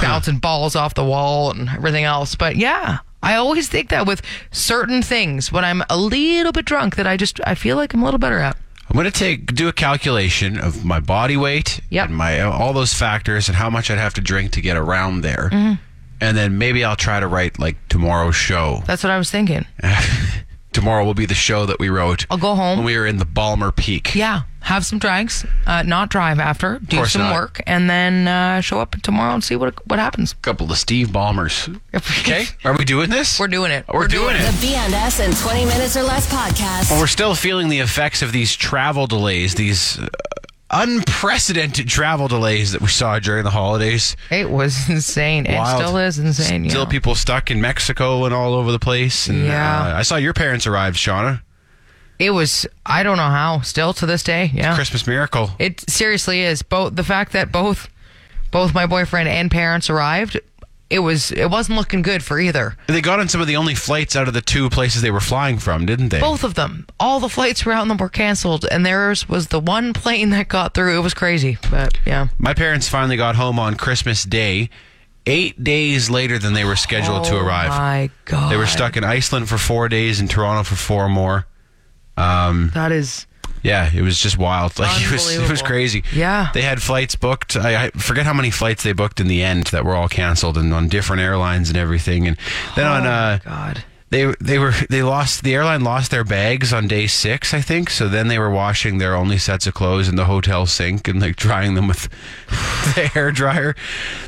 bouncing 0.00 0.38
balls 0.38 0.74
off 0.74 0.94
the 0.94 1.04
wall 1.04 1.50
and 1.50 1.68
everything 1.68 2.04
else. 2.04 2.34
But 2.34 2.56
yeah, 2.56 3.00
I 3.22 3.34
always 3.36 3.68
think 3.68 3.88
that 3.90 4.06
with 4.06 4.22
certain 4.52 5.02
things 5.02 5.50
when 5.52 5.64
I'm 5.64 5.82
a 5.90 5.96
little 5.96 6.52
bit 6.52 6.64
drunk 6.64 6.96
that 6.96 7.06
I 7.06 7.16
just 7.16 7.40
I 7.46 7.54
feel 7.54 7.76
like 7.76 7.92
I'm 7.94 8.02
a 8.02 8.04
little 8.04 8.18
better 8.18 8.38
at. 8.38 8.56
I'm 8.90 8.94
going 8.94 9.04
to 9.04 9.10
take 9.10 9.54
do 9.54 9.68
a 9.68 9.72
calculation 9.72 10.58
of 10.58 10.84
my 10.84 10.98
body 11.00 11.36
weight 11.36 11.80
Yep. 11.90 12.06
and 12.08 12.16
my 12.16 12.40
all 12.40 12.72
those 12.72 12.94
factors 12.94 13.48
and 13.48 13.56
how 13.56 13.68
much 13.68 13.90
I'd 13.90 13.98
have 13.98 14.14
to 14.14 14.20
drink 14.22 14.52
to 14.52 14.60
get 14.62 14.76
around 14.78 15.20
there. 15.20 15.50
Mm-hmm. 15.52 15.74
And 16.20 16.36
then 16.36 16.58
maybe 16.58 16.84
I'll 16.84 16.96
try 16.96 17.20
to 17.20 17.26
write 17.26 17.58
like 17.58 17.76
tomorrow's 17.88 18.34
show. 18.36 18.82
That's 18.86 19.02
what 19.04 19.10
I 19.10 19.18
was 19.18 19.30
thinking. 19.30 19.66
Tomorrow 20.72 21.04
will 21.04 21.14
be 21.14 21.26
the 21.26 21.34
show 21.34 21.64
that 21.66 21.78
we 21.80 21.88
wrote. 21.88 22.26
I'll 22.30 22.38
go 22.38 22.54
home. 22.54 22.78
when 22.78 22.86
we 22.86 22.96
were 22.96 23.06
in 23.06 23.16
the 23.16 23.24
Ballmer 23.26 23.74
Peak. 23.74 24.14
Yeah, 24.14 24.42
have 24.68 24.84
some 24.84 24.98
drinks, 24.98 25.46
uh, 25.66 25.82
not 25.82 26.10
drive 26.10 26.38
after, 26.38 26.78
do 26.80 26.98
course 26.98 27.12
some 27.12 27.22
not. 27.22 27.34
work, 27.34 27.62
and 27.66 27.88
then 27.88 28.28
uh, 28.28 28.60
show 28.60 28.80
up 28.80 28.92
tomorrow 29.02 29.32
and 29.32 29.42
see 29.42 29.56
what 29.56 29.74
what 29.88 29.98
happens. 29.98 30.34
couple 30.42 30.70
of 30.70 30.76
Steve 30.76 31.08
Ballmers. 31.08 31.68
Okay, 31.94 32.44
are 32.64 32.76
we 32.76 32.84
doing 32.84 33.08
this? 33.08 33.40
We're 33.40 33.48
doing 33.48 33.70
it. 33.72 33.86
We're, 33.88 34.06
doing, 34.08 34.36
it. 34.36 34.40
The 34.40 34.66
BNS 34.66 35.24
in 35.26 35.34
20 35.34 35.64
minutes 35.64 35.96
or 35.96 36.02
less 36.02 36.30
podcast. 36.30 36.90
Well, 36.90 37.00
we're 37.00 37.06
still 37.06 37.34
feeling 37.34 37.68
the 37.70 37.78
effects 37.80 38.20
of 38.20 38.32
these 38.32 38.54
travel 38.54 39.06
delays, 39.06 39.54
these 39.54 39.98
uh, 39.98 40.06
unprecedented 40.70 41.88
travel 41.88 42.28
delays 42.28 42.72
that 42.72 42.82
we 42.82 42.88
saw 42.88 43.18
during 43.18 43.44
the 43.44 43.50
holidays. 43.50 44.16
It 44.30 44.50
was 44.50 44.88
insane. 44.90 45.46
Wild. 45.48 45.80
It 45.80 45.84
still 45.84 45.96
is 45.96 46.18
insane. 46.18 46.68
Still 46.68 46.82
yeah. 46.82 46.88
people 46.88 47.14
stuck 47.14 47.50
in 47.50 47.60
Mexico 47.60 48.24
and 48.26 48.34
all 48.34 48.52
over 48.54 48.70
the 48.70 48.78
place. 48.78 49.28
And, 49.28 49.46
Yeah. 49.46 49.94
uh, 49.94 49.98
I 49.98 50.02
saw 50.02 50.16
your 50.16 50.34
parents 50.34 50.66
arrive, 50.66 50.94
Shauna. 50.94 51.40
It 52.18 52.30
was. 52.30 52.66
I 52.84 53.02
don't 53.02 53.16
know 53.16 53.22
how. 53.28 53.60
Still 53.60 53.92
to 53.94 54.06
this 54.06 54.22
day. 54.22 54.50
Yeah. 54.52 54.74
Christmas 54.74 55.06
miracle. 55.06 55.50
It 55.58 55.88
seriously 55.88 56.40
is. 56.40 56.62
Both 56.62 56.96
the 56.96 57.04
fact 57.04 57.32
that 57.32 57.52
both 57.52 57.88
both 58.50 58.74
my 58.74 58.86
boyfriend 58.86 59.28
and 59.28 59.50
parents 59.50 59.88
arrived, 59.90 60.40
it 60.90 60.98
was 61.00 61.30
it 61.32 61.46
wasn't 61.50 61.76
looking 61.78 62.02
good 62.02 62.24
for 62.24 62.40
either. 62.40 62.76
They 62.88 63.00
got 63.00 63.20
on 63.20 63.28
some 63.28 63.40
of 63.40 63.46
the 63.46 63.56
only 63.56 63.74
flights 63.74 64.16
out 64.16 64.26
of 64.26 64.34
the 64.34 64.40
two 64.40 64.68
places 64.70 65.02
they 65.02 65.10
were 65.10 65.20
flying 65.20 65.58
from, 65.58 65.86
didn't 65.86 66.08
they? 66.08 66.18
Both 66.18 66.42
of 66.44 66.54
them. 66.54 66.86
All 66.98 67.20
the 67.20 67.28
flights 67.28 67.66
around 67.66 67.88
them 67.88 67.98
were 67.98 68.08
canceled 68.08 68.64
and 68.70 68.84
theirs 68.84 69.28
was 69.28 69.48
the 69.48 69.60
one 69.60 69.92
plane 69.92 70.30
that 70.30 70.48
got 70.48 70.74
through. 70.74 70.98
It 70.98 71.02
was 71.02 71.14
crazy. 71.14 71.58
But 71.70 71.98
yeah. 72.06 72.28
My 72.38 72.54
parents 72.54 72.88
finally 72.88 73.16
got 73.16 73.36
home 73.36 73.58
on 73.60 73.74
Christmas 73.76 74.24
Day, 74.24 74.70
eight 75.26 75.62
days 75.62 76.08
later 76.10 76.38
than 76.38 76.54
they 76.54 76.64
were 76.64 76.74
scheduled 76.76 77.24
to 77.26 77.34
Oh 77.36 77.44
arrive. 77.46 77.68
my 77.68 78.10
god. 78.24 78.50
They 78.50 78.56
were 78.56 78.66
stuck 78.66 78.96
in 78.96 79.04
Iceland 79.04 79.48
for 79.48 79.58
four 79.58 79.88
days 79.88 80.18
and 80.20 80.28
Toronto 80.28 80.64
for 80.64 80.74
four 80.74 81.08
more. 81.08 81.46
Um, 82.18 82.70
That 82.74 82.92
is 82.92 83.26
yeah, 83.62 83.90
it 83.92 84.02
was 84.02 84.18
just 84.18 84.38
wild. 84.38 84.78
Like 84.78 85.00
it 85.02 85.10
was, 85.10 85.36
it 85.36 85.50
was 85.50 85.62
crazy. 85.62 86.04
Yeah. 86.14 86.50
they 86.54 86.62
had 86.62 86.82
flights 86.82 87.16
booked. 87.16 87.56
I, 87.56 87.86
I 87.86 87.90
forget 87.90 88.24
how 88.24 88.32
many 88.32 88.50
flights 88.50 88.82
they 88.82 88.92
booked 88.92 89.20
in 89.20 89.28
the 89.28 89.42
end 89.42 89.64
that 89.68 89.84
were 89.84 89.94
all 89.94 90.08
canceled 90.08 90.56
and 90.56 90.72
on 90.72 90.88
different 90.88 91.22
airlines 91.22 91.68
and 91.68 91.76
everything. 91.76 92.26
And 92.26 92.36
then 92.76 92.86
on 92.86 93.06
uh, 93.06 93.38
God. 93.44 93.84
They 94.10 94.32
they 94.40 94.58
were 94.58 94.72
they 94.88 95.02
lost 95.02 95.42
the 95.42 95.54
airline 95.54 95.82
lost 95.82 96.10
their 96.10 96.24
bags 96.24 96.72
on 96.72 96.88
day 96.88 97.06
six, 97.06 97.52
I 97.52 97.60
think. 97.60 97.90
So 97.90 98.08
then 98.08 98.28
they 98.28 98.38
were 98.38 98.50
washing 98.50 98.98
their 98.98 99.14
only 99.14 99.36
sets 99.38 99.66
of 99.66 99.74
clothes 99.74 100.08
in 100.08 100.16
the 100.16 100.24
hotel 100.24 100.64
sink 100.66 101.08
and 101.08 101.20
like 101.20 101.36
drying 101.36 101.74
them 101.74 101.86
with 101.88 102.08
the 102.94 103.08
hair 103.12 103.30
dryer. 103.30 103.74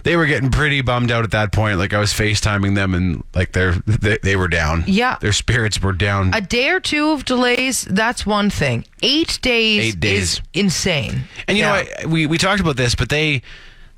They 0.02 0.16
were 0.16 0.26
getting 0.26 0.50
pretty 0.50 0.82
bummed 0.82 1.10
out 1.10 1.24
at 1.24 1.30
that 1.30 1.50
point. 1.52 1.78
Like 1.78 1.94
I 1.94 1.98
was 1.98 2.12
FaceTiming 2.12 2.74
them 2.74 2.92
and 2.94 3.24
like 3.34 3.52
they're 3.52 3.72
they, 3.86 4.18
they 4.22 4.36
were 4.36 4.48
down. 4.48 4.84
Yeah. 4.86 5.16
their 5.20 5.32
spirits 5.32 5.80
were 5.82 5.92
down. 5.94 6.34
A 6.34 6.40
day 6.42 6.68
or 6.68 6.80
two 6.80 7.10
of 7.10 7.24
delays, 7.24 7.84
that's 7.84 8.26
one 8.26 8.50
thing. 8.50 8.84
Eight 9.02 9.38
days, 9.40 9.94
Eight 9.94 10.00
days. 10.00 10.22
is 10.34 10.40
insane. 10.52 11.22
And 11.48 11.56
you 11.56 11.64
Yeah. 11.64 11.72
know, 11.82 11.84
what? 12.02 12.06
we 12.06 12.26
we 12.26 12.36
talked 12.38 12.60
about 12.60 12.76
this, 12.76 12.94
but 12.94 13.08
they 13.08 13.40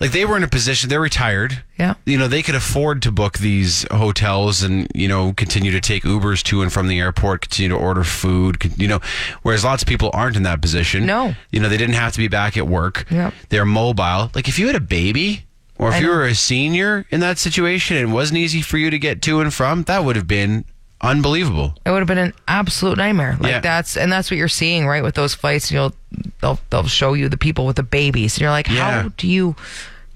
like 0.02 0.12
they 0.12 0.26
were 0.26 0.36
in 0.36 0.42
a 0.42 0.48
position. 0.48 0.90
They're 0.90 1.00
retired. 1.00 1.62
Yeah. 1.78 1.94
You 2.04 2.18
know, 2.18 2.28
they 2.28 2.42
could 2.42 2.54
afford 2.54 3.00
to 3.02 3.10
book 3.12 3.38
these 3.38 3.86
hotels 3.90 4.62
and 4.62 4.86
you 4.94 5.08
know 5.08 5.32
continue 5.32 5.70
to 5.70 5.80
take 5.80 6.02
Ubers 6.02 6.42
to 6.44 6.60
and 6.60 6.70
from 6.70 6.88
the 6.88 6.98
airport, 7.00 7.40
continue 7.40 7.70
to 7.70 7.76
order 7.76 8.04
food. 8.04 8.60
You 8.76 8.88
know, 8.88 9.00
whereas 9.42 9.64
lots 9.64 9.82
of 9.82 9.88
people 9.88 10.10
aren't 10.12 10.36
in 10.36 10.42
that 10.42 10.60
position. 10.60 11.06
No. 11.06 11.34
You 11.50 11.60
know, 11.60 11.70
they 11.70 11.78
didn't 11.78 11.94
have 11.94 12.12
to 12.12 12.18
be 12.18 12.28
back 12.28 12.58
at 12.58 12.66
work. 12.68 13.06
Yep. 13.10 13.32
They're 13.48 13.64
mobile. 13.64 14.30
Like 14.34 14.48
if 14.48 14.58
you 14.58 14.66
had 14.66 14.76
a 14.76 14.80
baby. 14.80 15.46
Or 15.78 15.90
if 15.90 16.00
you 16.00 16.10
were 16.10 16.26
a 16.26 16.34
senior 16.34 17.06
in 17.10 17.18
that 17.20 17.38
situation 17.38 17.96
and 17.96 18.08
it 18.08 18.12
wasn't 18.12 18.38
easy 18.38 18.62
for 18.62 18.78
you 18.78 18.88
to 18.90 19.00
get 19.00 19.20
to 19.22 19.40
and 19.40 19.52
from, 19.52 19.82
that 19.84 20.04
would 20.04 20.14
have 20.14 20.28
been 20.28 20.64
unbelievable. 21.00 21.74
It 21.84 21.90
would 21.90 21.98
have 21.98 22.06
been 22.06 22.18
an 22.18 22.32
absolute 22.46 22.98
nightmare. 22.98 23.36
Like 23.40 23.50
Yeah. 23.50 23.60
that's 23.60 23.96
and 23.96 24.12
that's 24.12 24.30
what 24.30 24.36
you're 24.38 24.46
seeing, 24.48 24.86
right? 24.86 25.02
With 25.02 25.16
those 25.16 25.34
flights, 25.34 25.72
you'll 25.72 25.92
they'll 26.40 26.60
they'll 26.70 26.86
show 26.86 27.14
you 27.14 27.28
the 27.28 27.36
people 27.36 27.66
with 27.66 27.76
the 27.76 27.82
babies, 27.82 28.34
and 28.36 28.42
you're 28.42 28.50
like, 28.50 28.68
Yeah. 28.68 29.02
how 29.02 29.08
do 29.16 29.26
you? 29.26 29.56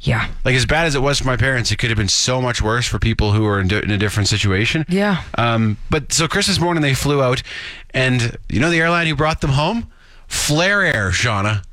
Yeah, 0.01 0.29
Like 0.45 0.55
as 0.55 0.67
bad 0.67 0.87
as 0.87 0.95
it 0.95 1.01
was 1.01 1.19
for 1.19 1.27
my 1.27 1.37
parents, 1.37 1.73
it 1.73 1.77
could 1.77 1.91
have 1.91 1.97
been 1.97 2.09
so 2.09 2.41
much 2.41 2.61
worse 2.61 2.87
for 2.87 2.99
people 2.99 3.33
who 3.33 3.43
were 3.43 3.59
in, 3.59 3.73
in 3.73 3.91
a 3.91 3.99
different 3.99 4.29
situation. 4.29 4.85
Yeah. 4.89 5.23
Um, 5.37 5.79
but 5.91 6.13
so 6.13 6.29
Christmas 6.29 6.61
morning 6.61 6.83
they 6.83 6.95
flew 6.95 7.23
out, 7.23 7.43
and 7.95 8.37
you 8.49 8.61
know 8.61 8.71
the 8.71 8.79
airline 8.81 9.07
who 9.07 9.17
brought 9.17 9.41
them 9.41 9.51
home, 9.53 9.91
Flair 10.29 10.83
Air, 10.83 11.11
Shauna. 11.11 11.65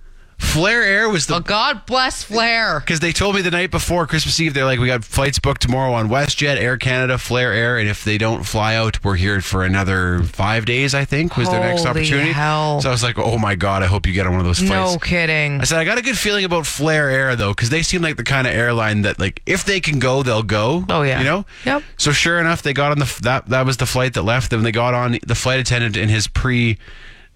Flair 0.44 0.84
Air 0.84 1.10
was 1.10 1.26
the 1.26 1.34
Well, 1.34 1.40
God 1.42 1.86
bless 1.88 2.24
Flair. 2.24 2.80
because 2.80 3.00
they 3.00 3.12
told 3.12 3.36
me 3.36 3.42
the 3.42 3.50
night 3.50 3.72
before 3.72 4.06
Christmas 4.06 4.40
Eve, 4.40 4.54
they're 4.54 4.66
like, 4.66 4.80
we 4.80 4.86
got 4.86 5.04
flights 5.04 5.40
booked 5.40 5.62
tomorrow 5.62 5.94
on 5.94 6.10
WestJet, 6.10 6.58
Air 6.58 6.78
Canada, 6.78 7.18
Flair 7.18 7.52
Air, 7.54 7.80
and 7.80 7.90
if 7.90 8.04
they 8.04 8.20
don't 8.20 8.44
fly 8.44 8.76
out, 8.76 9.04
we're 9.04 9.16
here 9.16 9.42
for 9.42 9.64
another 9.64 10.22
five 10.24 10.66
days. 10.66 10.94
I 10.94 11.06
think 11.06 11.38
was 11.38 11.50
their 11.50 11.60
next 11.60 11.86
opportunity. 11.86 12.32
hell. 12.32 12.82
So 12.82 12.90
I 12.90 12.92
was 12.92 13.02
like, 13.02 13.18
oh 13.18 13.40
my 13.40 13.56
god, 13.56 13.82
I 13.82 13.88
hope 13.88 14.06
you 14.06 14.14
get 14.14 14.28
on 14.28 14.34
one 14.34 14.42
of 14.42 14.46
those 14.46 14.60
flights. 14.60 14.94
No 14.94 15.00
kidding. 15.00 15.60
I 15.60 15.64
said 15.64 15.80
I 15.80 15.86
got 15.86 15.98
a 15.98 16.04
good 16.04 16.18
feeling 16.18 16.46
about 16.46 16.68
Flair 16.68 17.10
Air 17.10 17.36
though, 17.36 17.52
because 17.52 17.72
they 17.72 17.82
seem 17.82 18.04
like 18.04 18.18
the 18.18 18.24
kind 18.24 18.46
of 18.46 18.54
airline 18.54 19.02
that 19.02 19.20
like 19.20 19.42
if 19.48 19.64
they 19.66 19.80
can 19.80 19.98
go, 19.98 20.22
they'll 20.22 20.44
go. 20.44 20.86
Oh, 20.90 21.02
yeah. 21.02 21.18
you 21.18 21.26
know. 21.26 21.46
Yep. 21.66 21.82
So 21.98 22.12
sure 22.12 22.40
enough, 22.40 22.62
they 22.62 22.74
got 22.74 22.92
on 22.92 23.00
the 23.00 23.20
that 23.24 23.48
that 23.50 23.66
was 23.66 23.78
the 23.78 23.88
flight 23.88 24.14
that 24.14 24.22
left 24.24 24.52
them. 24.52 24.62
They 24.62 24.72
got 24.72 24.94
on 24.94 25.18
the 25.26 25.36
flight 25.36 25.60
attendant 25.60 25.98
in 25.98 26.10
his 26.10 26.28
pre. 26.28 26.78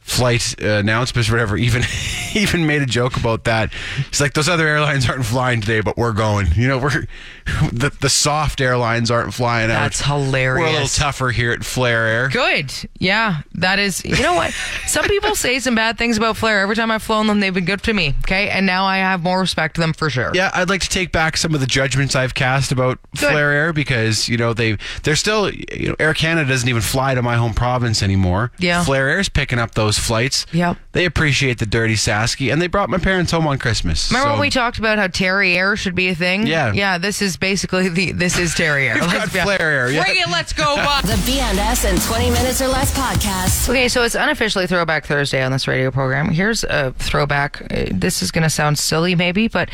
Flight 0.08 0.56
uh, 0.62 0.68
announcements, 0.78 1.30
or 1.30 1.34
whatever, 1.34 1.58
even 1.58 1.84
even 2.34 2.66
made 2.66 2.82
a 2.82 2.86
joke 2.86 3.18
about 3.18 3.44
that. 3.44 3.72
It's 4.08 4.22
like 4.22 4.34
those 4.34 4.48
other 4.48 4.66
airlines 4.66 5.08
aren't 5.10 5.26
flying 5.26 5.60
today, 5.60 5.82
but 5.82 5.98
we're 5.98 6.14
going. 6.14 6.48
You 6.56 6.70
know, 6.70 6.78
we're 6.78 7.06
the 7.74 7.96
the 8.00 8.10
soft 8.10 8.62
airlines 8.62 9.12
aren't 9.12 9.34
flying 9.34 9.70
out. 9.70 9.82
That's 9.84 10.02
hilarious. 10.02 10.64
We're 10.64 10.68
a 10.70 10.72
little 10.72 10.88
tougher 10.88 11.30
here 11.30 11.52
at 11.52 11.66
Flair 11.66 12.08
Air. 12.08 12.30
Good. 12.30 12.74
Yeah, 13.00 13.42
that 13.56 13.80
is. 13.80 14.04
You 14.06 14.22
know 14.24 14.34
what? 14.34 14.54
Some 14.88 15.06
people 15.06 15.36
say 15.36 15.60
some 15.60 15.76
bad 15.76 15.98
things 15.98 16.18
about 16.18 16.38
Flair. 16.38 16.62
Every 16.62 16.76
time 16.76 16.90
I've 16.90 17.04
flown 17.04 17.28
them, 17.28 17.42
they've 17.42 17.54
been 17.54 17.66
good 17.66 17.84
to 17.84 17.94
me. 17.94 18.16
Okay, 18.22 18.50
and 18.50 18.66
now 18.66 18.86
I 18.86 18.98
have 18.98 19.22
more 19.22 19.40
respect 19.42 19.76
for 19.76 19.82
them 19.82 19.94
for 19.94 20.10
sure. 20.10 20.32
Yeah, 20.34 20.52
I'd 20.54 20.70
like 20.70 20.82
to 20.82 20.90
take 20.90 21.12
back 21.12 21.36
some 21.38 21.54
of 21.54 21.60
the 21.60 21.68
judgments 21.68 22.16
I've 22.16 22.34
cast 22.34 22.72
about 22.72 23.00
Good. 23.18 23.32
Flair 23.32 23.52
Air 23.52 23.74
because 23.74 24.30
you 24.30 24.38
know 24.38 24.54
they 24.54 24.78
they're 25.04 25.16
still 25.18 25.52
you 25.52 25.90
know 25.90 25.96
Air 26.00 26.14
Canada 26.14 26.50
doesn't 26.50 26.70
even 26.70 26.82
fly 26.82 27.14
to 27.14 27.22
my 27.22 27.36
home 27.36 27.54
province 27.54 28.02
anymore. 28.02 28.52
Yeah. 28.58 28.84
Flair 28.84 29.10
Air's 29.10 29.30
picking 29.30 29.60
up 29.60 29.76
those 29.76 29.97
flights. 29.98 30.46
Yep. 30.54 30.78
They 30.94 31.06
appreciate 31.06 31.60
the 31.60 31.66
dirty 31.66 31.96
Sasky 31.96 32.52
and 32.52 32.62
they 32.62 32.68
brought 32.68 32.90
my 32.90 32.98
parents 32.98 33.32
home 33.32 33.48
on 33.48 33.58
Christmas. 33.60 34.10
Remember 34.12 34.28
so- 34.30 34.32
when 34.34 34.42
we 34.42 34.50
talked 34.50 34.78
about 34.80 34.98
how 34.98 35.08
Terry 35.08 35.56
Air 35.58 35.76
should 35.76 35.96
be 35.96 36.08
a 36.10 36.16
thing? 36.16 36.48
Yeah. 36.48 36.74
Yeah. 36.74 36.98
This 36.98 37.22
is 37.22 37.38
basically 37.38 37.90
the. 37.90 38.12
This 38.12 38.38
is 38.38 38.54
Terry 38.56 38.88
Air. 38.88 38.96
We've 39.02 39.04
Let's 39.04 39.14
got 39.14 39.34
be- 39.34 39.40
Flair 39.42 39.62
Air, 39.62 39.92
yeah. 39.92 40.04
Bring 40.04 40.18
it. 40.18 40.30
Let's 40.30 40.54
go. 40.54 40.76
Bud. 40.76 41.04
The 41.06 41.14
BNS 41.30 41.90
in 41.94 42.00
20 42.02 42.30
minutes 42.32 42.62
or 42.62 42.68
less 42.68 42.98
podcast. 42.98 43.70
Okay, 43.70 43.88
so 43.88 44.04
it's 44.04 44.16
unofficially 44.16 44.68
Throwback 44.68 45.06
Thursday 45.06 45.42
on 45.44 45.52
this 45.52 45.68
radio 45.68 45.92
program. 45.92 46.30
Here's 46.30 46.64
a 46.64 46.94
throwback. 46.98 47.62
Uh, 47.72 47.86
This 47.92 48.22
is 48.22 48.32
going 48.32 48.44
to 48.44 48.50
sound 48.50 48.78
silly, 48.80 49.16
maybe, 49.16 49.48
but 49.48 49.70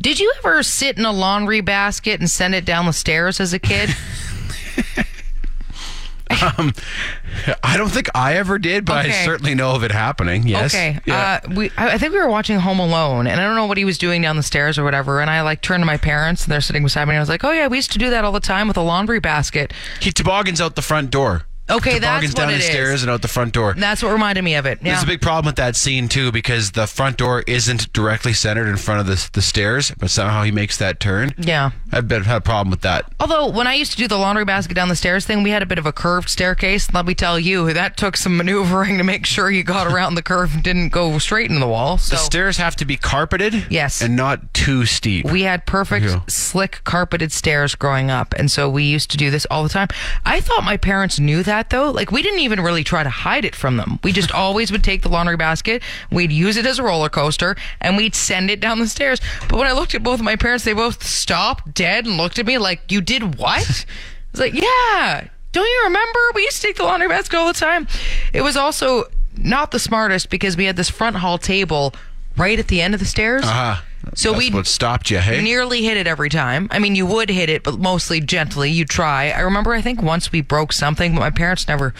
did 0.00 0.18
you 0.18 0.32
ever 0.38 0.62
sit 0.62 0.96
in 0.98 1.04
a 1.04 1.12
laundry 1.12 1.60
basket 1.60 2.20
and 2.20 2.30
send 2.30 2.54
it 2.54 2.64
down 2.64 2.86
the 2.86 2.92
stairs 2.92 3.38
as 3.40 3.52
a 3.52 3.58
kid? 3.58 3.90
I 6.30 7.74
don't 7.76 7.90
think 7.90 8.08
I 8.14 8.34
ever 8.34 8.58
did, 8.58 8.84
but 8.84 9.06
I 9.06 9.10
certainly 9.24 9.54
know 9.54 9.72
of 9.74 9.82
it 9.82 9.90
happening. 9.90 10.46
Yes. 10.46 10.74
Okay. 10.74 10.98
Yeah. 11.04 11.40
Uh, 11.44 11.52
we, 11.54 11.70
I 11.76 11.92
I 11.92 11.98
think 11.98 12.12
we 12.12 12.18
were 12.18 12.28
watching 12.28 12.58
Home 12.58 12.78
Alone, 12.78 13.26
and 13.26 13.40
I 13.40 13.44
don't 13.44 13.56
know 13.56 13.66
what 13.66 13.78
he 13.78 13.84
was 13.84 13.98
doing 13.98 14.22
down 14.22 14.36
the 14.36 14.42
stairs 14.42 14.78
or 14.78 14.84
whatever. 14.84 15.20
And 15.20 15.28
I 15.30 15.42
like 15.42 15.60
turned 15.60 15.82
to 15.82 15.86
my 15.86 15.96
parents, 15.96 16.44
and 16.44 16.52
they're 16.52 16.60
sitting 16.60 16.82
beside 16.82 17.06
me. 17.06 17.10
And 17.14 17.18
I 17.18 17.20
was 17.20 17.28
like, 17.28 17.44
"Oh 17.44 17.52
yeah, 17.52 17.66
we 17.66 17.76
used 17.78 17.92
to 17.92 17.98
do 17.98 18.10
that 18.10 18.24
all 18.24 18.32
the 18.32 18.40
time 18.40 18.68
with 18.68 18.76
a 18.76 18.82
laundry 18.82 19.20
basket." 19.20 19.72
he 20.00 20.12
toboggans 20.12 20.60
out 20.60 20.76
the 20.76 20.82
front 20.82 21.10
door. 21.10 21.42
Okay, 21.70 21.98
that's 21.98 22.04
toboggans 22.26 22.32
what 22.34 22.36
down 22.40 22.48
the 22.48 22.54
is. 22.58 22.64
stairs 22.64 23.02
and 23.02 23.10
out 23.10 23.22
the 23.22 23.28
front 23.28 23.52
door. 23.54 23.74
That's 23.76 24.02
what 24.02 24.12
reminded 24.12 24.42
me 24.42 24.54
of 24.56 24.66
it. 24.66 24.78
Yeah. 24.82 24.92
There's 24.92 25.02
a 25.04 25.06
big 25.06 25.20
problem 25.22 25.46
with 25.46 25.56
that 25.56 25.76
scene 25.76 26.08
too 26.08 26.32
because 26.32 26.72
the 26.72 26.86
front 26.86 27.16
door 27.16 27.42
isn't 27.46 27.92
directly 27.92 28.32
centered 28.32 28.68
in 28.68 28.76
front 28.76 29.00
of 29.00 29.06
the 29.06 29.28
the 29.32 29.42
stairs, 29.42 29.92
but 29.98 30.10
somehow 30.10 30.42
he 30.42 30.50
makes 30.52 30.76
that 30.78 30.98
turn. 31.00 31.34
yeah. 31.38 31.70
I've 31.92 32.06
been, 32.06 32.22
had 32.22 32.36
a 32.36 32.40
problem 32.40 32.70
with 32.70 32.82
that. 32.82 33.04
Although 33.18 33.48
when 33.48 33.66
I 33.66 33.74
used 33.74 33.90
to 33.92 33.96
do 33.98 34.06
the 34.06 34.16
laundry 34.16 34.44
basket 34.44 34.74
down 34.74 34.88
the 34.88 34.94
stairs 34.96 35.26
thing, 35.26 35.42
we 35.42 35.50
had 35.50 35.60
a 35.62 35.66
bit 35.66 35.78
of 35.78 35.86
a 35.86 35.92
curved 35.92 36.28
staircase. 36.28 36.92
Let 36.94 37.04
me 37.04 37.14
tell 37.14 37.38
you, 37.38 37.72
that 37.72 37.96
took 37.96 38.16
some 38.16 38.36
maneuvering 38.36 38.96
to 38.98 39.04
make 39.04 39.26
sure 39.26 39.50
you 39.50 39.64
got 39.64 39.88
around 39.92 40.14
the 40.14 40.22
curve 40.22 40.54
and 40.54 40.62
didn't 40.62 40.90
go 40.90 41.18
straight 41.18 41.48
into 41.48 41.58
the 41.60 41.66
wall. 41.66 41.98
So 41.98 42.14
The 42.14 42.22
stairs 42.22 42.56
have 42.58 42.76
to 42.76 42.84
be 42.84 42.96
carpeted, 42.96 43.66
Yes. 43.68 44.00
and 44.02 44.14
not 44.14 44.54
too 44.54 44.86
steep. 44.86 45.26
we 45.26 45.42
had 45.42 45.66
perfect, 45.66 46.06
Yeah. 46.06 46.20
slick, 46.28 46.80
carpeted 46.84 47.32
stairs 47.32 47.74
growing 47.74 48.08
up, 48.10 48.34
and 48.38 48.50
so 48.50 48.68
we 48.70 48.84
used 48.84 49.10
to 49.10 49.16
do 49.16 49.30
this 49.32 49.44
all 49.50 49.62
the 49.64 49.68
time. 49.68 49.88
I 50.24 50.40
thought 50.40 50.62
my 50.64 50.76
parents 50.76 51.18
knew 51.18 51.42
that 51.42 51.59
though. 51.68 51.90
Like 51.90 52.10
we 52.10 52.22
didn't 52.22 52.38
even 52.38 52.60
really 52.60 52.82
try 52.82 53.02
to 53.02 53.10
hide 53.10 53.44
it 53.44 53.54
from 53.54 53.76
them. 53.76 54.00
We 54.02 54.12
just 54.12 54.32
always 54.34 54.72
would 54.72 54.82
take 54.82 55.02
the 55.02 55.10
laundry 55.10 55.36
basket, 55.36 55.82
we'd 56.10 56.32
use 56.32 56.56
it 56.56 56.64
as 56.64 56.78
a 56.78 56.82
roller 56.82 57.10
coaster, 57.10 57.56
and 57.82 57.98
we'd 57.98 58.14
send 58.14 58.50
it 58.50 58.60
down 58.60 58.78
the 58.78 58.88
stairs. 58.88 59.20
But 59.48 59.58
when 59.58 59.66
I 59.66 59.72
looked 59.72 59.94
at 59.94 60.02
both 60.02 60.20
of 60.20 60.24
my 60.24 60.36
parents, 60.36 60.64
they 60.64 60.72
both 60.72 61.04
stopped 61.04 61.74
dead 61.74 62.06
and 62.06 62.16
looked 62.16 62.38
at 62.38 62.46
me 62.46 62.56
like, 62.56 62.90
"You 62.90 63.02
did 63.02 63.36
what?" 63.36 63.60
I 63.68 64.32
was 64.32 64.40
like, 64.40 64.54
"Yeah." 64.54 65.28
Don't 65.52 65.66
you 65.66 65.80
remember? 65.84 66.18
We 66.34 66.42
used 66.42 66.60
to 66.60 66.66
take 66.68 66.76
the 66.76 66.84
laundry 66.84 67.08
basket 67.08 67.36
all 67.36 67.48
the 67.48 67.52
time. 67.52 67.88
It 68.32 68.42
was 68.42 68.56
also 68.56 69.04
not 69.36 69.72
the 69.72 69.80
smartest 69.80 70.30
because 70.30 70.56
we 70.56 70.64
had 70.66 70.76
this 70.76 70.88
front 70.88 71.16
hall 71.16 71.38
table 71.38 71.92
right 72.36 72.56
at 72.58 72.68
the 72.68 72.80
end 72.80 72.94
of 72.94 73.00
the 73.00 73.06
stairs. 73.06 73.42
uh-huh. 73.44 73.82
So 74.14 74.32
we 74.36 74.50
what 74.50 74.66
stopped 74.66 75.10
you, 75.10 75.18
hey? 75.18 75.42
nearly 75.42 75.82
hit 75.84 75.96
it 75.96 76.06
every 76.06 76.28
time. 76.28 76.68
I 76.70 76.78
mean, 76.78 76.94
you 76.94 77.06
would 77.06 77.28
hit 77.30 77.48
it, 77.50 77.62
but 77.62 77.78
mostly 77.78 78.20
gently. 78.20 78.70
You 78.70 78.84
try. 78.84 79.30
I 79.30 79.40
remember. 79.40 79.72
I 79.72 79.80
think 79.82 80.02
once 80.02 80.32
we 80.32 80.40
broke 80.40 80.72
something, 80.72 81.14
but 81.14 81.20
my 81.20 81.30
parents 81.30 81.68
never, 81.68 81.94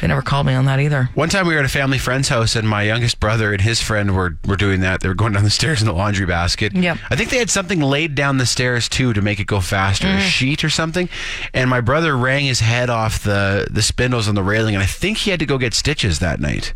they 0.00 0.06
never 0.06 0.22
called 0.22 0.46
me 0.46 0.54
on 0.54 0.66
that 0.66 0.78
either. 0.80 1.10
One 1.14 1.28
time 1.28 1.46
we 1.46 1.54
were 1.54 1.60
at 1.60 1.64
a 1.66 1.68
family 1.70 1.98
friend's 1.98 2.28
house, 2.28 2.54
and 2.56 2.68
my 2.68 2.82
youngest 2.82 3.20
brother 3.20 3.52
and 3.52 3.60
his 3.62 3.80
friend 3.82 4.14
were, 4.14 4.36
were 4.46 4.56
doing 4.56 4.80
that. 4.80 5.00
They 5.00 5.08
were 5.08 5.14
going 5.14 5.32
down 5.32 5.44
the 5.44 5.50
stairs 5.50 5.80
in 5.80 5.86
the 5.86 5.94
laundry 5.94 6.26
basket. 6.26 6.72
Yep. 6.74 6.98
I 7.10 7.16
think 7.16 7.30
they 7.30 7.38
had 7.38 7.50
something 7.50 7.80
laid 7.80 8.14
down 8.14 8.38
the 8.38 8.46
stairs 8.46 8.88
too 8.88 9.12
to 9.12 9.22
make 9.22 9.40
it 9.40 9.46
go 9.46 9.60
faster, 9.60 10.06
Mm. 10.06 10.18
a 10.18 10.20
sheet 10.22 10.62
or 10.64 10.70
something. 10.70 11.08
And 11.54 11.68
my 11.70 11.80
brother 11.80 12.16
rang 12.16 12.44
his 12.44 12.60
head 12.60 12.90
off 12.90 13.22
the 13.22 13.66
the 13.70 13.82
spindles 13.82 14.28
on 14.28 14.34
the 14.34 14.42
railing, 14.42 14.74
and 14.74 14.82
I 14.82 14.86
think 14.86 15.18
he 15.18 15.30
had 15.30 15.40
to 15.40 15.46
go 15.46 15.58
get 15.58 15.74
stitches 15.74 16.18
that 16.20 16.40
night. 16.40 16.74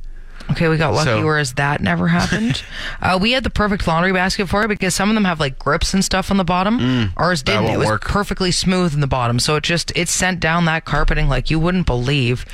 Okay, 0.51 0.69
we 0.69 0.77
got 0.77 0.93
lucky, 0.93 1.07
So- 1.11 1.25
whereas 1.25 1.55
that 1.55 1.81
never 1.81 2.09
happened. 2.09 2.63
uh, 3.03 3.19
we 3.21 3.33
had 3.33 3.45
the 3.45 3.51
perfect 3.51 3.87
laundry 3.87 4.13
basket 4.13 4.47
for 4.49 4.63
it 4.65 4.69
because 4.69 4.95
some 4.95 5.09
of 5.09 5.15
them 5.15 5.25
have 5.25 5.41
like 5.41 5.59
grips 5.59 5.95
and 5.95 6.05
stuff 6.05 6.31
on 6.31 6.37
the 6.37 6.45
bottom. 6.45 7.13
Ours 7.17 7.43
Mm, 7.43 7.47
that 7.47 7.61
didn't. 7.61 7.75
It 7.75 7.79
was 7.79 7.87
work. 7.89 8.03
perfectly 8.03 8.51
smooth 8.51 8.93
in 8.95 9.01
the 9.01 9.07
bottom, 9.07 9.39
so 9.39 9.57
it 9.57 9.65
just 9.65 9.91
it 9.97 10.09
sent 10.09 10.41
down 10.41 10.67
that 10.67 10.85
carpeting 10.85 11.29
like 11.29 11.51
you 11.51 11.59
wouldn't 11.59 11.87
believe. 11.87 12.45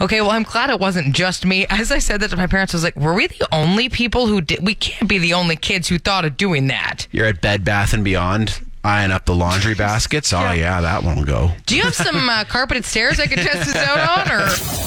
Okay, 0.00 0.20
well, 0.20 0.30
I'm 0.32 0.42
glad 0.42 0.68
it 0.70 0.78
wasn't 0.80 1.14
just 1.14 1.46
me. 1.46 1.66
As 1.70 1.90
I 1.90 1.98
said 1.98 2.20
that 2.20 2.30
to 2.30 2.36
my 2.36 2.46
parents, 2.46 2.74
I 2.74 2.76
was 2.76 2.84
like, 2.84 2.96
"Were 2.96 3.14
we 3.14 3.28
the 3.28 3.46
only 3.52 3.88
people 3.88 4.26
who 4.26 4.40
did? 4.40 4.64
We 4.66 4.74
can't 4.74 5.08
be 5.08 5.18
the 5.18 5.32
only 5.34 5.56
kids 5.56 5.88
who 5.88 5.98
thought 5.98 6.24
of 6.24 6.36
doing 6.36 6.66
that." 6.68 7.06
You're 7.12 7.26
at 7.26 7.40
Bed 7.40 7.64
Bath 7.64 7.92
and 7.94 8.04
Beyond, 8.04 8.60
eyeing 8.84 9.10
up 9.10 9.24
the 9.24 9.34
laundry 9.34 9.74
baskets. 9.74 10.32
Oh 10.32 10.52
yeah, 10.52 10.80
that 10.80 11.02
one 11.02 11.16
won't 11.16 11.28
go. 11.28 11.50
Do 11.66 11.76
you 11.76 11.82
have 11.82 11.94
some 11.94 12.28
uh, 12.28 12.44
carpeted 12.48 12.84
stairs 12.84 13.20
I 13.20 13.26
could 13.26 13.38
test 13.38 13.72
this 13.72 13.76
out 13.76 14.28
on, 14.28 14.32
or? 14.32 14.46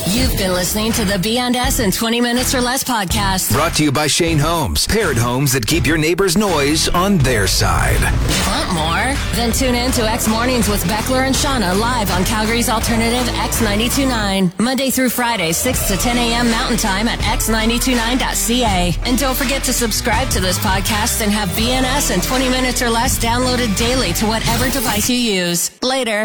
You've 0.09 0.37
been 0.37 0.53
listening 0.53 0.91
to 0.93 1.05
the 1.05 1.15
BNS 1.15 1.83
in 1.83 1.91
20 1.91 2.21
minutes 2.21 2.53
or 2.53 2.61
less 2.61 2.83
podcast. 2.83 3.51
Brought 3.51 3.73
to 3.75 3.83
you 3.83 3.91
by 3.91 4.07
Shane 4.07 4.37
Homes. 4.37 4.87
Paired 4.87 5.17
homes 5.17 5.51
that 5.53 5.65
keep 5.65 5.85
your 5.85 5.97
neighbor's 5.97 6.37
noise 6.37 6.87
on 6.89 7.17
their 7.19 7.47
side. 7.47 8.01
Want 8.47 8.73
more? 8.73 9.15
Then 9.35 9.51
tune 9.51 9.75
in 9.75 9.91
to 9.93 10.03
X 10.03 10.27
Mornings 10.27 10.67
with 10.69 10.83
Beckler 10.83 11.25
and 11.25 11.35
Shauna 11.35 11.77
live 11.79 12.11
on 12.11 12.23
Calgary's 12.23 12.69
alternative 12.69 13.25
X929. 13.33 14.59
Monday 14.59 14.89
through 14.89 15.09
Friday, 15.09 15.51
6 15.51 15.87
to 15.87 15.97
10 15.97 16.17
a.m. 16.17 16.49
Mountain 16.51 16.77
Time 16.77 17.07
at 17.07 17.19
x929.ca. 17.19 18.95
And 19.05 19.17
don't 19.17 19.35
forget 19.35 19.63
to 19.63 19.73
subscribe 19.73 20.29
to 20.29 20.39
this 20.39 20.57
podcast 20.59 21.21
and 21.21 21.31
have 21.31 21.49
BNS 21.49 22.13
in 22.13 22.21
20 22.21 22.49
minutes 22.49 22.81
or 22.81 22.89
less 22.89 23.17
downloaded 23.23 23.75
daily 23.85 24.13
to 24.13 24.25
whatever 24.25 24.65
device 24.71 25.07
you 25.11 25.17
use. 25.17 25.69
Later. 25.83 26.21